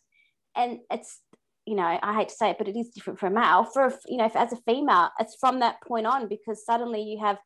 and 0.56 0.80
it's, 0.90 1.20
you 1.66 1.76
know, 1.76 2.00
I 2.02 2.16
hate 2.16 2.30
to 2.30 2.36
say 2.36 2.50
it, 2.50 2.58
but 2.58 2.68
it 2.68 2.76
is 2.76 2.90
different 2.90 3.20
for 3.20 3.28
a 3.28 3.32
male. 3.32 3.66
For 3.66 3.86
a, 3.86 3.94
you 4.08 4.18
know, 4.18 4.32
as 4.34 4.52
a 4.52 4.58
female, 4.66 5.12
it's 5.20 5.38
from 5.40 5.60
that 5.60 5.80
point 5.88 6.08
on 6.08 6.28
because 6.28 6.66
suddenly 6.66 7.04
you 7.04 7.20
have 7.20 7.38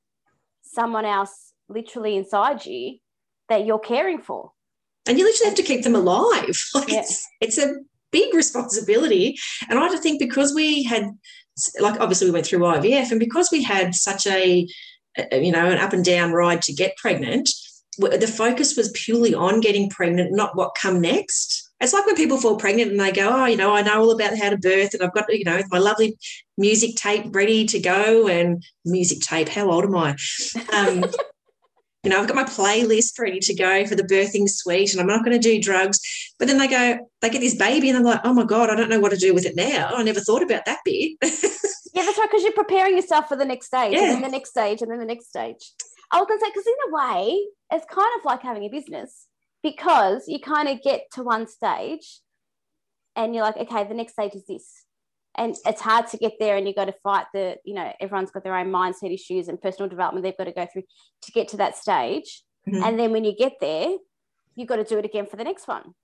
someone 0.62 1.04
else 1.04 1.52
literally 1.68 2.16
inside 2.16 2.66
you 2.66 3.00
that 3.50 3.66
you're 3.66 3.80
caring 3.80 4.22
for. 4.22 4.52
And 5.08 5.18
you 5.18 5.26
literally 5.26 5.50
have 5.50 5.58
to 5.58 5.64
keep 5.64 5.84
them 5.84 5.96
alive. 5.96 6.58
Like 6.76 6.90
yeah. 6.90 7.00
it's, 7.00 7.28
it's 7.42 7.58
a 7.58 7.76
big 8.12 8.34
responsibility. 8.34 9.38
And 9.70 9.78
I 9.80 9.96
think 9.98 10.20
because 10.20 10.54
we 10.54 10.84
had, 10.84 11.10
like, 11.80 12.00
obviously 12.00 12.28
we 12.28 12.34
went 12.34 12.46
through 12.46 12.60
IVF, 12.60 13.12
and 13.12 13.20
because 13.20 13.50
we 13.52 13.64
had 13.64 13.96
such 13.96 14.26
a, 14.28 14.68
you 15.32 15.52
know, 15.52 15.70
an 15.70 15.78
up 15.78 15.94
and 15.94 16.06
down 16.06 16.32
ride 16.32 16.62
to 16.64 16.74
get 16.74 16.98
pregnant, 16.98 17.50
the 17.98 18.28
focus 18.28 18.76
was 18.76 18.92
purely 18.92 19.34
on 19.34 19.60
getting 19.60 19.90
pregnant, 19.90 20.32
not 20.32 20.56
what 20.56 20.76
come 20.76 21.00
next. 21.02 21.70
It's 21.80 21.94
like 21.94 22.06
when 22.06 22.16
people 22.16 22.38
fall 22.38 22.56
pregnant 22.56 22.92
and 22.92 23.00
they 23.00 23.12
go, 23.12 23.30
oh, 23.30 23.46
you 23.46 23.58
know, 23.58 23.76
I 23.76 23.82
know 23.82 24.02
all 24.02 24.12
about 24.12 24.38
how 24.38 24.50
to 24.50 24.58
birth, 24.58 24.94
and 24.94 25.04
I've 25.04 25.14
got, 25.14 25.32
you 25.34 25.44
know, 25.44 25.62
my 25.70 25.80
lovely 25.80 26.18
music 26.58 26.96
tape 26.96 27.36
ready 27.36 27.66
to 27.66 27.80
go. 27.80 28.28
And 28.28 28.64
music 28.86 29.20
tape, 29.20 29.50
how 29.50 29.70
old 29.70 29.84
am 29.84 29.96
I? 29.96 30.16
Um, 30.74 31.06
you 32.04 32.10
know, 32.10 32.20
I've 32.20 32.28
got 32.28 32.36
my 32.36 32.44
playlist 32.44 33.18
ready 33.18 33.40
to 33.40 33.56
go 33.56 33.86
for 33.86 33.96
the 33.96 34.04
birthing 34.04 34.50
suite 34.50 34.92
and 34.92 35.00
I'm 35.00 35.08
not 35.08 35.24
going 35.24 35.40
to 35.40 35.50
do 35.50 35.62
drugs. 35.62 36.02
But 36.38 36.50
then 36.50 36.58
they 36.58 36.68
go, 36.68 37.10
they 37.22 37.30
get 37.30 37.40
this 37.40 37.56
baby 37.56 37.90
and 37.90 37.98
they're 37.98 38.14
like, 38.14 38.22
oh 38.26 38.34
my 38.34 38.44
God, 38.44 38.70
I 38.70 38.76
don't 38.76 38.90
know 38.90 39.00
what 39.00 39.12
to 39.12 39.18
do 39.18 39.34
with 39.34 39.46
it 39.46 39.56
now. 39.56 39.92
I 39.96 40.04
never 40.04 40.20
thought 40.20 40.44
about 40.44 40.66
that 40.66 40.80
bit. 40.84 41.18
yeah, 41.22 42.04
that's 42.04 42.18
right, 42.18 42.28
because 42.30 42.44
you're 42.44 42.52
preparing 42.52 42.96
yourself 42.96 43.30
for 43.30 43.38
the 43.38 43.46
next 43.46 43.68
stage, 43.68 43.94
yeah. 43.94 44.04
and 44.04 44.12
then 44.12 44.22
the 44.22 44.30
next 44.30 44.50
stage, 44.50 44.82
and 44.82 44.92
then 44.92 45.00
the 45.00 45.06
next 45.06 45.30
stage. 45.30 45.72
I 46.12 46.18
was 46.18 46.28
going 46.28 46.40
to 46.40 46.46
say, 46.46 46.52
because 46.52 46.68
in 46.68 46.92
a 46.92 46.94
way, 46.94 47.46
it's 47.72 47.86
kind 47.90 48.20
of 48.20 48.26
like 48.26 48.42
having 48.42 48.66
a 48.66 48.70
business 48.70 49.28
because 49.64 50.28
you 50.28 50.40
kind 50.40 50.68
of 50.68 50.84
get 50.84 51.04
to 51.14 51.24
one 51.24 51.48
stage 51.48 52.20
and 53.16 53.34
you're 53.34 53.44
like, 53.44 53.58
okay, 53.58 53.86
the 53.86 53.94
next 53.94 54.14
stage 54.14 54.36
is 54.36 54.46
this. 54.46 54.84
And 55.36 55.56
it's 55.66 55.82
hard 55.82 56.08
to 56.10 56.18
get 56.18 56.34
there, 56.40 56.58
and 56.58 56.68
you've 56.68 56.76
got 56.76 56.86
to 56.86 56.96
fight 57.04 57.26
the, 57.34 57.58
you 57.66 57.74
know, 57.74 57.92
everyone's 58.00 58.30
got 58.30 58.44
their 58.44 58.56
own 58.56 58.68
mindset 58.68 59.12
issues 59.12 59.48
and 59.48 59.60
personal 59.60 59.90
development 59.90 60.24
they've 60.24 60.38
got 60.38 60.44
to 60.44 60.52
go 60.52 60.68
through 60.72 60.84
to 61.24 61.32
get 61.32 61.48
to 61.50 61.58
that 61.58 61.76
stage. 61.76 62.44
Mm-hmm. 62.68 62.84
And 62.84 63.00
then 63.00 63.12
when 63.12 63.24
you 63.24 63.36
get 63.36 63.54
there, 63.60 63.96
you've 64.56 64.68
got 64.68 64.76
to 64.76 64.84
do 64.84 65.00
it 65.00 65.06
again 65.06 65.26
for 65.26 65.36
the 65.36 65.44
next 65.44 65.68
one. 65.68 65.96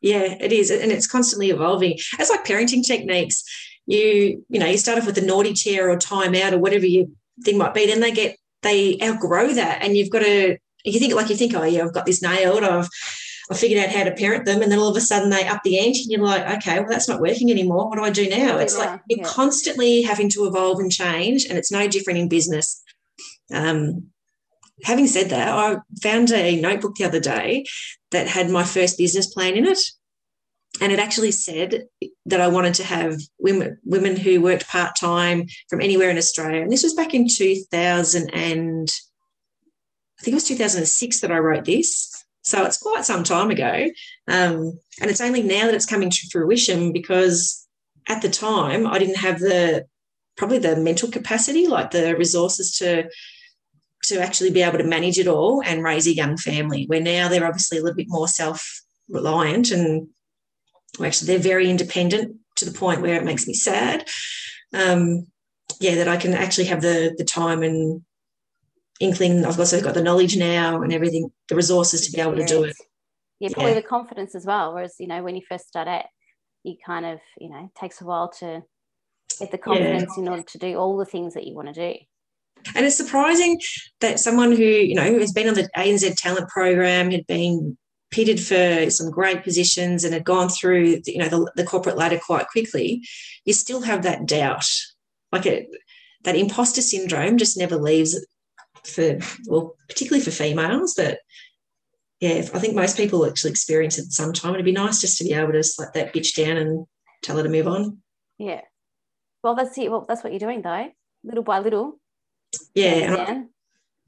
Yeah, 0.00 0.22
it 0.40 0.50
is. 0.50 0.70
And 0.70 0.90
it's 0.90 1.06
constantly 1.06 1.50
evolving. 1.50 1.98
It's 2.18 2.30
like 2.30 2.46
parenting 2.46 2.82
techniques. 2.86 3.44
You, 3.84 4.44
you 4.48 4.58
know, 4.58 4.66
you 4.66 4.78
start 4.78 4.98
off 4.98 5.06
with 5.06 5.18
a 5.18 5.26
naughty 5.26 5.52
chair 5.52 5.90
or 5.90 5.98
time 5.98 6.34
out 6.34 6.54
or 6.54 6.58
whatever 6.58 6.86
your 6.86 7.06
thing 7.44 7.58
might 7.58 7.74
be. 7.74 7.84
Then 7.84 8.00
they 8.00 8.12
get, 8.12 8.36
they 8.62 8.98
outgrow 9.02 9.52
that. 9.52 9.82
And 9.82 9.94
you've 9.94 10.08
got 10.08 10.20
to, 10.20 10.56
you 10.84 10.98
think 10.98 11.14
like 11.14 11.28
you 11.28 11.36
think, 11.36 11.54
oh 11.54 11.64
yeah, 11.64 11.82
I've 11.84 11.92
got 11.92 12.06
this 12.06 12.22
nailed. 12.22 12.64
I've, 12.64 12.88
I 13.50 13.54
figured 13.56 13.82
out 13.82 13.94
how 13.94 14.04
to 14.04 14.12
parent 14.12 14.44
them. 14.44 14.62
And 14.62 14.70
then 14.70 14.78
all 14.78 14.88
of 14.88 14.96
a 14.96 15.00
sudden 15.00 15.30
they 15.30 15.46
up 15.46 15.62
the 15.64 15.78
ante 15.78 16.02
and 16.02 16.12
you're 16.12 16.22
like, 16.22 16.58
okay, 16.58 16.78
well, 16.78 16.88
that's 16.88 17.08
not 17.08 17.20
working 17.20 17.50
anymore. 17.50 17.88
What 17.88 17.96
do 17.96 18.04
I 18.04 18.10
do 18.10 18.28
now? 18.28 18.58
It's 18.58 18.78
yeah, 18.78 18.84
like 18.84 19.00
you're 19.08 19.20
yeah. 19.20 19.26
constantly 19.26 20.02
having 20.02 20.28
to 20.30 20.46
evolve 20.46 20.78
and 20.78 20.90
change. 20.90 21.46
And 21.46 21.58
it's 21.58 21.72
no 21.72 21.88
different 21.88 22.20
in 22.20 22.28
business. 22.28 22.82
Um, 23.52 24.10
having 24.84 25.08
said 25.08 25.30
that, 25.30 25.48
I 25.48 25.78
found 26.00 26.30
a 26.30 26.60
notebook 26.60 26.94
the 26.94 27.04
other 27.04 27.18
day 27.18 27.64
that 28.12 28.28
had 28.28 28.50
my 28.50 28.62
first 28.62 28.96
business 28.96 29.26
plan 29.26 29.56
in 29.56 29.66
it. 29.66 29.80
And 30.80 30.92
it 30.92 31.00
actually 31.00 31.32
said 31.32 31.86
that 32.26 32.40
I 32.40 32.46
wanted 32.46 32.74
to 32.74 32.84
have 32.84 33.20
women, 33.40 33.78
women 33.84 34.14
who 34.14 34.40
worked 34.40 34.68
part 34.68 34.94
time 34.94 35.46
from 35.68 35.80
anywhere 35.80 36.10
in 36.10 36.18
Australia. 36.18 36.62
And 36.62 36.70
this 36.70 36.84
was 36.84 36.94
back 36.94 37.12
in 37.12 37.26
2000 37.28 38.30
and 38.32 38.88
I 40.20 40.22
think 40.22 40.34
it 40.34 40.36
was 40.36 40.44
2006 40.44 41.20
that 41.20 41.32
I 41.32 41.38
wrote 41.38 41.64
this. 41.64 42.09
So 42.50 42.64
it's 42.64 42.78
quite 42.78 43.04
some 43.04 43.22
time 43.22 43.50
ago. 43.50 43.86
Um, 44.26 44.78
and 45.00 45.08
it's 45.08 45.20
only 45.20 45.42
now 45.42 45.66
that 45.66 45.74
it's 45.74 45.86
coming 45.86 46.10
to 46.10 46.28
fruition 46.32 46.92
because 46.92 47.64
at 48.08 48.22
the 48.22 48.28
time 48.28 48.88
I 48.88 48.98
didn't 48.98 49.18
have 49.18 49.38
the 49.38 49.86
probably 50.36 50.58
the 50.58 50.74
mental 50.76 51.08
capacity, 51.10 51.68
like 51.68 51.92
the 51.92 52.16
resources 52.16 52.76
to 52.78 53.08
to 54.02 54.20
actually 54.20 54.50
be 54.50 54.62
able 54.62 54.78
to 54.78 54.84
manage 54.84 55.18
it 55.18 55.28
all 55.28 55.62
and 55.64 55.84
raise 55.84 56.08
a 56.08 56.14
young 56.14 56.36
family. 56.36 56.86
Where 56.86 57.00
now 57.00 57.28
they're 57.28 57.46
obviously 57.46 57.78
a 57.78 57.82
little 57.82 57.96
bit 57.96 58.08
more 58.08 58.26
self 58.26 58.82
reliant 59.08 59.70
and 59.70 60.08
well, 60.98 61.06
actually 61.06 61.28
they're 61.28 61.52
very 61.52 61.70
independent 61.70 62.36
to 62.56 62.64
the 62.64 62.76
point 62.76 63.00
where 63.00 63.16
it 63.16 63.24
makes 63.24 63.46
me 63.46 63.54
sad. 63.54 64.08
Um, 64.74 65.28
yeah, 65.78 65.94
that 65.96 66.08
I 66.08 66.16
can 66.16 66.34
actually 66.34 66.66
have 66.66 66.82
the 66.82 67.14
the 67.16 67.24
time 67.24 67.62
and 67.62 68.02
inkling. 69.00 69.44
I've 69.44 69.58
also 69.58 69.80
got 69.80 69.94
the 69.94 70.02
knowledge 70.02 70.36
now 70.36 70.82
and 70.82 70.92
everything, 70.92 71.30
the 71.48 71.56
resources 71.56 72.06
to 72.06 72.12
be 72.12 72.20
able 72.20 72.36
to 72.36 72.46
do 72.46 72.64
it. 72.64 72.76
Yeah, 73.40 73.48
probably 73.52 73.72
yeah. 73.72 73.80
the 73.80 73.86
confidence 73.86 74.34
as 74.34 74.46
well. 74.46 74.74
Whereas 74.74 74.94
you 74.98 75.06
know 75.06 75.22
when 75.22 75.34
you 75.34 75.42
first 75.48 75.66
start 75.66 75.88
out, 75.88 76.04
you 76.62 76.76
kind 76.84 77.06
of 77.06 77.18
you 77.38 77.48
know 77.48 77.64
it 77.64 77.80
takes 77.80 78.00
a 78.00 78.04
while 78.04 78.30
to 78.38 78.62
get 79.38 79.50
the 79.50 79.58
confidence 79.58 80.12
yeah. 80.16 80.22
in 80.22 80.28
order 80.28 80.42
to 80.42 80.58
do 80.58 80.76
all 80.76 80.96
the 80.96 81.06
things 81.06 81.34
that 81.34 81.46
you 81.46 81.54
want 81.54 81.74
to 81.74 81.92
do. 81.92 81.98
And 82.74 82.84
it's 82.84 82.96
surprising 82.96 83.58
that 84.00 84.20
someone 84.20 84.52
who, 84.52 84.62
you 84.62 84.94
know, 84.94 85.18
has 85.18 85.32
been 85.32 85.48
on 85.48 85.54
the 85.54 85.70
ANZ 85.76 86.14
talent 86.16 86.48
program, 86.48 87.10
had 87.10 87.26
been 87.26 87.78
pitted 88.10 88.40
for 88.40 88.90
some 88.90 89.10
great 89.10 89.42
positions 89.44 90.04
and 90.04 90.12
had 90.12 90.24
gone 90.24 90.48
through, 90.48 91.00
you 91.06 91.18
know, 91.18 91.28
the, 91.28 91.50
the 91.56 91.64
corporate 91.64 91.96
ladder 91.96 92.20
quite 92.24 92.48
quickly, 92.48 93.02
you 93.44 93.52
still 93.52 93.82
have 93.82 94.02
that 94.02 94.26
doubt. 94.26 94.68
Like 95.32 95.46
it, 95.46 95.68
that 96.24 96.36
imposter 96.36 96.82
syndrome 96.82 97.38
just 97.38 97.56
never 97.56 97.76
leaves 97.76 98.18
for, 98.84 99.18
well, 99.46 99.74
particularly 99.88 100.24
for 100.24 100.30
females, 100.30 100.94
but 100.96 101.18
yeah, 102.20 102.38
I 102.54 102.58
think 102.58 102.74
most 102.74 102.96
people 102.96 103.24
actually 103.24 103.50
experience 103.50 103.98
it 103.98 104.12
sometime. 104.12 104.54
It'd 104.54 104.64
be 104.64 104.72
nice 104.72 105.00
just 105.00 105.16
to 105.18 105.24
be 105.24 105.32
able 105.32 105.52
to 105.52 105.62
slap 105.62 105.94
that 105.94 106.12
bitch 106.12 106.34
down 106.34 106.56
and 106.56 106.86
tell 107.22 107.36
her 107.36 107.42
to 107.42 107.48
move 107.48 107.66
on. 107.66 107.98
Yeah. 108.38 108.60
Well, 109.42 109.54
that's 109.54 109.76
it. 109.78 109.90
Well, 109.90 110.04
that's 110.06 110.22
what 110.22 110.32
you're 110.32 110.40
doing 110.40 110.60
though, 110.60 110.90
little 111.24 111.44
by 111.44 111.60
little 111.60 112.00
yeah, 112.74 112.92
and, 112.92 113.48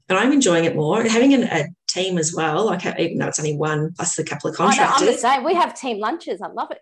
I, 0.09 0.15
I'm 0.15 0.31
enjoying 0.31 0.65
it 0.65 0.75
more. 0.75 1.03
Having 1.03 1.33
an, 1.33 1.43
a 1.43 1.65
team 1.87 2.17
as 2.17 2.33
well, 2.35 2.65
like 2.65 2.85
even 2.99 3.17
though 3.17 3.27
it's 3.27 3.39
only 3.39 3.55
one 3.55 3.93
plus 3.93 4.17
a 4.19 4.23
couple 4.23 4.49
of 4.49 4.55
contractors. 4.55 5.01
Oh, 5.01 5.05
no, 5.05 5.07
I'm 5.07 5.13
the 5.13 5.19
same. 5.19 5.43
We 5.43 5.53
have 5.55 5.73
team 5.73 5.99
lunches. 5.99 6.41
I 6.41 6.47
love 6.47 6.71
it. 6.71 6.79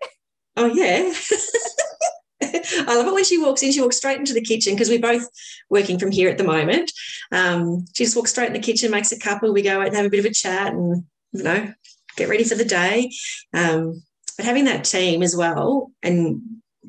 Oh 0.56 0.66
yeah. 0.66 1.12
I 2.88 2.96
love 2.96 3.06
it 3.06 3.14
when 3.14 3.24
she 3.24 3.38
walks 3.38 3.62
in. 3.62 3.72
She 3.72 3.80
walks 3.80 3.96
straight 3.96 4.18
into 4.18 4.34
the 4.34 4.40
kitchen 4.40 4.74
because 4.74 4.88
we're 4.88 5.00
both 5.00 5.26
working 5.70 5.98
from 5.98 6.10
here 6.10 6.28
at 6.28 6.38
the 6.38 6.44
moment. 6.44 6.92
Um, 7.30 7.86
she 7.94 8.04
just 8.04 8.16
walks 8.16 8.30
straight 8.30 8.48
in 8.48 8.52
the 8.52 8.58
kitchen, 8.58 8.90
makes 8.90 9.12
a 9.12 9.18
cuppa. 9.18 9.52
We 9.52 9.62
go 9.62 9.80
out 9.80 9.86
and 9.86 9.96
have 9.96 10.06
a 10.06 10.10
bit 10.10 10.20
of 10.20 10.26
a 10.26 10.34
chat, 10.34 10.72
and 10.72 11.04
you 11.32 11.42
know, 11.42 11.72
get 12.16 12.28
ready 12.28 12.44
for 12.44 12.54
the 12.54 12.64
day. 12.64 13.12
Um, 13.54 14.02
but 14.36 14.46
having 14.46 14.64
that 14.64 14.84
team 14.84 15.22
as 15.22 15.36
well 15.36 15.90
and 16.02 16.40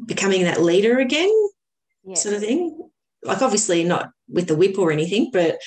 becoming 0.06 0.44
that 0.44 0.62
leader 0.62 1.00
again, 1.00 1.32
yeah. 2.04 2.16
sort 2.16 2.36
of 2.36 2.42
thing. 2.42 2.90
Like 3.24 3.42
obviously 3.42 3.84
not 3.84 4.12
with 4.28 4.48
the 4.48 4.56
whip 4.56 4.78
or 4.78 4.92
anything, 4.92 5.30
but 5.32 5.60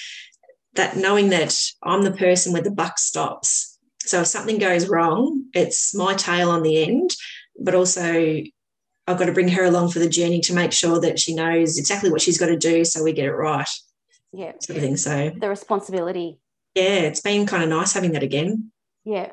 that 0.74 0.96
knowing 0.96 1.30
that 1.30 1.58
I'm 1.82 2.02
the 2.02 2.12
person 2.12 2.52
where 2.52 2.62
the 2.62 2.70
buck 2.70 2.98
stops. 2.98 3.78
So 4.00 4.20
if 4.20 4.26
something 4.26 4.58
goes 4.58 4.88
wrong, 4.88 5.46
it's 5.54 5.94
my 5.94 6.14
tail 6.14 6.50
on 6.50 6.62
the 6.62 6.82
end, 6.82 7.10
but 7.58 7.74
also 7.74 8.42
I've 9.06 9.18
got 9.18 9.26
to 9.26 9.32
bring 9.32 9.48
her 9.48 9.64
along 9.64 9.90
for 9.90 9.98
the 9.98 10.08
journey 10.08 10.40
to 10.42 10.54
make 10.54 10.72
sure 10.72 11.00
that 11.00 11.18
she 11.18 11.34
knows 11.34 11.78
exactly 11.78 12.10
what 12.10 12.20
she's 12.20 12.38
got 12.38 12.46
to 12.46 12.56
do 12.56 12.84
so 12.84 13.02
we 13.02 13.12
get 13.12 13.26
it 13.26 13.32
right. 13.32 13.68
Yeah. 14.32 14.52
Sort 14.60 14.76
of 14.76 14.82
thing. 14.82 14.96
So 14.96 15.32
the 15.38 15.48
responsibility. 15.48 16.40
Yeah, 16.74 17.00
it's 17.00 17.20
been 17.20 17.46
kind 17.46 17.62
of 17.62 17.68
nice 17.68 17.92
having 17.92 18.12
that 18.12 18.22
again. 18.22 18.72
Yeah. 19.04 19.30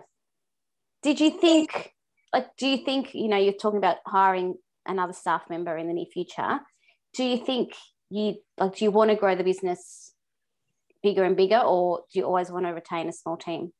Did 1.02 1.20
you 1.20 1.32
think 1.40 1.94
like 2.32 2.56
do 2.58 2.68
you 2.68 2.86
think, 2.86 3.14
you 3.14 3.28
know, 3.28 3.38
you're 3.38 3.54
talking 3.54 3.80
about 3.80 3.98
hiring 4.06 4.56
another 4.86 5.14
staff 5.14 5.50
member 5.50 5.78
in 5.78 5.88
the 5.88 5.94
near 5.94 6.06
future? 6.14 6.60
Do 7.14 7.24
you 7.24 7.44
think 7.44 7.74
you 8.14 8.36
like 8.60 8.76
do 8.76 8.86
you 8.86 8.92
want 8.92 9.10
to 9.10 9.16
grow 9.16 9.36
the 9.36 9.44
business 9.44 10.14
bigger 11.02 11.24
and 11.24 11.36
bigger 11.36 11.60
or 11.60 12.04
do 12.12 12.20
you 12.20 12.26
always 12.26 12.52
want 12.52 12.66
to 12.66 12.72
retain 12.72 13.10
a 13.10 13.14
small 13.14 13.36
team 13.36 13.74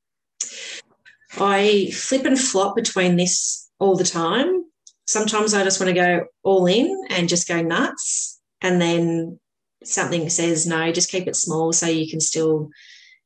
i 1.40 1.90
flip 1.94 2.26
and 2.26 2.40
flop 2.40 2.76
between 2.76 3.16
this 3.16 3.70
all 3.80 3.96
the 3.96 4.04
time 4.04 4.66
sometimes 5.06 5.54
i 5.54 5.64
just 5.64 5.80
want 5.80 5.90
to 5.90 5.94
go 5.94 6.26
all 6.44 6.66
in 6.66 7.06
and 7.10 7.30
just 7.30 7.48
go 7.48 7.62
nuts. 7.62 8.42
And 8.62 8.82
then 8.82 9.40
something 9.84 10.30
says 10.30 10.66
no 10.66 10.92
just 10.92 11.12
keep 11.12 11.28
it 11.28 11.36
small 11.36 11.74
so 11.74 11.88
you 11.88 12.10
can 12.10 12.22
still 12.22 12.70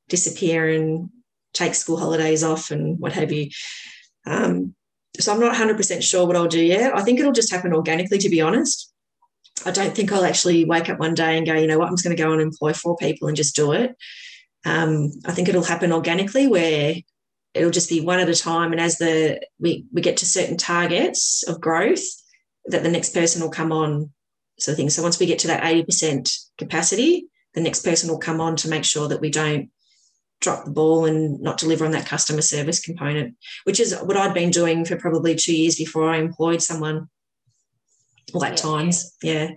disappear 0.09 0.67
and 0.69 1.09
take 1.53 1.75
school 1.75 1.97
holidays 1.97 2.43
off 2.43 2.71
and 2.71 2.99
what 2.99 3.13
have 3.13 3.31
you. 3.31 3.49
Um, 4.25 4.73
so 5.19 5.33
i'm 5.33 5.39
not 5.39 5.55
100% 5.55 6.03
sure 6.03 6.25
what 6.25 6.35
i'll 6.35 6.47
do 6.47 6.63
yet. 6.63 6.95
I 6.95 7.03
think 7.03 7.19
it'll 7.19 7.31
just 7.31 7.51
happen 7.51 7.73
organically 7.73 8.17
to 8.19 8.29
be 8.29 8.41
honest. 8.41 8.91
I 9.65 9.71
don't 9.71 9.95
think 9.95 10.11
I'll 10.11 10.25
actually 10.25 10.65
wake 10.65 10.89
up 10.89 10.99
one 10.99 11.15
day 11.15 11.35
and 11.37 11.45
go, 11.45 11.53
you 11.53 11.67
know 11.67 11.79
what, 11.79 11.87
I'm 11.87 11.95
just 11.95 12.03
going 12.03 12.15
to 12.15 12.21
go 12.21 12.31
and 12.31 12.41
employ 12.41 12.73
four 12.73 12.95
people 12.97 13.27
and 13.27 13.35
just 13.35 13.55
do 13.55 13.71
it. 13.71 13.95
Um, 14.65 15.11
I 15.25 15.31
think 15.31 15.49
it'll 15.49 15.63
happen 15.63 15.91
organically 15.91 16.47
where 16.47 16.95
it'll 17.57 17.71
just 17.71 17.89
be 17.89 18.01
one 18.01 18.19
at 18.19 18.29
a 18.29 18.35
time. 18.35 18.71
And 18.71 18.81
as 18.81 18.97
the 18.97 19.41
we, 19.59 19.85
we 19.91 20.01
get 20.01 20.17
to 20.17 20.25
certain 20.25 20.57
targets 20.57 21.43
of 21.47 21.61
growth, 21.61 22.03
that 22.65 22.83
the 22.83 22.91
next 22.91 23.13
person 23.13 23.41
will 23.41 23.49
come 23.49 23.71
on 23.71 24.11
sort 24.59 24.73
of 24.73 24.77
thing. 24.77 24.89
So 24.89 25.03
once 25.03 25.19
we 25.19 25.25
get 25.25 25.39
to 25.39 25.47
that 25.47 25.63
80% 25.63 26.35
capacity, 26.57 27.27
the 27.53 27.61
next 27.61 27.83
person 27.83 28.09
will 28.09 28.19
come 28.19 28.41
on 28.41 28.55
to 28.57 28.69
make 28.69 28.83
sure 28.83 29.07
that 29.07 29.21
we 29.21 29.29
don't 29.29 29.69
drop 30.39 30.65
the 30.65 30.71
ball 30.71 31.05
and 31.05 31.39
not 31.41 31.57
deliver 31.57 31.85
on 31.85 31.91
that 31.91 32.05
customer 32.05 32.41
service 32.41 32.79
component, 32.79 33.35
which 33.63 33.79
is 33.79 33.97
what 34.03 34.17
I'd 34.17 34.33
been 34.33 34.51
doing 34.51 34.85
for 34.85 34.95
probably 34.95 35.35
two 35.35 35.55
years 35.55 35.75
before 35.75 36.09
I 36.09 36.17
employed 36.17 36.61
someone 36.61 37.09
well 38.33 38.43
at 38.43 38.51
yeah. 38.51 38.55
times 38.55 39.15
yeah 39.23 39.49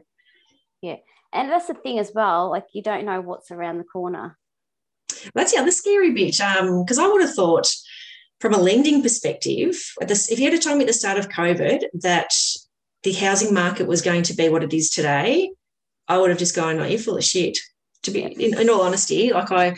yeah 0.83 0.97
and 1.33 1.51
that's 1.51 1.67
the 1.67 1.75
thing 1.75 1.99
as 1.99 2.13
well 2.15 2.51
like 2.51 2.67
you 2.73 2.83
don't 2.83 3.05
know 3.05 3.21
what's 3.21 3.51
around 3.51 3.79
the 3.79 3.85
corner 3.85 4.37
that's 5.35 5.53
the 5.53 5.59
other 5.59 5.71
scary 5.71 6.13
bit 6.13 6.41
um 6.41 6.83
because 6.85 6.99
i 6.99 7.07
would 7.07 7.23
have 7.23 7.35
thought 7.35 7.69
from 8.41 8.55
a 8.55 8.59
lending 8.59 9.03
perspective 9.03 9.77
if 10.01 10.39
you 10.39 10.51
had 10.51 10.63
told 10.63 10.79
me 10.79 10.85
at 10.85 10.87
the 10.87 10.93
start 10.93 11.19
of 11.19 11.29
covid 11.29 11.85
that 11.95 12.33
the 13.03 13.13
housing 13.13 13.55
market 13.55 13.87
was 13.87 14.03
going 14.03 14.23
to 14.23 14.35
be 14.35 14.49
what 14.49 14.65
it 14.65 14.73
is 14.73 14.91
today 14.91 15.51
i 16.09 16.19
would 16.19 16.31
have 16.31 16.39
just 16.39 16.57
gone 16.57 16.79
oh, 16.79 16.85
you're 16.85 16.99
full 16.99 17.17
of 17.17 17.25
shit 17.25 17.59
to 18.03 18.11
be 18.11 18.23
in, 18.23 18.59
in, 18.59 18.71
all 18.71 18.83
honesty 18.83 19.33
like 19.33 19.51
i 19.51 19.75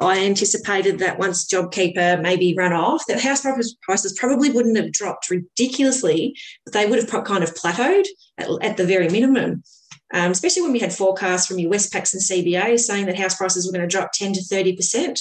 i 0.00 0.18
anticipated 0.18 0.98
that 0.98 1.18
once 1.18 1.46
jobkeeper 1.46 2.20
maybe 2.20 2.54
ran 2.54 2.72
off 2.72 3.04
that 3.06 3.20
house 3.20 3.44
prices 3.82 4.12
probably 4.18 4.50
wouldn't 4.50 4.76
have 4.76 4.92
dropped 4.92 5.30
ridiculously 5.30 6.34
but 6.64 6.72
they 6.72 6.86
would 6.86 6.98
have 6.98 7.24
kind 7.24 7.44
of 7.44 7.54
plateaued 7.54 8.06
at, 8.40 8.48
at 8.62 8.76
the 8.76 8.86
very 8.86 9.08
minimum. 9.08 9.62
Um, 10.12 10.32
especially 10.32 10.62
when 10.62 10.72
we 10.72 10.80
had 10.80 10.92
forecasts 10.92 11.46
from 11.46 11.60
your 11.60 11.70
westpacs 11.70 12.12
and 12.12 12.22
cba 12.22 12.78
saying 12.78 13.06
that 13.06 13.16
house 13.16 13.36
prices 13.36 13.64
were 13.64 13.72
going 13.72 13.88
to 13.88 13.96
drop 13.96 14.10
10 14.12 14.32
to 14.34 14.42
30 14.42 14.74
percent. 14.74 15.20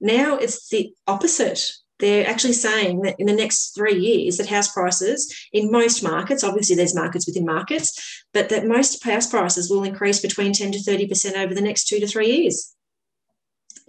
Now 0.00 0.38
it's 0.38 0.68
the 0.70 0.94
opposite 1.06 1.70
they're 2.00 2.28
actually 2.28 2.52
saying 2.52 3.02
that 3.02 3.16
in 3.18 3.26
the 3.26 3.32
next 3.32 3.74
three 3.74 3.98
years 3.98 4.36
that 4.36 4.48
house 4.48 4.72
prices 4.72 5.32
in 5.52 5.70
most 5.70 6.02
markets 6.02 6.42
obviously 6.44 6.74
there's 6.74 6.94
markets 6.94 7.26
within 7.26 7.44
markets 7.44 8.24
but 8.32 8.48
that 8.48 8.66
most 8.66 9.02
house 9.04 9.26
prices 9.26 9.70
will 9.70 9.84
increase 9.84 10.20
between 10.20 10.52
10 10.52 10.72
to 10.72 10.78
30% 10.78 11.36
over 11.36 11.54
the 11.54 11.60
next 11.60 11.86
two 11.86 12.00
to 12.00 12.06
three 12.06 12.30
years 12.30 12.74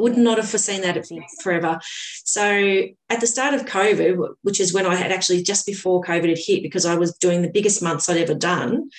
would 0.01 0.17
not 0.17 0.37
have 0.37 0.49
foreseen 0.49 0.81
that 0.81 1.05
forever. 1.41 1.79
So 2.25 2.83
at 3.09 3.21
the 3.21 3.27
start 3.27 3.53
of 3.53 3.65
COVID, 3.65 4.35
which 4.41 4.59
is 4.59 4.73
when 4.73 4.85
I 4.85 4.95
had 4.95 5.11
actually 5.11 5.43
just 5.43 5.65
before 5.65 6.03
COVID 6.03 6.29
had 6.29 6.37
hit, 6.37 6.63
because 6.63 6.85
I 6.85 6.95
was 6.95 7.15
doing 7.17 7.41
the 7.41 7.51
biggest 7.51 7.81
months 7.81 8.09
I'd 8.09 8.17
ever 8.17 8.33
done, 8.33 8.89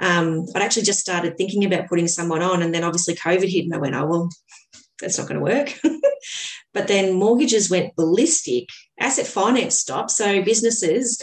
um, 0.00 0.46
I'd 0.54 0.62
actually 0.62 0.82
just 0.82 1.00
started 1.00 1.36
thinking 1.36 1.64
about 1.64 1.88
putting 1.88 2.08
someone 2.08 2.42
on. 2.42 2.62
And 2.62 2.74
then 2.74 2.84
obviously 2.84 3.14
COVID 3.14 3.50
hit 3.50 3.64
and 3.64 3.74
I 3.74 3.78
went, 3.78 3.94
oh, 3.94 4.06
well, 4.06 4.28
that's 5.00 5.18
not 5.18 5.28
going 5.28 5.40
to 5.40 5.44
work. 5.44 5.78
but 6.72 6.88
then 6.88 7.14
mortgages 7.14 7.70
went 7.70 7.96
ballistic, 7.96 8.68
asset 8.98 9.26
finance 9.26 9.76
stopped. 9.78 10.10
So 10.10 10.42
businesses, 10.42 11.20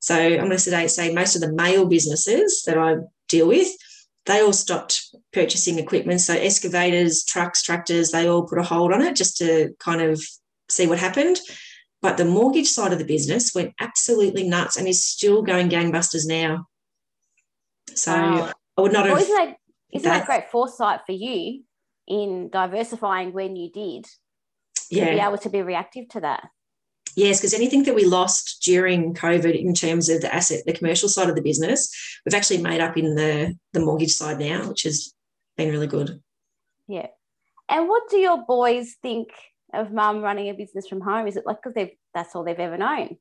so 0.00 0.14
I'm 0.14 0.38
going 0.38 0.50
to 0.50 0.58
say, 0.58 0.86
say 0.88 1.14
most 1.14 1.34
of 1.34 1.40
the 1.40 1.52
male 1.52 1.86
businesses 1.86 2.62
that 2.66 2.78
I 2.78 2.96
deal 3.28 3.48
with, 3.48 3.68
they 4.26 4.40
all 4.42 4.52
stopped 4.52 5.14
purchasing 5.32 5.78
equipment. 5.78 6.20
So 6.20 6.34
excavators, 6.34 7.24
trucks, 7.24 7.62
tractors, 7.62 8.10
they 8.10 8.28
all 8.28 8.46
put 8.46 8.58
a 8.58 8.62
hold 8.62 8.92
on 8.92 9.02
it 9.02 9.16
just 9.16 9.38
to 9.38 9.74
kind 9.78 10.02
of 10.02 10.22
see 10.68 10.86
what 10.86 10.98
happened. 10.98 11.38
But 12.02 12.16
the 12.16 12.24
mortgage 12.24 12.68
side 12.68 12.92
of 12.92 12.98
the 12.98 13.04
business 13.04 13.54
went 13.54 13.74
absolutely 13.80 14.48
nuts 14.48 14.76
and 14.76 14.88
is 14.88 15.06
still 15.06 15.42
going 15.42 15.68
gangbusters 15.68 16.26
now. 16.26 16.66
So 17.94 18.12
wow. 18.12 18.52
I 18.76 18.80
would 18.80 18.92
not 18.92 19.04
well, 19.04 19.16
have. 19.16 19.22
Isn't 19.22 19.36
that, 19.36 19.56
isn't 19.92 20.08
that, 20.08 20.18
that 20.20 20.26
great 20.26 20.50
foresight 20.50 21.00
for 21.04 21.12
you 21.12 21.62
in 22.06 22.48
diversifying 22.50 23.32
when 23.32 23.56
you 23.56 23.70
did 23.70 24.06
to 24.90 24.96
yeah. 24.96 25.14
be 25.14 25.20
able 25.20 25.38
to 25.38 25.50
be 25.50 25.62
reactive 25.62 26.08
to 26.10 26.20
that? 26.20 26.48
Yes, 27.16 27.40
because 27.40 27.54
anything 27.54 27.82
that 27.84 27.94
we 27.94 28.04
lost 28.04 28.62
during 28.62 29.14
COVID 29.14 29.58
in 29.58 29.74
terms 29.74 30.08
of 30.08 30.20
the 30.20 30.32
asset, 30.32 30.62
the 30.64 30.72
commercial 30.72 31.08
side 31.08 31.28
of 31.28 31.34
the 31.34 31.42
business, 31.42 31.90
we've 32.24 32.34
actually 32.34 32.62
made 32.62 32.80
up 32.80 32.96
in 32.96 33.14
the 33.16 33.56
the 33.72 33.80
mortgage 33.80 34.12
side 34.12 34.38
now, 34.38 34.68
which 34.68 34.84
has 34.84 35.12
been 35.56 35.70
really 35.70 35.88
good. 35.88 36.22
Yeah. 36.86 37.08
And 37.68 37.88
what 37.88 38.08
do 38.10 38.16
your 38.16 38.44
boys 38.44 38.96
think 39.02 39.28
of 39.72 39.92
mum 39.92 40.22
running 40.22 40.48
a 40.48 40.54
business 40.54 40.88
from 40.88 41.00
home? 41.00 41.26
Is 41.26 41.36
it 41.36 41.46
like 41.46 41.58
because 41.62 41.74
they've 41.74 41.96
that's 42.14 42.34
all 42.34 42.44
they've 42.44 42.58
ever 42.58 42.78
known? 42.78 43.16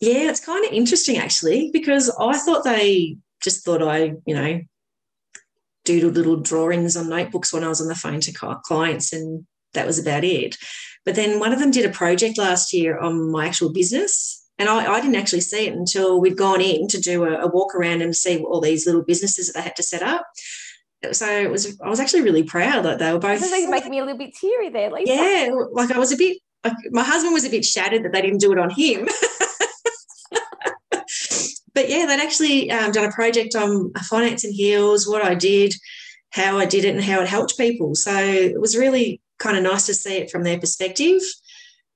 Yeah, 0.00 0.30
it's 0.30 0.44
kind 0.44 0.64
of 0.64 0.72
interesting 0.72 1.16
actually, 1.16 1.70
because 1.72 2.10
I 2.18 2.36
thought 2.38 2.64
they 2.64 3.16
just 3.42 3.64
thought 3.64 3.82
I, 3.82 4.14
you 4.26 4.34
know, 4.34 4.60
doodled 5.86 6.14
little 6.14 6.36
drawings 6.36 6.96
on 6.96 7.08
notebooks 7.08 7.52
when 7.52 7.64
I 7.64 7.68
was 7.68 7.80
on 7.80 7.88
the 7.88 7.94
phone 7.94 8.20
to 8.20 8.60
clients, 8.64 9.12
and 9.12 9.46
that 9.74 9.86
was 9.86 9.98
about 9.98 10.24
it. 10.24 10.56
But 11.04 11.14
then 11.14 11.40
one 11.40 11.52
of 11.52 11.58
them 11.58 11.70
did 11.70 11.84
a 11.84 11.92
project 11.92 12.38
last 12.38 12.72
year 12.72 12.98
on 12.98 13.30
my 13.30 13.46
actual 13.46 13.72
business. 13.72 14.38
And 14.58 14.68
I, 14.68 14.92
I 14.92 15.00
didn't 15.00 15.16
actually 15.16 15.40
see 15.40 15.66
it 15.66 15.74
until 15.74 16.20
we'd 16.20 16.36
gone 16.36 16.60
in 16.60 16.86
to 16.88 17.00
do 17.00 17.24
a, 17.24 17.40
a 17.40 17.48
walk 17.48 17.74
around 17.74 18.02
and 18.02 18.14
see 18.14 18.38
all 18.38 18.60
these 18.60 18.86
little 18.86 19.02
businesses 19.02 19.46
that 19.46 19.58
they 19.58 19.62
had 19.62 19.76
to 19.76 19.82
set 19.82 20.02
up 20.02 20.26
so 21.10 21.26
it 21.26 21.50
was 21.50 21.80
I 21.80 21.88
was 21.88 21.98
actually 22.00 22.22
really 22.22 22.44
proud 22.44 22.84
that 22.84 22.98
they 22.98 23.12
were 23.12 23.18
both. 23.18 23.42
Is 23.42 23.68
making 23.68 23.90
me 23.90 23.98
a 23.98 24.04
little 24.04 24.18
bit 24.18 24.34
teary 24.34 24.68
there. 24.70 24.90
Yeah, 25.00 25.50
like 25.72 25.90
I 25.90 25.98
was 25.98 26.12
a 26.12 26.16
bit. 26.16 26.38
Like 26.64 26.76
my 26.90 27.02
husband 27.02 27.34
was 27.34 27.44
a 27.44 27.50
bit 27.50 27.64
shattered 27.64 28.04
that 28.04 28.12
they 28.12 28.22
didn't 28.22 28.40
do 28.40 28.52
it 28.52 28.58
on 28.58 28.70
him. 28.70 29.08
but 31.74 31.88
yeah, 31.88 32.06
they'd 32.06 32.22
actually 32.22 32.70
um, 32.70 32.92
done 32.92 33.04
a 33.04 33.12
project 33.12 33.56
on 33.56 33.92
finance 34.08 34.44
and 34.44 34.54
heels, 34.54 35.08
what 35.08 35.24
I 35.24 35.34
did, 35.34 35.74
how 36.30 36.58
I 36.58 36.66
did 36.66 36.84
it, 36.84 36.94
and 36.94 37.02
how 37.02 37.20
it 37.20 37.28
helped 37.28 37.58
people. 37.58 37.96
So 37.96 38.14
it 38.14 38.60
was 38.60 38.76
really 38.76 39.20
kind 39.42 39.56
of 39.56 39.62
nice 39.62 39.86
to 39.86 39.94
see 39.94 40.16
it 40.16 40.30
from 40.30 40.44
their 40.44 40.58
perspective. 40.58 41.20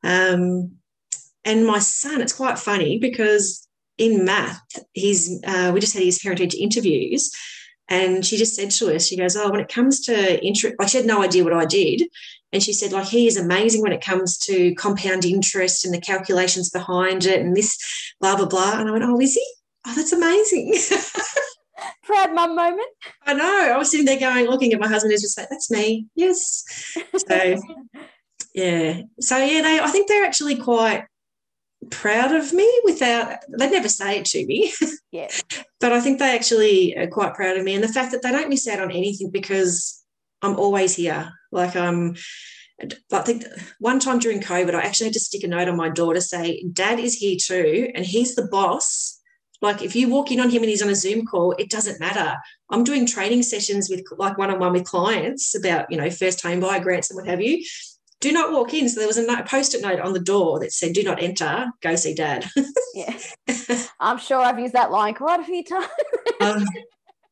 Um, 0.02 0.72
and 1.44 1.66
my 1.66 1.78
son, 1.78 2.20
it's 2.20 2.32
quite 2.32 2.58
funny 2.58 2.98
because 2.98 3.66
in 3.98 4.24
math, 4.24 4.60
he's 4.92 5.42
uh, 5.44 5.70
we 5.72 5.80
just 5.80 5.94
had 5.94 6.02
his 6.02 6.22
heritage 6.22 6.54
interviews, 6.54 7.30
and 7.88 8.26
she 8.26 8.36
just 8.36 8.56
said 8.56 8.70
to 8.72 8.94
us, 8.94 9.06
she 9.06 9.16
goes, 9.16 9.36
"Oh, 9.36 9.50
when 9.50 9.60
it 9.60 9.68
comes 9.68 10.00
to 10.06 10.44
interest, 10.44 10.74
like 10.78 10.88
she 10.88 10.98
had 10.98 11.06
no 11.06 11.22
idea 11.22 11.44
what 11.44 11.54
I 11.54 11.64
did." 11.64 12.02
And 12.52 12.62
she 12.62 12.72
said, 12.72 12.92
like, 12.92 13.08
he 13.08 13.26
is 13.26 13.36
amazing 13.36 13.82
when 13.82 13.92
it 13.92 14.00
comes 14.00 14.38
to 14.38 14.74
compound 14.76 15.24
interest 15.24 15.84
and 15.84 15.92
the 15.92 16.00
calculations 16.00 16.70
behind 16.70 17.26
it 17.26 17.40
and 17.40 17.56
this 17.56 17.76
blah, 18.20 18.36
blah, 18.36 18.46
blah. 18.46 18.78
And 18.78 18.88
I 18.88 18.92
went, 18.92 19.04
Oh, 19.04 19.20
is 19.20 19.34
he? 19.34 19.46
Oh, 19.86 19.94
that's 19.94 20.12
amazing. 20.12 20.74
Proud 22.02 22.34
mum 22.34 22.56
moment. 22.56 22.88
I 23.24 23.34
know. 23.34 23.72
I 23.74 23.76
was 23.76 23.90
sitting 23.90 24.06
there 24.06 24.20
going, 24.20 24.46
looking 24.46 24.72
at 24.72 24.80
my 24.80 24.88
husband, 24.88 25.12
and 25.12 25.20
just 25.20 25.38
like, 25.38 25.48
That's 25.48 25.70
me. 25.70 26.06
Yes. 26.14 26.64
So, 27.16 27.56
yeah. 28.54 29.02
So, 29.20 29.36
yeah, 29.38 29.62
they, 29.62 29.80
I 29.80 29.88
think 29.88 30.08
they're 30.08 30.24
actually 30.24 30.56
quite 30.56 31.04
proud 31.90 32.34
of 32.34 32.52
me 32.52 32.68
without 32.84 33.38
they'd 33.58 33.70
never 33.70 33.88
say 33.88 34.18
it 34.18 34.24
to 34.24 34.44
me 34.46 34.72
yeah 35.12 35.28
but 35.78 35.92
i 35.92 36.00
think 36.00 36.18
they 36.18 36.34
actually 36.34 36.96
are 36.96 37.06
quite 37.06 37.34
proud 37.34 37.56
of 37.56 37.62
me 37.62 37.74
and 37.74 37.84
the 37.84 37.88
fact 37.88 38.10
that 38.10 38.22
they 38.22 38.32
don't 38.32 38.48
miss 38.48 38.66
out 38.66 38.80
on 38.80 38.90
anything 38.90 39.30
because 39.30 40.02
i'm 40.42 40.58
always 40.58 40.96
here 40.96 41.30
like 41.52 41.76
i'm 41.76 42.16
I 43.12 43.20
think 43.20 43.44
one 43.78 43.98
time 43.98 44.18
during 44.18 44.40
COVID, 44.40 44.74
I 44.74 44.82
actually 44.82 45.06
had 45.06 45.14
to 45.14 45.20
stick 45.20 45.42
a 45.42 45.48
note 45.48 45.68
on 45.68 45.76
my 45.76 45.88
door 45.88 46.12
to 46.12 46.20
say, 46.20 46.62
Dad 46.72 47.00
is 47.00 47.14
here 47.14 47.36
too, 47.40 47.90
and 47.94 48.04
he's 48.04 48.34
the 48.34 48.46
boss. 48.48 49.15
Like 49.62 49.82
if 49.82 49.96
you 49.96 50.08
walk 50.08 50.30
in 50.30 50.40
on 50.40 50.50
him 50.50 50.62
and 50.62 50.70
he's 50.70 50.82
on 50.82 50.90
a 50.90 50.94
Zoom 50.94 51.26
call, 51.26 51.52
it 51.52 51.70
doesn't 51.70 52.00
matter. 52.00 52.36
I'm 52.70 52.84
doing 52.84 53.06
training 53.06 53.42
sessions 53.42 53.88
with 53.88 54.04
like 54.18 54.38
one-on-one 54.38 54.72
with 54.72 54.84
clients 54.84 55.54
about, 55.54 55.90
you 55.90 55.96
know, 55.96 56.10
first 56.10 56.42
home 56.42 56.60
buyer 56.60 56.80
grants 56.80 57.10
and 57.10 57.16
what 57.16 57.26
have 57.26 57.40
you 57.40 57.64
do 58.20 58.32
not 58.32 58.52
walk 58.52 58.74
in. 58.74 58.88
So 58.88 59.00
there 59.00 59.06
was 59.06 59.18
a 59.18 59.42
post-it 59.46 59.82
note 59.82 60.00
on 60.00 60.12
the 60.12 60.20
door 60.20 60.58
that 60.60 60.72
said, 60.72 60.92
"Do 60.92 61.02
not 61.02 61.22
enter. 61.22 61.66
Go 61.82 61.96
see 61.96 62.14
Dad." 62.14 62.46
yeah, 62.94 63.16
I'm 64.00 64.18
sure 64.18 64.38
I've 64.38 64.58
used 64.58 64.74
that 64.74 64.90
line 64.90 65.14
quite 65.14 65.40
a 65.40 65.44
few 65.44 65.62
times. 65.62 65.88
um, 66.40 66.64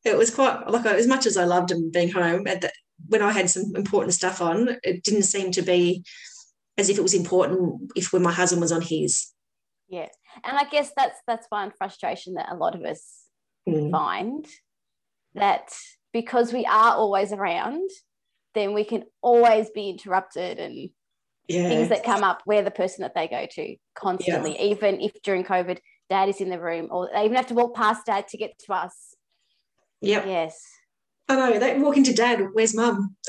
it 0.04 0.16
was 0.16 0.34
quite 0.34 0.68
like 0.68 0.84
as 0.87 1.06
much 1.06 1.26
as 1.26 1.37
I 1.37 1.44
loved 1.44 1.70
him 1.70 1.90
being 1.90 2.10
home. 2.10 2.46
At 2.46 2.60
the, 2.60 2.72
when 3.08 3.22
I 3.22 3.32
had 3.32 3.50
some 3.50 3.74
important 3.76 4.14
stuff 4.14 4.40
on, 4.40 4.76
it 4.82 5.02
didn't 5.02 5.22
seem 5.22 5.50
to 5.52 5.62
be 5.62 6.04
as 6.76 6.88
if 6.88 6.98
it 6.98 7.02
was 7.02 7.14
important 7.14 7.92
if 7.96 8.12
when 8.12 8.22
my 8.22 8.32
husband 8.32 8.60
was 8.60 8.72
on 8.72 8.82
his. 8.82 9.28
Yeah, 9.88 10.08
and 10.42 10.57
I 10.57 10.64
guess 10.64 10.90
that's 10.97 11.18
that's 11.27 11.47
one 11.49 11.73
frustration 11.77 12.35
that 12.35 12.51
a 12.51 12.57
lot 12.57 12.75
of 12.75 12.83
us 12.85 13.25
mm. 13.68 13.90
find 13.90 14.47
that 15.35 15.73
because 16.12 16.53
we 16.53 16.64
are 16.64 16.94
always 16.94 17.33
around 17.33 17.90
then 18.55 18.73
we 18.73 18.85
can 18.85 19.05
always 19.20 19.68
be 19.70 19.90
interrupted 19.90 20.59
and 20.59 20.90
yeah. 21.49 21.68
things 21.68 21.88
that 21.90 22.05
come 22.05 22.25
up. 22.25 22.42
We're 22.47 22.62
the 22.62 22.70
person 22.70 23.03
that 23.03 23.14
they 23.14 23.29
go 23.29 23.47
to 23.51 23.77
constantly, 23.94 24.55
yeah. 24.55 24.66
even 24.66 25.01
if 25.01 25.20
during 25.23 25.44
COVID, 25.44 25.79
dad 26.09 26.29
is 26.29 26.40
in 26.40 26.51
the 26.51 26.61
room 26.61 26.88
or 26.90 27.11
they 27.12 27.25
even 27.25 27.37
have 27.37 27.49
to 27.49 27.55
walk 27.55 27.75
past 27.75 28.07
dad 28.07 28.29
to 28.29 28.37
get 28.37 28.59
to 28.66 28.73
us. 28.73 29.14
Yep. 30.01 30.27
Yes. 30.27 30.61
I 31.29 31.37
know. 31.37 31.59
They 31.59 31.79
walk 31.79 31.97
into 31.97 32.14
dad, 32.14 32.47
where's 32.53 32.75
mum? 32.75 33.16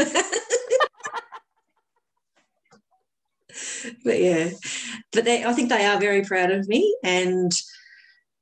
but 4.03 4.19
yeah, 4.19 4.49
but 5.11 5.25
they, 5.25 5.43
I 5.43 5.53
think 5.53 5.69
they 5.69 5.85
are 5.85 5.99
very 5.99 6.23
proud 6.23 6.51
of 6.51 6.67
me, 6.67 6.95
and 7.03 7.51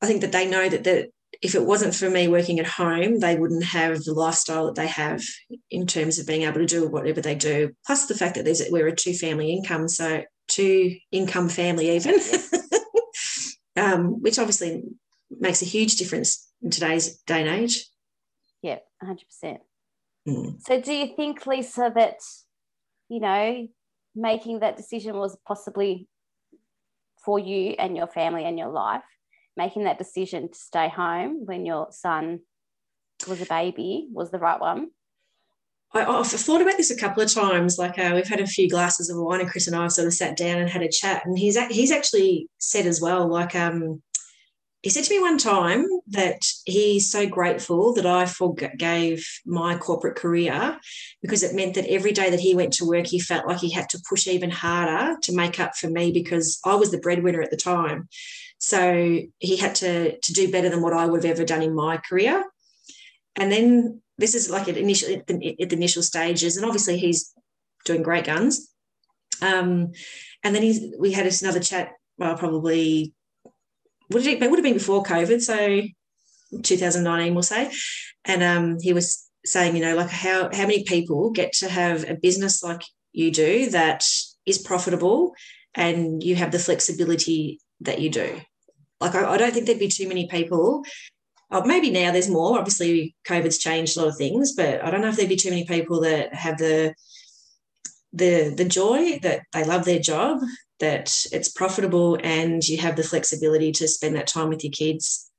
I 0.02 0.08
think 0.08 0.22
that 0.22 0.32
they 0.32 0.50
know 0.50 0.70
that 0.70 0.84
that 0.84 1.10
if 1.42 1.56
it 1.56 1.66
wasn't 1.66 1.94
for 1.94 2.10
me 2.10 2.28
working 2.28 2.60
at 2.60 2.66
home, 2.66 3.20
they 3.20 3.36
wouldn't 3.36 3.66
have 3.66 4.02
the 4.04 4.14
lifestyle 4.14 4.68
that 4.68 4.76
they 4.76 4.88
have 4.88 5.22
in 5.70 5.86
terms 5.86 6.18
of 6.18 6.26
being 6.26 6.44
able 6.44 6.60
to 6.60 6.66
do 6.66 6.88
whatever 6.88 7.20
they 7.20 7.36
do. 7.36 7.72
Plus 7.86 8.06
the 8.06 8.16
fact 8.16 8.36
that 8.36 8.46
there's 8.46 8.62
we're 8.70 8.88
a 8.88 8.96
two 8.96 9.14
family 9.14 9.52
income, 9.52 9.90
so 9.90 10.24
two 10.48 10.96
income 11.12 11.50
family 11.50 11.96
even, 11.96 12.16
um, 13.76 14.22
which 14.22 14.40
obviously 14.40 14.84
makes 15.30 15.62
a 15.62 15.66
huge 15.66 15.98
difference 15.98 16.50
in 16.62 16.70
today's 16.70 17.18
day 17.24 17.42
and 17.42 17.50
age. 17.50 17.86
Yeah, 18.62 18.80
hundred 19.02 19.28
percent. 19.28 19.60
Hmm. 20.26 20.52
So, 20.66 20.80
do 20.80 20.94
you 20.94 21.14
think, 21.16 21.46
Lisa, 21.46 21.92
that 21.94 22.20
you 23.10 23.20
know 23.20 23.68
making 24.16 24.60
that 24.60 24.78
decision 24.78 25.16
was 25.18 25.38
possibly 25.48 26.08
for 27.24 27.40
you 27.40 27.76
and 27.80 27.96
your 27.96 28.08
family 28.08 28.46
and 28.46 28.60
your 28.60 28.70
life 28.70 29.04
making 29.56 29.84
that 29.84 29.98
decision 29.98 30.50
to 30.50 30.58
stay 30.58 30.90
home 30.90 31.46
when 31.46 31.66
your 31.66 31.88
son 31.92 32.40
was 33.28 33.42
a 33.42 33.46
baby 33.46 34.08
was 34.12 34.32
the 34.32 34.40
right 34.40 34.60
one? 34.60 34.90
I, 35.94 36.02
have 36.02 36.26
thought 36.26 36.62
about 36.62 36.78
this 36.78 36.90
a 36.90 36.98
couple 36.98 37.22
of 37.22 37.32
times. 37.32 37.78
Like 37.78 38.00
uh, 38.00 38.14
we've 38.16 38.28
had 38.28 38.40
a 38.40 38.48
few 38.48 38.68
glasses 38.68 39.12
of 39.12 39.18
wine, 39.18 39.42
and 39.42 39.50
Chris 39.50 39.68
and 39.68 39.76
I 39.76 39.84
have 39.84 39.92
sort 39.92 40.08
of 40.08 40.14
sat 40.14 40.36
down 40.36 40.58
and 40.58 40.70
had 40.70 40.82
a 40.82 40.90
chat. 40.90 41.24
And 41.26 41.38
he's 41.38 41.56
he's 41.68 41.92
actually 41.92 42.50
said 42.58 42.88
as 42.88 43.00
well, 43.00 43.28
like 43.28 43.54
um, 43.56 44.02
he 44.84 44.90
said 44.90 45.06
to 45.06 45.14
me 45.14 45.22
one 45.22 45.38
time 45.38 45.88
that 46.08 46.42
he's 46.66 47.10
so 47.10 47.26
grateful 47.26 47.94
that 47.94 48.06
I 48.06 48.26
forgave 48.26 49.26
my 49.46 49.78
corporate 49.78 50.18
career 50.18 50.78
because 51.22 51.42
it 51.42 51.56
meant 51.56 51.76
that 51.76 51.90
every 51.90 52.12
day 52.12 52.30
that 52.30 52.42
he 52.42 52.54
went 52.54 52.74
to 52.74 52.86
work, 52.86 53.08
he 53.08 53.18
felt 53.18 53.48
like 53.48 53.60
he 53.60 53.72
had 53.72 53.88
to 53.90 54.04
push 54.10 54.28
even 54.28 54.52
harder 54.52 55.18
to 55.22 55.34
make 55.34 55.58
up 55.58 55.78
for 55.78 55.90
me 55.90 56.12
because 56.12 56.60
I 56.66 56.76
was 56.76 56.92
the 56.92 57.00
breadwinner 57.00 57.42
at 57.42 57.50
the 57.50 57.56
time. 57.56 58.10
So 58.58 59.22
he 59.40 59.56
had 59.56 59.74
to, 59.76 60.20
to 60.20 60.34
do 60.34 60.52
better 60.52 60.70
than 60.70 60.82
what 60.82 60.94
I 60.94 61.06
would 61.06 61.24
have 61.24 61.32
ever 61.32 61.46
done 61.46 61.62
in 61.62 61.74
my 61.74 61.96
career. 61.96 62.44
And 63.38 63.50
then 63.50 64.02
this 64.18 64.36
is 64.36 64.50
like 64.50 64.68
at 64.68 64.76
initial 64.76 65.14
at 65.14 65.28
the, 65.28 65.62
at 65.62 65.70
the 65.70 65.76
initial 65.78 66.04
stages, 66.04 66.58
and 66.58 66.66
obviously 66.66 66.98
he's 66.98 67.34
doing 67.86 68.04
great 68.04 68.26
guns. 68.26 68.70
Um, 69.42 69.94
and 70.44 70.54
then 70.54 70.62
he, 70.62 70.94
we 71.00 71.14
had 71.14 71.26
another 71.42 71.62
chat. 71.62 71.94
Well, 72.18 72.38
probably 72.38 73.14
would 74.10 74.26
it, 74.26 74.42
it 74.42 74.50
would 74.50 74.60
have 74.60 74.64
been 74.64 74.74
before 74.74 75.04
COVID, 75.04 75.42
so 75.42 75.82
2019, 76.62 77.34
we'll 77.34 77.44
say. 77.44 77.72
And 78.26 78.44
um, 78.44 78.78
he 78.82 78.94
was 78.94 79.30
saying, 79.46 79.76
you 79.76 79.82
know, 79.84 79.96
like 79.96 80.10
how 80.10 80.50
how 80.54 80.68
many 80.68 80.84
people 80.84 81.32
get 81.32 81.54
to 81.54 81.70
have 81.70 82.10
a 82.10 82.16
business 82.16 82.64
like 82.64 82.82
you 83.12 83.32
do 83.32 83.70
that 83.72 84.04
is 84.46 84.58
profitable, 84.58 85.34
and 85.76 86.24
you 86.24 86.36
have 86.36 86.52
the 86.52 86.60
flexibility 86.60 87.60
that 87.82 88.00
you 88.00 88.10
do. 88.10 88.42
Like 89.00 89.16
I, 89.16 89.34
I 89.34 89.38
don't 89.38 89.54
think 89.54 89.66
there'd 89.66 89.80
be 89.80 89.88
too 89.88 90.08
many 90.08 90.28
people 90.28 90.84
Oh, 91.54 91.64
maybe 91.64 91.92
now 91.92 92.12
there's 92.12 92.30
more. 92.30 92.58
Obviously, 92.58 93.16
COVID's 93.28 93.60
changed 93.60 93.96
a 93.96 94.02
lot 94.02 94.10
of 94.10 94.18
things, 94.18 94.54
but 94.54 94.84
I 94.84 94.90
don't 94.90 95.02
know 95.02 95.10
if 95.10 95.18
there'd 95.18 95.30
be 95.30 95.36
too 95.36 95.52
many 95.52 95.66
people 95.66 96.02
that 96.02 96.34
have 96.34 96.58
the 96.58 96.96
the 98.12 98.54
the 98.58 98.66
joy 98.66 99.20
that 99.20 99.42
they 99.54 99.64
love 99.64 99.86
their 99.86 100.00
job, 100.00 100.40
that 100.84 101.12
it's 101.32 101.50
profitable, 101.50 102.20
and 102.22 102.62
you 102.68 102.78
have 102.78 102.98
the 102.98 103.04
flexibility 103.04 103.72
to 103.72 103.88
spend 103.88 104.16
that 104.16 104.28
time 104.28 104.50
with 104.50 104.64
your 104.64 104.72
kids 104.72 105.32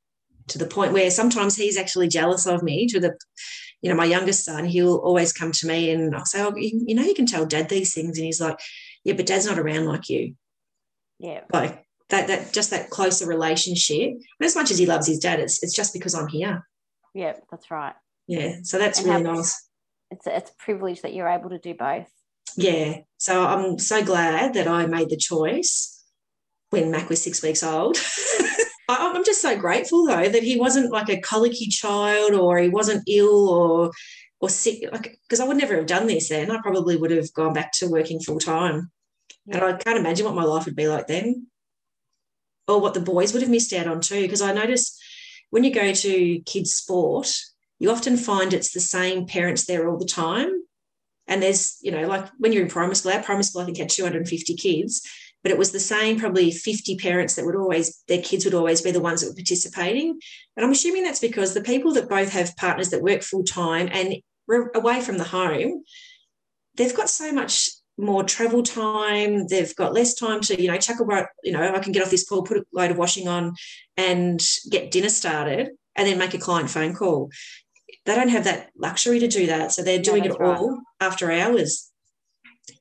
to 0.49 0.59
the 0.59 0.67
point 0.67 0.93
where 0.93 1.11
sometimes 1.11 1.55
he's 1.57 1.77
actually 1.77 2.09
jealous 2.09 2.47
of 2.47 2.63
me. 2.63 2.87
To 2.89 2.99
the, 2.99 3.17
you 3.83 3.91
know, 3.91 3.97
my 3.97 4.07
youngest 4.07 4.45
son, 4.45 4.65
he'll 4.65 4.97
always 4.97 5.33
come 5.33 5.53
to 5.53 5.67
me 5.67 5.91
and 5.91 6.15
I'll 6.17 6.25
say, 6.25 6.43
"Oh, 6.43 6.55
you 6.57 6.95
know, 6.95 7.03
you 7.03 7.15
can 7.15 7.27
tell 7.27 7.45
Dad 7.47 7.69
these 7.69 7.95
things," 7.95 8.19
and 8.19 8.25
he's 8.25 8.41
like, 8.41 8.59
"Yeah, 9.05 9.15
but 9.15 9.27
Dad's 9.27 9.47
not 9.47 9.59
around 9.59 9.85
like 9.85 10.09
you." 10.09 10.35
Yeah. 11.19 11.41
Like 11.53 11.85
that 12.09 12.27
that 12.29 12.53
just 12.53 12.71
that 12.71 12.91
closer 12.91 13.27
relationship. 13.27 14.11
And 14.11 14.47
as 14.47 14.57
much 14.57 14.71
as 14.71 14.79
he 14.79 14.87
loves 14.87 15.07
his 15.07 15.19
dad, 15.19 15.41
it's 15.41 15.63
it's 15.63 15.75
just 15.75 15.93
because 15.93 16.15
I'm 16.15 16.29
here. 16.29 16.67
Yeah, 17.15 17.35
that's 17.51 17.71
right. 17.71 17.95
Yeah, 18.27 18.57
so 18.63 18.79
that's 18.79 19.01
and 19.01 19.09
really 19.09 19.23
nice. 19.23 19.69
It's 20.11 20.27
a, 20.27 20.37
it's 20.37 20.51
a 20.51 20.57
privilege 20.59 21.03
that 21.03 21.13
you're 21.13 21.29
able 21.29 21.51
to 21.51 21.59
do 21.59 21.75
both. 21.75 22.09
Yeah, 22.57 22.99
so 23.19 23.45
I'm 23.45 23.79
so 23.79 24.05
glad 24.05 24.55
that 24.55 24.69
I 24.69 24.87
made 24.87 25.11
the 25.11 25.17
choice 25.17 26.03
when 26.71 26.91
Mac 26.91 27.09
was 27.09 27.23
six 27.23 27.43
weeks 27.43 27.63
old. 27.63 27.97
I'm 28.89 29.25
just 29.25 29.41
so 29.41 29.59
grateful 29.59 30.07
though 30.07 30.29
that 30.29 30.43
he 30.43 30.59
wasn't 30.59 30.93
like 30.93 31.09
a 31.09 31.21
colicky 31.21 31.67
child 31.67 32.35
or 32.35 32.59
he 32.59 32.69
wasn't 32.69 33.09
ill 33.09 33.49
or 33.49 33.93
or 34.41 34.51
sick 34.51 34.85
like 34.93 35.19
because 35.27 35.41
I 35.41 35.47
would 35.47 35.57
never 35.57 35.77
have 35.77 35.87
done 35.87 36.07
this 36.07 36.29
then. 36.29 36.51
I 36.51 36.61
probably 36.61 36.97
would 36.97 37.11
have 37.11 37.33
gone 37.33 37.55
back 37.55 37.73
to 37.75 37.89
working 37.89 38.21
full 38.21 38.39
time. 38.39 38.91
Yeah. 39.47 39.57
And 39.57 39.65
I 39.65 39.77
can't 39.79 39.99
imagine 39.99 40.27
what 40.27 40.35
my 40.35 40.45
life 40.45 40.67
would 40.67 40.77
be 40.77 40.89
like 40.89 41.07
then 41.07 41.47
or 42.69 42.81
what 42.81 42.95
the 42.95 43.01
boys 43.01 43.33
would 43.33 43.43
have 43.43 43.51
missed 43.51 43.73
out 43.73 43.87
on 43.87 44.01
too. 44.01 44.21
Because 44.21 44.43
I 44.43 44.53
notice 44.53 44.99
when 45.51 45.65
you 45.65 45.73
go 45.73 45.93
to 45.93 46.39
kids' 46.41 46.75
sport, 46.75 47.33
you 47.79 47.91
often 47.91 48.17
find 48.17 48.53
it's 48.53 48.73
the 48.73 48.81
same 48.81 49.27
parents 49.27 49.67
there 49.67 49.89
all 49.89 49.99
the 49.99 50.05
time. 50.05 50.63
And 51.27 51.43
there's, 51.43 51.79
you 51.83 51.91
know, 51.91 52.07
like 52.07 52.29
when 52.39 52.53
you're 52.53 52.63
in 52.63 52.71
primary 52.71 52.97
school, 52.97 53.13
our 53.13 53.23
primary 53.23 53.45
school, 53.45 53.63
I 53.63 53.65
think, 53.65 53.79
had 53.79 53.89
250 53.89 54.55
kids, 54.57 55.03
but 55.43 55.53
it 55.53 55.59
was 55.59 55.73
the 55.73 55.81
same 55.81 56.19
probably 56.19 56.51
50 56.51 56.97
parents 56.97 57.35
that 57.35 57.45
would 57.45 57.57
always, 57.57 58.03
their 58.09 58.23
kids 58.23 58.45
would 58.45 58.55
always 58.55 58.81
be 58.83 58.91
the 58.91 59.01
ones 59.01 59.21
that 59.21 59.29
were 59.29 59.35
participating. 59.35 60.19
And 60.57 60.65
I'm 60.65 60.73
assuming 60.73 61.05
that's 61.05 61.21
because 61.21 61.55
the 61.55 61.63
people 61.63 61.93
that 61.95 62.09
both 62.09 62.31
have 62.33 62.57
partners 62.57 62.91
that 62.91 63.03
work 63.03 63.23
full 63.23 63.45
time 63.45 63.89
and 63.93 64.17
away 64.75 65.01
from 65.01 65.19
the 65.19 65.25
home, 65.25 65.85
they've 66.77 66.97
got 66.97 67.09
so 67.09 67.33
much 67.33 67.71
more 67.97 68.25
travel 68.25 68.63
time. 68.63 69.47
They've 69.47 69.75
got 69.77 69.95
less 69.95 70.15
time 70.15 70.41
to, 70.43 70.61
you 70.61 70.69
know, 70.69 70.79
chuck 70.79 70.99
a, 71.01 71.27
you 71.43 71.53
know, 71.53 71.75
I 71.75 71.79
can 71.79 71.93
get 71.93 72.03
off 72.03 72.11
this 72.11 72.29
call, 72.29 72.43
put 72.43 72.59
a 72.59 72.65
load 72.73 72.91
of 72.91 72.99
washing 72.99 73.29
on 73.29 73.55
and 73.97 74.45
get 74.71 74.91
dinner 74.91 75.09
started 75.09 75.71
and 75.97 76.09
then 76.09 76.19
make 76.19 76.35
a 76.35 76.39
client 76.39 76.71
phone 76.71 76.95
call. 76.95 77.31
They 78.05 78.15
don't 78.15 78.29
have 78.29 78.45
that 78.45 78.71
luxury 78.77 79.19
to 79.19 79.29
do 79.29 79.47
that. 79.47 79.73
So 79.73 79.83
they're 79.83 80.03
doing 80.03 80.25
yeah, 80.25 80.33
it 80.33 80.41
all 80.41 80.71
right. 80.71 80.81
after 81.01 81.31
hours, 81.31 81.91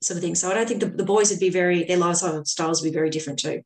sort 0.02 0.18
of 0.18 0.24
thing. 0.24 0.36
So 0.36 0.52
I 0.52 0.54
don't 0.54 0.68
think 0.68 0.82
the, 0.82 0.88
the 0.88 1.06
boys 1.06 1.32
would 1.32 1.40
be 1.40 1.50
very, 1.50 1.84
their 1.84 1.98
lifestyle 1.98 2.44
styles 2.46 2.82
would 2.82 2.90
be 2.90 2.94
very 2.94 3.10
different 3.10 3.40
too. 3.40 3.62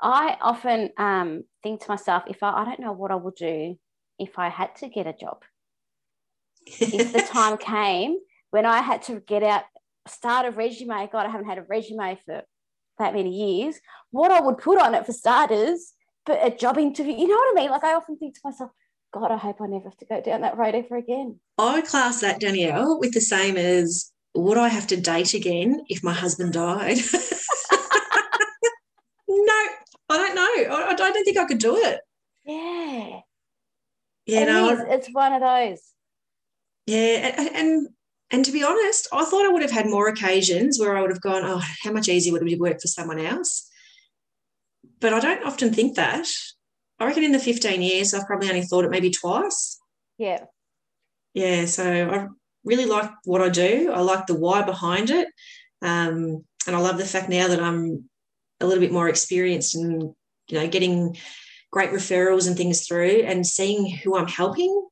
I 0.00 0.36
often 0.40 0.90
um, 0.98 1.44
think 1.62 1.80
to 1.82 1.88
myself, 1.88 2.24
if 2.26 2.42
I, 2.42 2.62
I 2.62 2.64
don't 2.64 2.80
know 2.80 2.92
what 2.92 3.10
I 3.10 3.16
would 3.16 3.36
do 3.36 3.78
if 4.18 4.38
I 4.38 4.48
had 4.48 4.74
to 4.76 4.88
get 4.88 5.06
a 5.06 5.12
job. 5.12 5.42
if 6.66 7.12
the 7.12 7.22
time 7.32 7.56
came 7.56 8.18
when 8.50 8.66
I 8.66 8.82
had 8.82 9.02
to 9.02 9.20
get 9.20 9.42
out 9.42 9.64
start 10.06 10.46
a 10.46 10.50
resume, 10.50 11.08
God, 11.12 11.26
I 11.26 11.30
haven't 11.30 11.48
had 11.48 11.58
a 11.58 11.62
resume 11.62 12.18
for 12.24 12.42
that 12.98 13.14
many 13.14 13.30
years. 13.30 13.80
What 14.10 14.30
I 14.30 14.40
would 14.40 14.58
put 14.58 14.80
on 14.80 14.94
it 14.94 15.06
for 15.06 15.12
starters, 15.12 15.92
but 16.26 16.38
a 16.42 16.50
job 16.50 16.78
interview, 16.78 17.14
you 17.14 17.28
know 17.28 17.34
what 17.34 17.58
I 17.58 17.62
mean? 17.62 17.70
Like 17.70 17.84
I 17.84 17.94
often 17.94 18.16
think 18.16 18.34
to 18.34 18.40
myself, 18.44 18.70
God, 19.12 19.30
I 19.30 19.36
hope 19.36 19.60
I 19.60 19.66
never 19.66 19.84
have 19.84 19.96
to 19.98 20.06
go 20.06 20.20
down 20.20 20.40
that 20.40 20.56
road 20.56 20.74
ever 20.74 20.96
again. 20.96 21.38
I 21.58 21.76
would 21.76 21.84
class 21.84 22.20
that, 22.22 22.40
Danielle, 22.40 22.98
with 22.98 23.12
the 23.12 23.20
same 23.20 23.56
as 23.56 24.10
would 24.34 24.56
I 24.56 24.68
have 24.68 24.86
to 24.88 24.96
date 24.96 25.34
again 25.34 25.82
if 25.88 26.02
my 26.02 26.14
husband 26.14 26.54
died? 26.54 26.96
no, 29.28 29.60
I 30.08 30.16
don't 30.16 30.34
know. 30.34 30.76
I, 30.76 30.94
don't 30.94 31.24
think 31.24 31.36
I 31.36 31.44
could 31.44 31.58
do 31.58 31.76
it. 31.76 32.00
Yeah. 32.44 33.20
Yeah, 34.24 34.40
it 34.40 34.46
no. 34.46 34.86
It's 34.88 35.08
one 35.12 35.34
of 35.34 35.42
those. 35.42 35.80
Yeah, 36.86 37.34
and, 37.36 37.56
and 37.56 37.88
and 38.30 38.44
to 38.46 38.52
be 38.52 38.64
honest, 38.64 39.08
I 39.12 39.24
thought 39.26 39.44
I 39.44 39.50
would 39.50 39.62
have 39.62 39.70
had 39.70 39.86
more 39.86 40.08
occasions 40.08 40.80
where 40.80 40.96
I 40.96 41.02
would 41.02 41.10
have 41.10 41.20
gone, 41.20 41.42
oh, 41.44 41.62
how 41.82 41.92
much 41.92 42.08
easier 42.08 42.32
would 42.32 42.42
it 42.42 42.46
be 42.46 42.54
to 42.54 42.60
work 42.60 42.80
for 42.80 42.88
someone 42.88 43.18
else? 43.18 43.68
But 45.00 45.12
I 45.12 45.20
don't 45.20 45.44
often 45.44 45.74
think 45.74 45.96
that. 45.96 46.26
I 47.02 47.06
reckon 47.06 47.24
in 47.24 47.32
the 47.32 47.38
15 47.38 47.82
years, 47.82 48.14
I've 48.14 48.26
probably 48.26 48.48
only 48.48 48.62
thought 48.62 48.84
it 48.84 48.90
maybe 48.90 49.10
twice. 49.10 49.78
Yeah. 50.18 50.44
Yeah. 51.34 51.64
So 51.66 51.84
I 51.84 52.26
really 52.64 52.86
like 52.86 53.10
what 53.24 53.42
I 53.42 53.48
do. 53.48 53.90
I 53.92 54.00
like 54.00 54.26
the 54.26 54.34
why 54.34 54.62
behind 54.62 55.10
it. 55.10 55.28
Um, 55.82 56.44
and 56.66 56.76
I 56.76 56.78
love 56.78 56.98
the 56.98 57.04
fact 57.04 57.28
now 57.28 57.48
that 57.48 57.60
I'm 57.60 58.08
a 58.60 58.66
little 58.66 58.80
bit 58.80 58.92
more 58.92 59.08
experienced 59.08 59.74
and, 59.74 60.14
you 60.48 60.58
know, 60.58 60.68
getting 60.68 61.16
great 61.72 61.90
referrals 61.90 62.46
and 62.46 62.56
things 62.56 62.86
through 62.86 63.22
and 63.22 63.46
seeing 63.46 63.90
who 63.90 64.16
I'm 64.16 64.28
helping 64.28 64.86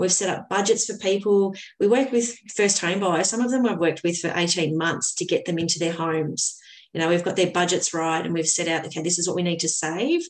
We've 0.00 0.12
set 0.12 0.30
up 0.30 0.48
budgets 0.48 0.86
for 0.86 0.96
people. 0.96 1.54
We 1.78 1.86
work 1.86 2.10
with 2.12 2.36
first 2.56 2.80
home 2.80 3.00
buyers. 3.00 3.28
Some 3.28 3.40
of 3.40 3.50
them 3.50 3.66
I've 3.66 3.78
worked 3.78 4.02
with 4.02 4.18
for 4.18 4.32
18 4.34 4.76
months 4.76 5.14
to 5.16 5.24
get 5.24 5.44
them 5.44 5.58
into 5.58 5.78
their 5.78 5.92
homes. 5.92 6.58
You 6.92 7.00
know, 7.00 7.08
we've 7.08 7.24
got 7.24 7.36
their 7.36 7.50
budgets 7.50 7.94
right 7.94 8.24
and 8.24 8.34
we've 8.34 8.48
set 8.48 8.66
out, 8.66 8.86
okay, 8.86 9.02
this 9.02 9.18
is 9.18 9.28
what 9.28 9.36
we 9.36 9.42
need 9.42 9.60
to 9.60 9.68
save. 9.68 10.22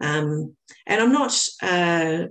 Um, 0.00 0.56
and 0.86 1.00
I'm 1.00 1.12
not, 1.12 1.32
uh, 1.62 2.24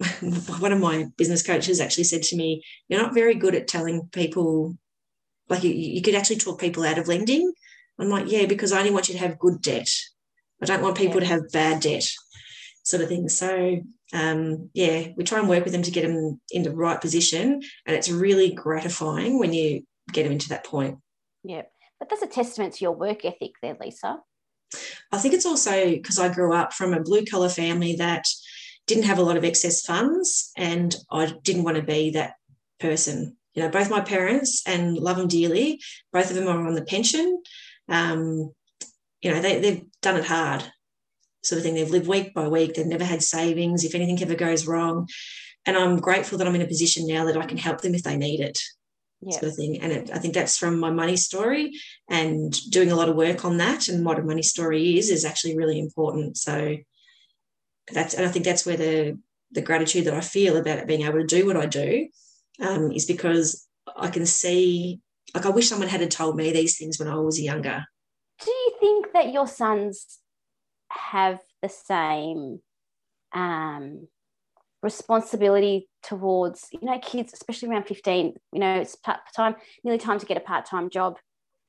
one 0.58 0.72
of 0.72 0.80
my 0.80 1.06
business 1.16 1.42
coaches 1.42 1.80
actually 1.80 2.04
said 2.04 2.22
to 2.24 2.36
me, 2.36 2.62
You're 2.88 3.02
not 3.02 3.14
very 3.14 3.34
good 3.34 3.54
at 3.54 3.68
telling 3.68 4.08
people, 4.12 4.76
like, 5.48 5.64
you, 5.64 5.70
you 5.70 6.02
could 6.02 6.14
actually 6.14 6.36
talk 6.36 6.60
people 6.60 6.84
out 6.84 6.98
of 6.98 7.08
lending. 7.08 7.52
I'm 7.98 8.08
like, 8.08 8.30
Yeah, 8.30 8.46
because 8.46 8.72
I 8.72 8.78
only 8.78 8.90
want 8.90 9.08
you 9.08 9.14
to 9.14 9.20
have 9.20 9.38
good 9.38 9.60
debt. 9.60 9.90
I 10.62 10.66
don't 10.66 10.82
want 10.82 10.96
people 10.96 11.14
yeah. 11.14 11.20
to 11.20 11.26
have 11.26 11.52
bad 11.52 11.80
debt, 11.80 12.08
sort 12.82 13.02
of 13.02 13.08
thing. 13.08 13.28
So 13.28 13.80
um, 14.12 14.70
yeah, 14.72 15.08
we 15.16 15.24
try 15.24 15.38
and 15.38 15.48
work 15.48 15.64
with 15.64 15.72
them 15.72 15.82
to 15.82 15.90
get 15.90 16.02
them 16.02 16.40
in 16.50 16.62
the 16.62 16.74
right 16.74 17.00
position. 17.00 17.60
And 17.86 17.96
it's 17.96 18.10
really 18.10 18.52
gratifying 18.52 19.38
when 19.38 19.52
you 19.52 19.82
get 20.12 20.24
them 20.24 20.32
into 20.32 20.48
that 20.50 20.64
point. 20.64 20.98
Yeah. 21.44 21.62
But 21.98 22.08
that's 22.08 22.22
a 22.22 22.26
testament 22.26 22.74
to 22.74 22.84
your 22.84 22.92
work 22.92 23.24
ethic 23.24 23.52
there, 23.60 23.76
Lisa. 23.80 24.18
I 25.12 25.18
think 25.18 25.34
it's 25.34 25.46
also 25.46 25.90
because 25.90 26.18
I 26.18 26.32
grew 26.32 26.54
up 26.54 26.72
from 26.72 26.92
a 26.92 27.02
blue 27.02 27.24
collar 27.24 27.48
family 27.48 27.96
that 27.96 28.24
didn't 28.86 29.04
have 29.04 29.18
a 29.18 29.22
lot 29.22 29.36
of 29.36 29.44
excess 29.44 29.82
funds 29.82 30.50
and 30.56 30.94
I 31.10 31.32
didn't 31.42 31.64
want 31.64 31.76
to 31.76 31.82
be 31.82 32.10
that 32.10 32.34
person. 32.80 33.36
You 33.54 33.62
know, 33.62 33.70
both 33.70 33.90
my 33.90 34.00
parents 34.00 34.62
and 34.66 34.96
love 34.96 35.16
them 35.16 35.28
dearly, 35.28 35.80
both 36.12 36.30
of 36.30 36.36
them 36.36 36.48
are 36.48 36.66
on 36.66 36.74
the 36.74 36.84
pension. 36.84 37.42
Um, 37.88 38.52
you 39.20 39.30
know, 39.30 39.40
they, 39.40 39.58
they've 39.60 39.84
done 40.00 40.16
it 40.16 40.24
hard 40.24 40.64
sort 41.42 41.58
of 41.58 41.64
thing. 41.64 41.74
They've 41.74 41.90
lived 41.90 42.06
week 42.06 42.34
by 42.34 42.48
week. 42.48 42.74
They've 42.74 42.86
never 42.86 43.04
had 43.04 43.22
savings. 43.22 43.84
If 43.84 43.94
anything 43.94 44.22
ever 44.22 44.34
goes 44.34 44.66
wrong, 44.66 45.08
and 45.66 45.76
I'm 45.76 45.98
grateful 45.98 46.38
that 46.38 46.46
I'm 46.46 46.54
in 46.54 46.62
a 46.62 46.66
position 46.66 47.06
now 47.06 47.24
that 47.24 47.36
I 47.36 47.46
can 47.46 47.58
help 47.58 47.80
them 47.80 47.94
if 47.94 48.02
they 48.02 48.16
need 48.16 48.40
it. 48.40 48.58
Yeah. 49.20 49.38
Sort 49.38 49.50
of 49.50 49.56
thing. 49.56 49.80
And 49.82 49.92
it, 49.92 50.10
I 50.14 50.18
think 50.18 50.34
that's 50.34 50.56
from 50.56 50.78
my 50.78 50.90
money 50.90 51.16
story 51.16 51.72
and 52.08 52.52
doing 52.70 52.92
a 52.92 52.94
lot 52.94 53.08
of 53.08 53.16
work 53.16 53.44
on 53.44 53.56
that. 53.56 53.88
And 53.88 54.04
what 54.04 54.18
a 54.18 54.22
money 54.22 54.42
story 54.42 54.96
is, 54.96 55.10
is 55.10 55.24
actually 55.24 55.56
really 55.56 55.80
important. 55.80 56.36
So 56.36 56.76
that's, 57.92 58.14
and 58.14 58.24
I 58.24 58.28
think 58.28 58.44
that's 58.44 58.64
where 58.64 58.76
the, 58.76 59.18
the 59.50 59.60
gratitude 59.60 60.04
that 60.04 60.14
I 60.14 60.20
feel 60.20 60.56
about 60.56 60.86
being 60.86 61.02
able 61.02 61.18
to 61.18 61.26
do 61.26 61.46
what 61.46 61.56
I 61.56 61.66
do 61.66 62.08
um, 62.60 62.92
is 62.92 63.06
because 63.06 63.66
I 63.96 64.08
can 64.08 64.24
see, 64.24 65.00
like, 65.34 65.46
I 65.46 65.50
wish 65.50 65.68
someone 65.68 65.88
had 65.88 66.08
told 66.10 66.36
me 66.36 66.52
these 66.52 66.78
things 66.78 66.98
when 66.98 67.08
I 67.08 67.16
was 67.16 67.40
younger. 67.40 67.86
Do 68.44 68.50
you 68.50 68.76
think 68.78 69.12
that 69.14 69.32
your 69.32 69.48
sons 69.48 70.18
have 70.90 71.40
the 71.60 71.68
same 71.68 72.60
um, 73.34 74.06
responsibility 74.82 75.88
towards 76.08 76.68
you 76.72 76.80
know 76.82 76.98
kids 76.98 77.32
especially 77.34 77.68
around 77.68 77.84
15 77.84 78.34
you 78.52 78.60
know 78.60 78.80
it's 78.80 78.96
part 78.96 79.20
time 79.36 79.56
nearly 79.84 79.98
time 79.98 80.18
to 80.18 80.26
get 80.26 80.36
a 80.36 80.40
part-time 80.40 80.88
job. 80.88 81.18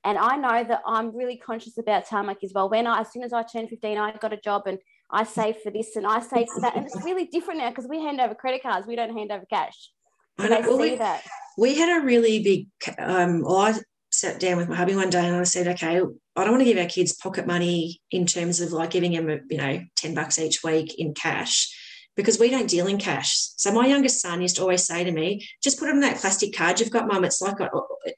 And 0.05 0.17
i 0.17 0.37
know 0.37 0.63
that 0.63 0.81
i'm 0.85 1.15
really 1.15 1.35
conscious 1.35 1.77
about 1.77 2.07
tarmac 2.07 2.37
as 2.43 2.53
well. 2.55 2.69
When 2.69 2.87
i 2.87 3.01
as 3.01 3.11
soon 3.11 3.23
as 3.23 3.33
i 3.33 3.43
turned 3.43 3.69
15 3.69 3.97
i 3.97 4.13
got 4.13 4.31
a 4.31 4.37
job 4.37 4.63
and 4.65 4.79
i 5.11 5.23
saved 5.23 5.59
for 5.61 5.71
this 5.71 5.95
and 5.97 6.07
i 6.07 6.21
saved 6.21 6.49
for 6.51 6.61
that. 6.61 6.75
And 6.77 6.85
it's 6.85 7.03
really 7.03 7.25
different 7.25 7.59
now 7.59 7.69
because 7.69 7.87
we 7.87 7.99
hand 8.01 8.21
over 8.21 8.33
credit 8.33 8.63
cards. 8.63 8.87
We 8.87 8.95
don't 8.95 9.15
hand 9.15 9.31
over 9.31 9.45
cash. 9.45 9.91
So 10.39 10.47
they 10.47 10.63
see 10.63 10.77
we, 10.77 10.95
that. 10.95 11.23
we 11.57 11.75
had 11.75 12.01
a 12.01 12.05
really 12.05 12.41
big 12.41 12.67
um 12.97 13.41
well, 13.41 13.57
i 13.57 13.73
sat 14.11 14.39
down 14.39 14.57
with 14.57 14.69
my 14.69 14.75
hubby 14.75 14.95
one 14.95 15.09
day 15.09 15.27
and 15.27 15.35
i 15.35 15.43
said 15.43 15.67
okay 15.67 16.01
I 16.35 16.43
don't 16.43 16.51
want 16.51 16.61
to 16.61 16.65
give 16.65 16.77
our 16.77 16.85
kids 16.85 17.13
pocket 17.13 17.45
money 17.45 18.01
in 18.09 18.25
terms 18.25 18.61
of 18.61 18.71
like 18.71 18.91
giving 18.91 19.11
them, 19.11 19.41
you 19.49 19.57
know, 19.57 19.81
10 19.97 20.13
bucks 20.13 20.39
each 20.39 20.63
week 20.63 20.97
in 20.97 21.13
cash 21.13 21.75
because 22.20 22.38
we 22.38 22.49
don't 22.49 22.67
deal 22.67 22.88
in 22.88 22.97
cash. 22.97 23.34
So 23.55 23.72
my 23.72 23.88
youngest 23.88 24.20
son 24.20 24.41
used 24.41 24.57
to 24.57 24.61
always 24.61 24.84
say 24.84 25.05
to 25.05 25.11
me, 25.11 25.47
just 25.63 25.80
put 25.80 25.88
it 25.88 25.93
on 25.93 26.01
that 26.01 26.17
plastic 26.17 26.53
card 26.53 26.78
you've 26.78 26.91
got, 26.91 27.07
mum. 27.07 27.24
It's 27.24 27.41
like 27.41 27.55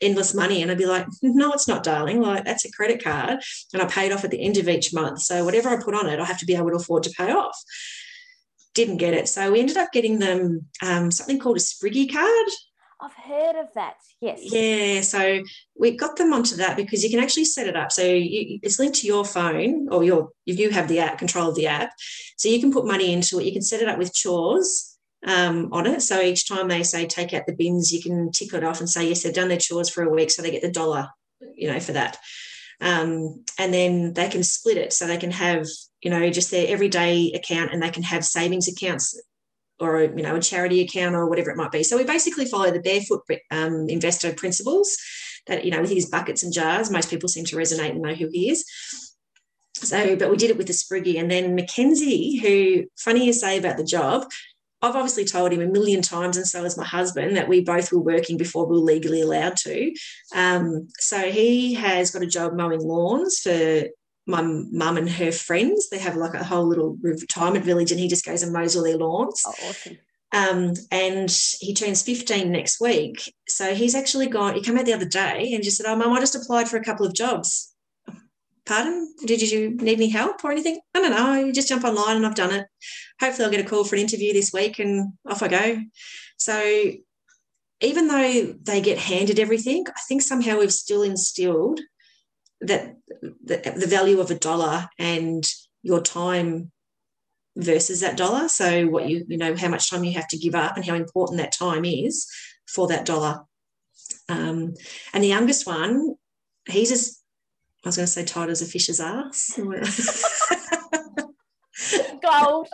endless 0.01 0.33
money. 0.33 0.63
And 0.63 0.71
I'd 0.71 0.79
be 0.79 0.87
like, 0.87 1.05
no, 1.21 1.51
it's 1.51 1.67
not, 1.67 1.83
darling. 1.83 2.19
Like 2.19 2.43
that's 2.43 2.65
a 2.65 2.71
credit 2.71 3.03
card. 3.03 3.43
And 3.73 3.79
I 3.79 3.85
pay 3.85 4.07
it 4.07 4.11
off 4.11 4.23
at 4.23 4.31
the 4.31 4.41
end 4.41 4.57
of 4.57 4.67
each 4.67 4.91
month. 4.91 5.21
So 5.21 5.45
whatever 5.45 5.69
I 5.69 5.79
put 5.79 5.93
on 5.93 6.09
it, 6.09 6.19
I 6.19 6.25
have 6.25 6.39
to 6.39 6.47
be 6.47 6.55
able 6.55 6.71
to 6.71 6.77
afford 6.77 7.03
to 7.03 7.11
pay 7.11 7.31
off. 7.31 7.55
Didn't 8.73 8.97
get 8.97 9.13
it. 9.13 9.27
So 9.27 9.51
we 9.51 9.59
ended 9.59 9.77
up 9.77 9.91
getting 9.91 10.17
them 10.17 10.65
um, 10.81 11.11
something 11.11 11.37
called 11.37 11.57
a 11.57 11.59
Spriggy 11.59 12.11
card. 12.11 12.47
I've 13.01 13.13
heard 13.13 13.55
of 13.55 13.67
that. 13.75 13.95
Yes. 14.19 14.39
Yeah. 14.43 15.01
So 15.01 15.41
we 15.75 15.97
got 15.97 16.17
them 16.17 16.33
onto 16.33 16.55
that 16.57 16.77
because 16.77 17.03
you 17.03 17.09
can 17.09 17.19
actually 17.19 17.45
set 17.45 17.67
it 17.67 17.75
up. 17.75 17.91
So 17.91 18.03
you, 18.03 18.59
it's 18.61 18.77
linked 18.77 18.99
to 18.99 19.07
your 19.07 19.25
phone 19.25 19.89
or 19.91 20.03
your 20.03 20.29
if 20.45 20.59
you 20.59 20.69
have 20.69 20.87
the 20.87 20.99
app 20.99 21.17
control 21.17 21.49
of 21.49 21.55
the 21.55 21.67
app, 21.67 21.91
so 22.37 22.47
you 22.49 22.59
can 22.59 22.71
put 22.71 22.85
money 22.85 23.11
into 23.11 23.39
it. 23.39 23.45
You 23.45 23.53
can 23.53 23.63
set 23.63 23.81
it 23.81 23.87
up 23.87 23.97
with 23.97 24.13
chores 24.13 24.97
um, 25.25 25.69
on 25.71 25.87
it. 25.87 26.01
So 26.01 26.21
each 26.21 26.47
time 26.47 26.67
they 26.67 26.83
say 26.83 27.07
take 27.07 27.33
out 27.33 27.47
the 27.47 27.55
bins, 27.55 27.91
you 27.91 28.01
can 28.01 28.31
tick 28.31 28.53
it 28.53 28.63
off 28.63 28.79
and 28.79 28.89
say 28.89 29.07
yes, 29.07 29.23
they've 29.23 29.33
done 29.33 29.49
their 29.49 29.57
chores 29.57 29.89
for 29.89 30.03
a 30.03 30.09
week, 30.09 30.29
so 30.29 30.41
they 30.41 30.51
get 30.51 30.61
the 30.61 30.71
dollar, 30.71 31.09
you 31.55 31.71
know, 31.71 31.79
for 31.79 31.93
that. 31.93 32.17
Um, 32.79 33.43
and 33.59 33.73
then 33.73 34.13
they 34.13 34.29
can 34.29 34.43
split 34.43 34.77
it 34.77 34.93
so 34.93 35.05
they 35.05 35.17
can 35.17 35.31
have 35.31 35.67
you 36.01 36.09
know 36.09 36.29
just 36.29 36.51
their 36.51 36.67
everyday 36.67 37.31
account 37.33 37.71
and 37.71 37.81
they 37.81 37.89
can 37.89 38.03
have 38.03 38.25
savings 38.25 38.67
accounts 38.67 39.19
or 39.81 40.03
you 40.03 40.23
know 40.23 40.35
a 40.35 40.41
charity 40.41 40.81
account 40.81 41.15
or 41.15 41.27
whatever 41.27 41.49
it 41.49 41.57
might 41.57 41.71
be. 41.71 41.83
So 41.83 41.97
we 41.97 42.03
basically 42.03 42.45
follow 42.45 42.71
the 42.71 42.79
barefoot 42.79 43.23
um, 43.49 43.87
investor 43.89 44.31
principles 44.33 44.95
that 45.47 45.65
you 45.65 45.71
know 45.71 45.81
with 45.81 45.91
his 45.91 46.09
buckets 46.09 46.43
and 46.43 46.53
jars. 46.53 46.91
Most 46.91 47.09
people 47.09 47.27
seem 47.27 47.45
to 47.45 47.55
resonate 47.55 47.91
and 47.91 48.01
know 48.01 48.13
who 48.13 48.29
he 48.31 48.49
is. 48.49 48.63
So, 49.73 50.15
but 50.15 50.29
we 50.29 50.37
did 50.37 50.51
it 50.51 50.57
with 50.57 50.67
the 50.67 50.73
Spriggy, 50.73 51.19
and 51.19 51.29
then 51.29 51.55
Mackenzie, 51.55 52.37
who 52.37 52.85
funny 52.97 53.25
you 53.25 53.33
say 53.33 53.57
about 53.57 53.77
the 53.77 53.83
job. 53.83 54.25
I've 54.83 54.95
obviously 54.95 55.25
told 55.25 55.51
him 55.51 55.61
a 55.61 55.67
million 55.67 56.01
times, 56.01 56.37
and 56.37 56.47
so 56.47 56.63
has 56.63 56.77
my 56.77 56.85
husband, 56.85 57.37
that 57.37 57.47
we 57.47 57.61
both 57.61 57.91
were 57.91 57.99
working 57.99 58.37
before 58.37 58.65
we 58.65 58.75
were 58.75 58.83
legally 58.83 59.21
allowed 59.21 59.55
to. 59.57 59.93
Um, 60.33 60.87
so 60.97 61.19
he 61.29 61.75
has 61.75 62.09
got 62.09 62.23
a 62.23 62.27
job 62.27 62.53
mowing 62.53 62.81
lawns 62.81 63.39
for 63.39 63.83
my 64.27 64.41
mum 64.41 64.97
and 64.97 65.09
her 65.09 65.31
friends. 65.31 65.89
They 65.89 65.99
have 65.99 66.15
like 66.15 66.33
a 66.33 66.43
whole 66.43 66.67
little 66.67 66.97
retirement 67.01 67.65
village, 67.65 67.91
and 67.91 67.99
he 67.99 68.07
just 68.07 68.25
goes 68.25 68.43
and 68.43 68.53
mows 68.53 68.75
all 68.75 68.83
their 68.83 68.97
lawns. 68.97 69.43
Oh, 69.45 69.53
awesome. 69.67 69.97
Um, 70.33 70.73
and 70.91 71.29
he 71.59 71.73
turns 71.73 72.03
15 72.03 72.51
next 72.51 72.79
week. 72.79 73.33
So 73.49 73.75
he's 73.75 73.95
actually 73.95 74.27
gone, 74.27 74.55
he 74.55 74.61
came 74.61 74.77
out 74.77 74.85
the 74.85 74.93
other 74.93 75.05
day 75.05 75.51
and 75.53 75.63
just 75.63 75.77
said, 75.77 75.85
Oh, 75.85 75.95
mum, 75.95 76.13
I 76.13 76.19
just 76.19 76.35
applied 76.35 76.69
for 76.69 76.77
a 76.77 76.83
couple 76.83 77.05
of 77.05 77.13
jobs. 77.13 77.73
Pardon? 78.65 79.13
Did 79.25 79.41
you 79.41 79.71
need 79.71 79.97
any 79.97 80.09
help 80.09 80.43
or 80.45 80.51
anything? 80.51 80.79
I 80.95 81.01
don't 81.01 81.11
know. 81.11 81.33
You 81.45 81.51
just 81.51 81.67
jump 81.67 81.83
online 81.83 82.17
and 82.17 82.25
I've 82.25 82.35
done 82.35 82.51
it. 82.51 82.67
Hopefully, 83.19 83.45
I'll 83.45 83.51
get 83.51 83.65
a 83.65 83.67
call 83.67 83.83
for 83.83 83.95
an 83.95 84.01
interview 84.01 84.31
this 84.33 84.53
week 84.53 84.79
and 84.79 85.13
off 85.27 85.43
I 85.43 85.47
go. 85.47 85.79
So 86.37 86.91
even 87.81 88.07
though 88.07 88.55
they 88.61 88.79
get 88.79 88.99
handed 88.99 89.39
everything, 89.39 89.83
I 89.89 89.99
think 90.07 90.21
somehow 90.21 90.59
we've 90.59 90.71
still 90.71 91.01
instilled 91.01 91.81
that 92.61 92.95
the, 93.21 93.73
the 93.75 93.87
value 93.87 94.19
of 94.19 94.31
a 94.31 94.35
dollar 94.35 94.87
and 94.97 95.45
your 95.83 96.01
time 96.01 96.71
versus 97.55 98.01
that 98.01 98.17
dollar. 98.17 98.47
So 98.47 98.87
what 98.87 99.09
you 99.09 99.25
you 99.27 99.37
know 99.37 99.55
how 99.55 99.67
much 99.67 99.89
time 99.89 100.03
you 100.03 100.13
have 100.13 100.27
to 100.29 100.37
give 100.37 100.55
up 100.55 100.75
and 100.75 100.85
how 100.85 100.95
important 100.95 101.39
that 101.39 101.53
time 101.53 101.85
is 101.85 102.27
for 102.67 102.87
that 102.87 103.05
dollar. 103.05 103.41
Um, 104.29 104.75
and 105.13 105.23
the 105.23 105.27
youngest 105.27 105.67
one, 105.67 106.15
he's 106.69 106.91
as 106.91 107.21
I 107.83 107.89
was 107.89 107.95
going 107.97 108.05
to 108.05 108.11
say 108.11 108.23
tight 108.23 108.49
as 108.49 108.61
a 108.61 108.65
fish's 108.65 108.99
ass. 108.99 109.59
Gold. 112.21 112.67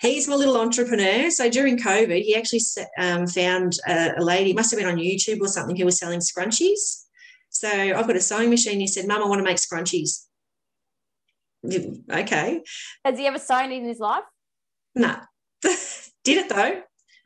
he's 0.00 0.26
my 0.26 0.34
little 0.34 0.56
entrepreneur. 0.56 1.30
So 1.30 1.50
during 1.50 1.76
COVID, 1.76 2.22
he 2.22 2.34
actually 2.34 2.60
um, 2.98 3.26
found 3.26 3.74
a, 3.86 4.12
a 4.16 4.24
lady, 4.24 4.54
must 4.54 4.70
have 4.70 4.80
been 4.80 4.88
on 4.88 4.96
YouTube 4.96 5.40
or 5.42 5.48
something, 5.48 5.76
who 5.76 5.84
was 5.84 5.98
selling 5.98 6.20
scrunchies. 6.20 7.01
So 7.52 7.68
I've 7.68 8.06
got 8.06 8.16
a 8.16 8.20
sewing 8.20 8.50
machine. 8.50 8.80
He 8.80 8.86
said, 8.86 9.06
Mum, 9.06 9.22
I 9.22 9.26
want 9.26 9.38
to 9.38 9.44
make 9.44 9.58
scrunchies. 9.58 10.26
Okay. 11.64 12.62
Has 13.04 13.18
he 13.18 13.26
ever 13.26 13.38
sewn 13.38 13.70
in 13.70 13.84
his 13.84 14.00
life? 14.00 14.24
No. 14.94 15.08
Nah. 15.08 15.20
Did 16.24 16.38
it 16.38 16.48
though. 16.48 16.82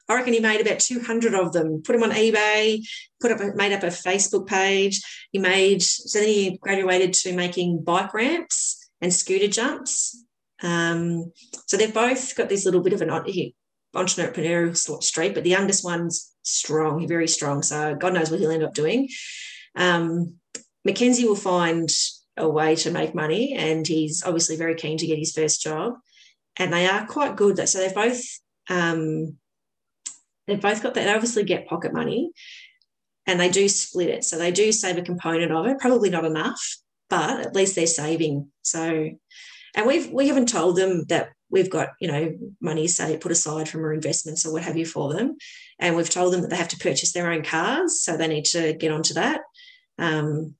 I 0.09 0.15
reckon 0.15 0.35
he 0.35 0.41
made 0.41 0.61
about 0.61 0.79
200 0.79 1.35
of 1.35 1.53
them, 1.53 1.83
put 1.83 1.93
them 1.93 2.05
on 2.05 2.15
eBay, 2.15 2.87
put 3.21 3.33
up, 3.33 3.41
made 3.57 3.73
up 3.73 3.83
a 3.83 3.87
Facebook 3.87 4.47
page. 4.47 5.01
He 5.33 5.39
made, 5.39 5.83
so 5.83 6.21
then 6.21 6.29
he 6.29 6.59
graduated 6.59 7.13
to 7.15 7.33
making 7.35 7.83
bike 7.83 8.15
ramps 8.15 8.89
and 9.01 9.13
scooter 9.13 9.49
jumps. 9.49 10.25
Um, 10.63 11.33
so 11.67 11.77
they've 11.77 11.93
both 11.93 12.37
got 12.37 12.49
this 12.49 12.65
little 12.65 12.83
bit 12.83 12.93
of 12.93 13.03
an 13.03 13.09
entrepreneurial 13.09 15.03
streak, 15.03 15.35
but 15.35 15.43
the 15.43 15.51
youngest 15.51 15.85
one's 15.85 16.33
strong, 16.43 17.09
very 17.09 17.27
strong. 17.27 17.63
So 17.63 17.97
God 17.97 18.15
knows 18.15 18.31
what 18.31 18.39
he'll 18.39 18.53
end 18.53 18.63
up 18.63 18.75
doing. 18.75 19.09
Um, 19.77 20.37
Mackenzie 20.85 21.27
will 21.27 21.37
find 21.37 21.89
a 22.37 22.49
way 22.49 22.77
to 22.77 22.91
make 22.91 23.15
money, 23.15 23.55
and 23.55 23.87
he's 23.87 24.23
obviously 24.25 24.57
very 24.57 24.75
keen 24.75 24.99
to 24.99 25.07
get 25.07 25.19
his 25.19 25.33
first 25.33 25.63
job. 25.63 25.95
And 26.57 26.73
they 26.73 26.87
are 26.87 27.07
quite 27.07 27.37
good. 27.37 27.69
So 27.69 27.79
they've 27.79 27.95
both 27.95 28.23
um, 28.71 29.37
they've 30.47 30.61
both 30.61 30.83
got 30.83 30.95
that. 30.95 31.05
They 31.05 31.15
obviously 31.15 31.45
get 31.45 31.69
pocket 31.69 31.93
money, 31.93 32.33
and 33.27 33.41
they 33.41 33.51
do 33.51 33.69
split 33.69 34.09
it. 34.09 34.25
So 34.25 34.39
they 34.39 34.51
do 34.51 34.73
save 34.73 34.97
a 34.97 35.03
component 35.03 35.53
of 35.53 35.67
it. 35.67 35.79
Probably 35.79 36.11
not 36.11 36.25
enough, 36.25 36.61
but 37.11 37.41
at 37.41 37.55
least 37.55 37.75
they're 37.75 37.87
saving. 37.87 38.51
So, 38.63 39.11
and 39.75 39.87
we've 39.87 40.11
we 40.11 40.29
haven't 40.29 40.49
told 40.49 40.77
them 40.77 41.05
that 41.09 41.31
we've 41.51 41.71
got 41.71 41.91
you 42.01 42.09
know 42.09 42.37
money 42.61 42.89
say 42.89 43.17
put 43.19 43.33
aside 43.33 43.69
from 43.69 43.85
our 43.85 43.93
investments 43.93 44.45
or 44.45 44.53
what 44.53 44.63
have 44.63 44.77
you 44.77 44.87
for 44.87 45.13
them, 45.13 45.37
and 45.79 45.97
we've 45.97 46.11
told 46.11 46.33
them 46.33 46.43
that 46.43 46.51
they 46.51 46.57
have 46.57 46.69
to 46.69 46.79
purchase 46.79 47.13
their 47.13 47.31
own 47.31 47.43
cars, 47.43 48.03
so 48.03 48.17
they 48.17 48.29
need 48.29 48.45
to 48.47 48.73
get 48.75 48.93
onto 48.93 49.15
that. 49.15 49.41
Um, 49.99 50.55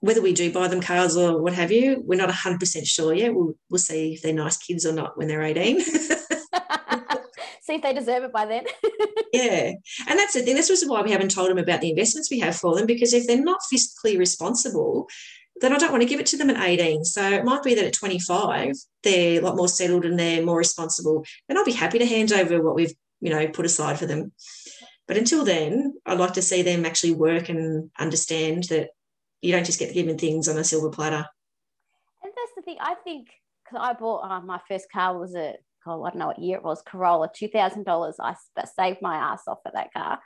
whether 0.00 0.22
we 0.22 0.32
do 0.32 0.52
buy 0.52 0.68
them 0.68 0.80
cars 0.80 1.16
or 1.16 1.42
what 1.42 1.54
have 1.54 1.72
you, 1.72 2.02
we're 2.04 2.18
not 2.18 2.28
100% 2.28 2.86
sure 2.86 3.12
yet. 3.12 3.34
We'll, 3.34 3.54
we'll 3.68 3.78
see 3.78 4.14
if 4.14 4.22
they're 4.22 4.32
nice 4.32 4.56
kids 4.56 4.86
or 4.86 4.92
not 4.92 5.18
when 5.18 5.26
they're 5.26 5.42
18. 5.42 5.80
see 7.68 7.74
if 7.74 7.82
they 7.82 7.92
deserve 7.92 8.24
it 8.24 8.32
by 8.32 8.46
then. 8.46 8.64
yeah. 9.32 9.72
And 10.08 10.18
that's 10.18 10.34
the 10.34 10.42
thing. 10.42 10.54
This 10.54 10.70
was 10.70 10.84
why 10.84 11.02
we 11.02 11.10
haven't 11.10 11.30
told 11.30 11.50
them 11.50 11.58
about 11.58 11.80
the 11.80 11.90
investments 11.90 12.30
we 12.30 12.40
have 12.40 12.56
for 12.56 12.74
them, 12.76 12.86
because 12.86 13.12
if 13.12 13.26
they're 13.26 13.42
not 13.42 13.60
fiscally 13.72 14.18
responsible, 14.18 15.08
then 15.60 15.72
I 15.72 15.78
don't 15.78 15.90
want 15.90 16.02
to 16.02 16.08
give 16.08 16.20
it 16.20 16.26
to 16.26 16.36
them 16.36 16.50
at 16.50 16.62
18. 16.62 17.04
So 17.04 17.22
it 17.22 17.44
might 17.44 17.62
be 17.62 17.74
that 17.74 17.84
at 17.84 17.92
25, 17.92 18.76
they're 19.02 19.40
a 19.40 19.44
lot 19.44 19.56
more 19.56 19.68
settled 19.68 20.04
and 20.04 20.18
they're 20.18 20.44
more 20.44 20.58
responsible. 20.58 21.24
And 21.48 21.58
I'll 21.58 21.64
be 21.64 21.72
happy 21.72 21.98
to 21.98 22.06
hand 22.06 22.32
over 22.32 22.62
what 22.62 22.74
we've, 22.74 22.94
you 23.20 23.30
know, 23.30 23.48
put 23.48 23.66
aside 23.66 23.98
for 23.98 24.06
them. 24.06 24.32
But 25.08 25.16
until 25.16 25.44
then, 25.44 25.94
I'd 26.06 26.18
like 26.18 26.34
to 26.34 26.42
see 26.42 26.62
them 26.62 26.84
actually 26.84 27.12
work 27.12 27.48
and 27.48 27.90
understand 27.98 28.64
that 28.64 28.90
you 29.40 29.52
don't 29.52 29.66
just 29.66 29.78
get 29.78 29.94
given 29.94 30.18
things 30.18 30.48
on 30.48 30.58
a 30.58 30.64
silver 30.64 30.90
platter. 30.90 31.26
And 32.22 32.32
that's 32.36 32.52
the 32.54 32.62
thing. 32.62 32.76
I 32.80 32.94
think 33.02 33.28
because 33.64 33.82
I 33.82 33.98
bought 33.98 34.30
uh, 34.30 34.40
my 34.42 34.60
first 34.68 34.92
car 34.92 35.18
was 35.18 35.34
a 35.34 35.54
oh, 35.86 36.04
I 36.04 36.10
don't 36.10 36.18
know 36.18 36.26
what 36.26 36.38
year 36.38 36.58
it 36.58 36.62
was 36.62 36.82
Corolla, 36.82 37.30
two 37.34 37.48
thousand 37.48 37.84
dollars. 37.84 38.16
I 38.20 38.34
saved 38.78 39.00
my 39.00 39.16
ass 39.16 39.42
off 39.48 39.58
for 39.62 39.72
that 39.72 39.92
car. 39.92 40.20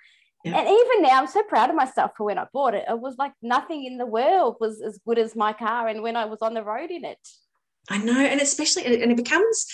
Yeah. 0.44 0.58
And 0.58 0.68
even 0.68 1.02
now, 1.02 1.20
I'm 1.20 1.28
so 1.28 1.44
proud 1.44 1.70
of 1.70 1.76
myself 1.76 2.12
for 2.16 2.24
when 2.24 2.38
I 2.38 2.46
bought 2.52 2.74
it. 2.74 2.84
It 2.88 2.98
was 2.98 3.16
like 3.16 3.32
nothing 3.42 3.84
in 3.84 3.96
the 3.96 4.06
world 4.06 4.56
was 4.58 4.82
as 4.82 4.98
good 5.06 5.18
as 5.18 5.36
my 5.36 5.52
car, 5.52 5.86
and 5.86 6.02
when 6.02 6.16
I 6.16 6.24
was 6.24 6.42
on 6.42 6.54
the 6.54 6.64
road 6.64 6.90
in 6.90 7.04
it. 7.04 7.18
I 7.88 7.98
know, 7.98 8.18
and 8.18 8.40
especially, 8.40 8.84
and 8.86 9.12
it 9.12 9.16
becomes 9.16 9.66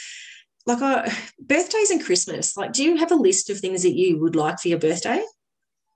like 0.69 0.81
uh, 0.81 1.11
birthdays 1.41 1.91
and 1.91 2.05
Christmas. 2.05 2.57
Like, 2.57 2.73
do 2.73 2.85
you 2.85 2.97
have 2.99 3.11
a 3.11 3.17
list 3.17 3.51
of 3.51 3.59
things 3.59 3.83
that 3.83 3.97
you 3.97 4.21
would 4.21 4.37
like 4.37 4.61
for 4.61 4.69
your 4.69 4.79
birthday? 4.79 5.25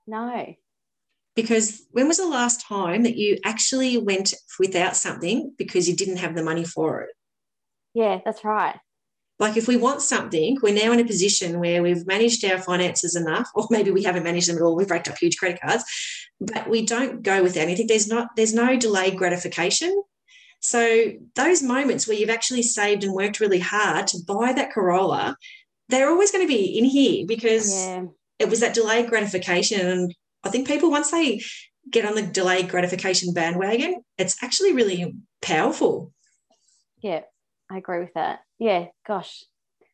No 0.05 0.55
because 1.35 1.83
when 1.91 2.07
was 2.07 2.17
the 2.17 2.27
last 2.27 2.65
time 2.65 3.03
that 3.03 3.17
you 3.17 3.37
actually 3.43 3.97
went 3.97 4.33
without 4.59 4.95
something 4.95 5.53
because 5.57 5.89
you 5.89 5.95
didn't 5.95 6.17
have 6.17 6.35
the 6.35 6.43
money 6.43 6.63
for 6.63 7.01
it? 7.01 7.09
Yeah, 7.93 8.19
that's 8.23 8.43
right. 8.43 8.77
Like 9.39 9.57
if 9.57 9.67
we 9.67 9.77
want 9.77 10.01
something, 10.01 10.57
we're 10.61 10.75
now 10.75 10.91
in 10.91 10.99
a 10.99 11.05
position 11.05 11.59
where 11.59 11.81
we've 11.81 12.05
managed 12.05 12.45
our 12.45 12.59
finances 12.59 13.15
enough, 13.15 13.49
or 13.55 13.67
maybe 13.71 13.91
we 13.91 14.03
haven't 14.03 14.23
managed 14.23 14.47
them 14.47 14.57
at 14.57 14.61
all. 14.61 14.75
We've 14.75 14.89
racked 14.89 15.09
up 15.09 15.17
huge 15.17 15.37
credit 15.37 15.59
cards, 15.59 15.83
but 16.39 16.69
we 16.69 16.85
don't 16.85 17.23
go 17.23 17.41
with 17.41 17.57
anything. 17.57 17.87
There's 17.87 18.07
not 18.07 18.29
there's 18.35 18.53
no 18.53 18.77
delayed 18.77 19.17
gratification. 19.17 20.03
So 20.63 21.11
those 21.35 21.61
moments 21.61 22.07
where 22.07 22.17
you've 22.17 22.29
actually 22.29 22.63
saved 22.63 23.03
and 23.03 23.13
worked 23.13 23.41
really 23.41 23.59
hard 23.59 24.07
to 24.07 24.17
buy 24.25 24.53
that 24.53 24.71
Corolla, 24.71 25.35
they're 25.89 26.09
always 26.09 26.31
going 26.31 26.43
to 26.43 26.51
be 26.51 26.77
in 26.77 26.85
here 26.85 27.25
because 27.27 27.75
yeah. 27.75 28.05
it 28.39 28.49
was 28.49 28.61
that 28.61 28.73
delayed 28.73 29.09
gratification. 29.09 29.85
And 29.85 30.15
I 30.43 30.49
think 30.49 30.65
people, 30.65 30.89
once 30.89 31.11
they 31.11 31.41
get 31.91 32.05
on 32.05 32.15
the 32.15 32.21
delayed 32.21 32.69
gratification 32.69 33.33
bandwagon, 33.33 34.03
it's 34.17 34.41
actually 34.41 34.71
really 34.71 35.13
powerful. 35.41 36.13
Yeah, 37.01 37.21
I 37.69 37.77
agree 37.77 37.99
with 37.99 38.13
that. 38.13 38.39
Yeah, 38.57 38.85
gosh, 39.05 39.43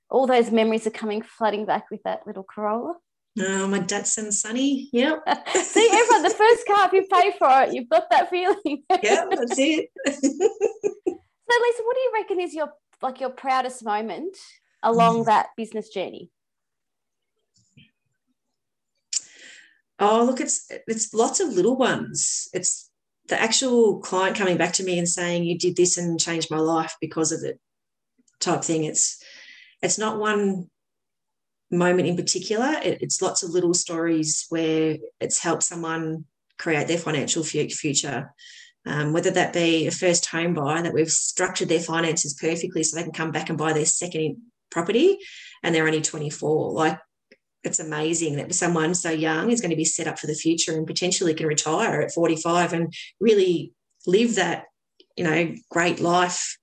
all 0.08 0.28
those 0.28 0.52
memories 0.52 0.86
are 0.86 0.92
coming 0.92 1.24
flooding 1.24 1.66
back 1.66 1.90
with 1.90 2.04
that 2.04 2.28
little 2.28 2.44
Corolla. 2.44 2.94
Oh, 3.42 3.68
my 3.68 3.80
Datsun 3.80 4.34
Sunny. 4.34 4.90
Yep. 4.92 5.24
See, 5.56 5.90
everyone, 5.92 6.24
the 6.24 6.30
first 6.30 6.68
car, 6.68 6.88
if 6.88 6.94
you 6.94 7.08
pay 7.12 7.34
for 7.38 7.64
it, 7.64 7.74
you've 7.74 7.90
got 7.90 8.10
that 8.12 8.30
feeling. 8.30 8.58
yeah, 9.04 9.26
that's 9.30 9.58
it. 9.58 9.90
so, 10.08 10.14
Lisa, 10.14 11.84
what 11.84 11.96
do 11.96 12.02
you 12.02 12.12
reckon 12.14 12.40
is 12.42 12.54
your 12.54 12.70
like 13.02 13.22
your 13.22 13.30
proudest 13.30 13.84
moment 13.86 14.36
along 14.84 15.22
mm. 15.22 15.26
that 15.26 15.48
business 15.56 15.90
journey? 15.90 16.30
Oh, 20.00 20.26
look, 20.26 20.42
it's 20.42 20.70
it's 20.88 21.14
lots 21.14 21.40
of 21.40 21.50
little 21.50 21.78
ones. 21.78 22.50
It's 22.54 22.90
the 23.28 23.42
actual 23.42 24.00
client 24.00 24.36
coming 24.36 24.58
back 24.58 24.74
to 24.74 24.84
me 24.84 24.98
and 24.98 25.08
saying, 25.08 25.44
"You 25.44 25.58
did 25.58 25.78
this 25.78 25.98
and 25.98 26.20
changed 26.20 26.52
my 26.52 26.60
life 26.60 26.96
because 27.00 27.32
of 27.32 27.44
it," 27.44 27.60
type 28.40 28.64
thing. 28.64 28.84
It's 28.84 29.24
it's 29.82 29.98
not 29.98 30.20
one 30.20 30.70
moment 31.72 32.08
in 32.08 32.16
particular. 32.16 32.76
It, 32.84 33.02
it's 33.02 33.22
lots 33.22 33.44
of 33.44 33.52
little 33.52 33.74
stories 33.74 34.46
where 34.50 34.98
it's 35.20 35.42
helped 35.42 35.64
someone 35.64 36.26
create 36.58 36.88
their 36.88 36.98
financial 36.98 37.44
future. 37.44 38.34
Um, 38.86 39.12
whether 39.14 39.30
that 39.32 39.54
be 39.54 39.88
a 39.88 39.92
first 39.92 40.26
home 40.28 40.54
buyer 40.54 40.82
that 40.82 40.94
we've 40.94 41.12
structured 41.12 41.68
their 41.68 41.82
finances 41.82 42.34
perfectly 42.34 42.82
so 42.82 42.96
they 42.96 43.04
can 43.04 43.12
come 43.12 43.32
back 43.32 43.50
and 43.50 43.58
buy 43.58 43.74
their 43.74 43.86
second 43.86 44.38
property 44.72 45.20
and 45.62 45.76
they're 45.76 45.86
only 45.86 46.02
24. 46.02 46.72
Like 46.72 46.98
it's 47.64 47.80
amazing 47.80 48.38
that 48.38 48.54
someone 48.56 48.96
so 48.96 49.10
young 49.10 49.52
is 49.52 49.62
going 49.62 49.72
to 49.72 49.76
be 49.76 49.86
set 49.86 50.08
up 50.08 50.18
for 50.18 50.28
the 50.28 50.34
future 50.34 50.76
and 50.76 50.88
potentially 50.88 51.34
can 51.34 51.48
retire 51.48 52.02
at 52.02 52.14
45 52.14 52.74
and 52.74 52.94
really 53.20 53.74
live 54.08 54.36
that, 54.36 54.66
you 55.18 55.26
know, 55.26 55.54
great 55.70 56.00
life 56.00 56.58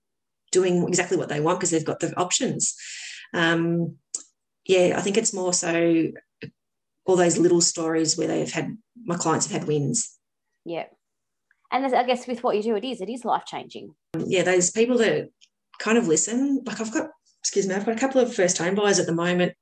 doing 0.53 0.87
exactly 0.89 1.19
what 1.19 1.29
they 1.29 1.41
want 1.41 1.61
because 1.61 1.71
they've 1.71 1.85
got 1.85 2.01
the 2.01 2.17
options. 2.19 2.75
Um, 3.35 3.97
yeah, 4.67 4.95
I 4.97 5.01
think 5.01 5.17
it's 5.17 5.33
more 5.33 5.53
so 5.53 6.09
all 7.05 7.17
those 7.17 7.39
little 7.39 7.61
stories 7.61 8.19
where 8.19 8.27
they've 8.27 8.53
had 8.53 8.77
my 9.05 9.17
clients 9.17 9.47
have 9.47 9.61
had 9.61 9.69
wins. 9.69 10.19
Yeah. 10.65 10.85
And 11.71 11.87
I 11.95 12.05
guess 12.05 12.27
with 12.27 12.43
what 12.43 12.57
you 12.57 12.63
do, 12.63 12.77
it 12.77 12.85
is, 12.85 13.01
it 13.01 13.09
is 13.09 13.25
life 13.25 13.45
changing. 13.47 13.95
Yeah, 14.19 14.43
those 14.43 14.71
people 14.71 14.99
that 14.99 15.31
kind 15.79 15.99
of 15.99 16.09
listen, 16.09 16.63
like 16.65 16.81
I've 16.81 16.93
got, 16.93 17.11
excuse 17.41 17.67
me, 17.67 17.75
I've 17.75 17.87
got 17.87 17.97
a 17.97 18.01
couple 18.01 18.21
of 18.21 18.35
first 18.35 18.59
home 18.59 18.75
buyers 18.75 18.99
at 18.99 19.07
the 19.07 19.15
moment. 19.15 19.53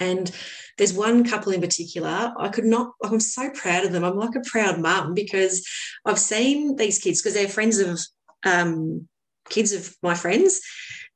And 0.00 0.30
there's 0.76 0.92
one 0.92 1.24
couple 1.24 1.52
in 1.52 1.60
particular, 1.60 2.32
I 2.36 2.48
could 2.48 2.64
not, 2.64 2.92
I'm 3.02 3.20
so 3.20 3.50
proud 3.50 3.84
of 3.84 3.92
them. 3.92 4.04
I'm 4.04 4.16
like 4.16 4.34
a 4.34 4.48
proud 4.48 4.80
mum 4.80 5.14
because 5.14 5.66
I've 6.04 6.18
seen 6.18 6.76
these 6.76 6.98
kids 6.98 7.20
because 7.20 7.34
they're 7.34 7.48
friends 7.48 7.78
of 7.78 8.00
um, 8.44 9.08
kids 9.48 9.72
of 9.72 9.94
my 10.02 10.14
friends. 10.14 10.60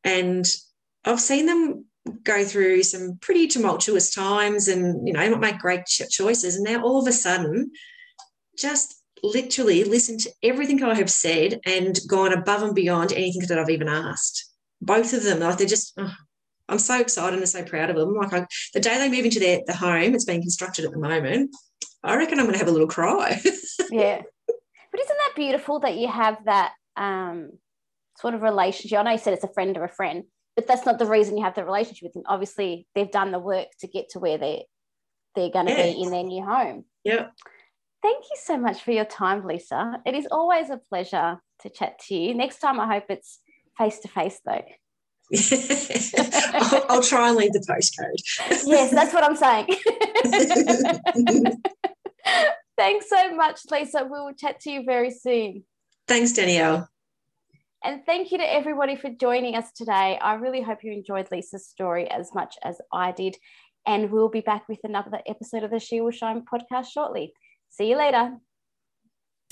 And 0.04 0.46
I've 1.04 1.20
seen 1.20 1.46
them 1.46 1.86
go 2.24 2.44
through 2.44 2.82
some 2.82 3.18
pretty 3.20 3.46
tumultuous 3.46 4.14
times 4.14 4.68
and 4.68 5.06
you 5.06 5.12
know 5.12 5.36
make 5.36 5.58
great 5.58 5.84
choices 5.86 6.56
and 6.56 6.64
now 6.64 6.82
all 6.82 7.00
of 7.00 7.06
a 7.08 7.12
sudden 7.12 7.70
just 8.58 9.02
literally 9.22 9.84
listened 9.84 10.20
to 10.20 10.32
everything 10.42 10.82
I 10.82 10.94
have 10.94 11.10
said 11.10 11.60
and 11.66 11.98
gone 12.08 12.32
above 12.32 12.62
and 12.62 12.74
beyond 12.74 13.12
anything 13.12 13.42
that 13.48 13.58
I've 13.58 13.70
even 13.70 13.88
asked. 13.88 14.44
Both 14.80 15.12
of 15.12 15.24
them, 15.24 15.40
like 15.40 15.58
they're 15.58 15.66
just, 15.66 15.92
oh, 15.98 16.12
I'm 16.68 16.78
so 16.78 17.00
excited 17.00 17.38
and 17.38 17.48
so 17.48 17.64
proud 17.64 17.90
of 17.90 17.96
them. 17.96 18.14
Like 18.14 18.32
I, 18.32 18.46
the 18.74 18.80
day 18.80 18.98
they 18.98 19.10
move 19.10 19.24
into 19.24 19.40
their 19.40 19.60
the 19.66 19.74
home, 19.74 20.14
it's 20.14 20.24
being 20.24 20.42
constructed 20.42 20.84
at 20.84 20.92
the 20.92 20.98
moment. 20.98 21.54
I 22.04 22.16
reckon 22.16 22.38
I'm 22.38 22.44
going 22.44 22.52
to 22.52 22.58
have 22.58 22.68
a 22.68 22.72
little 22.72 22.86
cry. 22.86 23.40
yeah, 23.90 24.22
but 24.46 25.00
isn't 25.00 25.18
that 25.18 25.32
beautiful 25.34 25.80
that 25.80 25.96
you 25.96 26.08
have 26.08 26.44
that 26.44 26.72
um, 26.96 27.52
sort 28.18 28.34
of 28.34 28.42
relationship? 28.42 28.98
I 28.98 29.02
know 29.02 29.10
you 29.12 29.18
said 29.18 29.32
it's 29.32 29.44
a 29.44 29.52
friend 29.52 29.76
or 29.76 29.84
a 29.84 29.88
friend, 29.88 30.24
but 30.58 30.66
that's 30.66 30.84
not 30.84 30.98
the 30.98 31.06
reason 31.06 31.36
you 31.36 31.44
have 31.44 31.54
the 31.54 31.64
relationship 31.64 32.02
with 32.02 32.14
them. 32.14 32.24
Obviously, 32.26 32.88
they've 32.92 33.12
done 33.12 33.30
the 33.30 33.38
work 33.38 33.68
to 33.78 33.86
get 33.86 34.08
to 34.08 34.18
where 34.18 34.38
they 34.38 34.64
they're 35.36 35.50
going 35.50 35.66
to 35.66 35.72
yeah. 35.72 35.84
be 35.84 36.02
in 36.02 36.10
their 36.10 36.24
new 36.24 36.44
home. 36.44 36.84
Yeah. 37.04 37.28
Thank 38.02 38.24
you 38.24 38.36
so 38.42 38.58
much 38.58 38.82
for 38.82 38.90
your 38.90 39.04
time, 39.04 39.46
Lisa. 39.46 40.02
It 40.04 40.16
is 40.16 40.26
always 40.32 40.68
a 40.70 40.80
pleasure 40.88 41.40
to 41.60 41.70
chat 41.70 42.00
to 42.08 42.16
you. 42.16 42.34
Next 42.34 42.58
time, 42.58 42.80
I 42.80 42.92
hope 42.92 43.04
it's 43.08 43.38
face 43.78 44.00
to 44.00 44.08
face, 44.08 44.40
though. 44.44 44.64
I'll, 46.54 46.84
I'll, 46.88 47.02
try 47.04 47.28
and 47.28 47.36
leave 47.36 47.52
the 47.52 47.60
postcode. 47.60 48.64
yes, 48.66 48.90
that's 48.90 49.14
what 49.14 49.22
I'm 49.22 49.36
saying. 49.36 49.68
Thanks 52.76 53.08
so 53.08 53.36
much, 53.36 53.60
Lisa. 53.70 54.02
We 54.02 54.10
will 54.10 54.34
chat 54.36 54.58
to 54.62 54.72
you 54.72 54.82
very 54.82 55.12
soon. 55.12 55.62
Thanks, 56.08 56.32
Danielle. 56.32 56.88
And 57.84 58.04
thank 58.04 58.32
you 58.32 58.38
to 58.38 58.52
everybody 58.52 58.96
for 58.96 59.10
joining 59.10 59.54
us 59.54 59.70
today. 59.72 60.18
I 60.20 60.34
really 60.34 60.62
hope 60.62 60.82
you 60.82 60.92
enjoyed 60.92 61.28
Lisa's 61.30 61.68
story 61.68 62.10
as 62.10 62.34
much 62.34 62.56
as 62.64 62.80
I 62.92 63.12
did. 63.12 63.36
And 63.86 64.10
we'll 64.10 64.28
be 64.28 64.40
back 64.40 64.68
with 64.68 64.80
another 64.84 65.20
episode 65.26 65.62
of 65.62 65.70
the 65.70 65.78
She 65.78 66.00
Will 66.00 66.10
Shine 66.10 66.44
podcast 66.52 66.86
shortly. 66.92 67.32
See 67.70 67.88
you 67.88 67.96
later. 67.96 68.32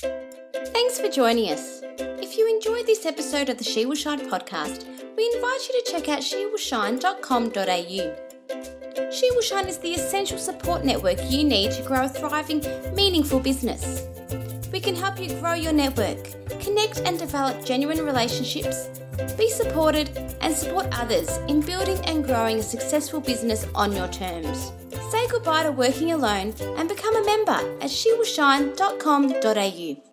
Thanks 0.01 0.99
for 0.99 1.09
joining 1.09 1.51
us. 1.51 1.83
If 1.99 2.37
you 2.37 2.49
enjoyed 2.49 2.87
this 2.87 3.07
episode 3.07 3.49
of 3.49 3.59
the 3.59 3.65
She 3.65 3.87
Will 3.87 3.95
Shine 3.95 4.29
podcast, 4.29 4.85
we 5.17 5.33
invite 5.35 5.69
you 5.69 5.81
to 5.81 5.85
check 5.91 6.09
out 6.09 6.21
shewillshine.com.au. 6.21 9.11
She 9.11 9.31
Will 9.31 9.43
Shine 9.43 9.69
is 9.69 9.79
the 9.79 9.95
essential 9.95 10.37
support 10.37 10.85
network 10.85 11.19
you 11.31 11.45
need 11.45 11.71
to 11.73 11.83
grow 11.83 12.05
a 12.05 12.09
thriving, 12.09 12.63
meaningful 12.95 13.41
business. 13.41 14.03
We 14.73 14.81
can 14.81 14.95
help 14.95 15.21
you 15.21 15.29
grow 15.41 15.55
your 15.55 15.73
network, 15.73 16.23
connect 16.61 17.01
and 17.01 17.19
develop 17.19 17.65
genuine 17.65 18.05
relationships, 18.05 18.89
be 19.37 19.51
supported, 19.51 20.11
and 20.41 20.55
support 20.55 20.87
others 20.93 21.29
in 21.49 21.61
building 21.61 21.99
and 22.05 22.25
growing 22.25 22.59
a 22.59 22.63
successful 22.63 23.21
business 23.21 23.67
on 23.75 23.91
your 23.93 24.09
terms. 24.09 24.73
Say 25.11 25.27
goodbye 25.29 25.65
to 25.65 25.73
working 25.73 26.13
alone 26.13 26.55
and 26.77 26.89
become 26.89 27.17
a 27.17 27.25
member 27.25 27.59
at 27.81 27.91
shewillshine.com.au. 27.91 30.06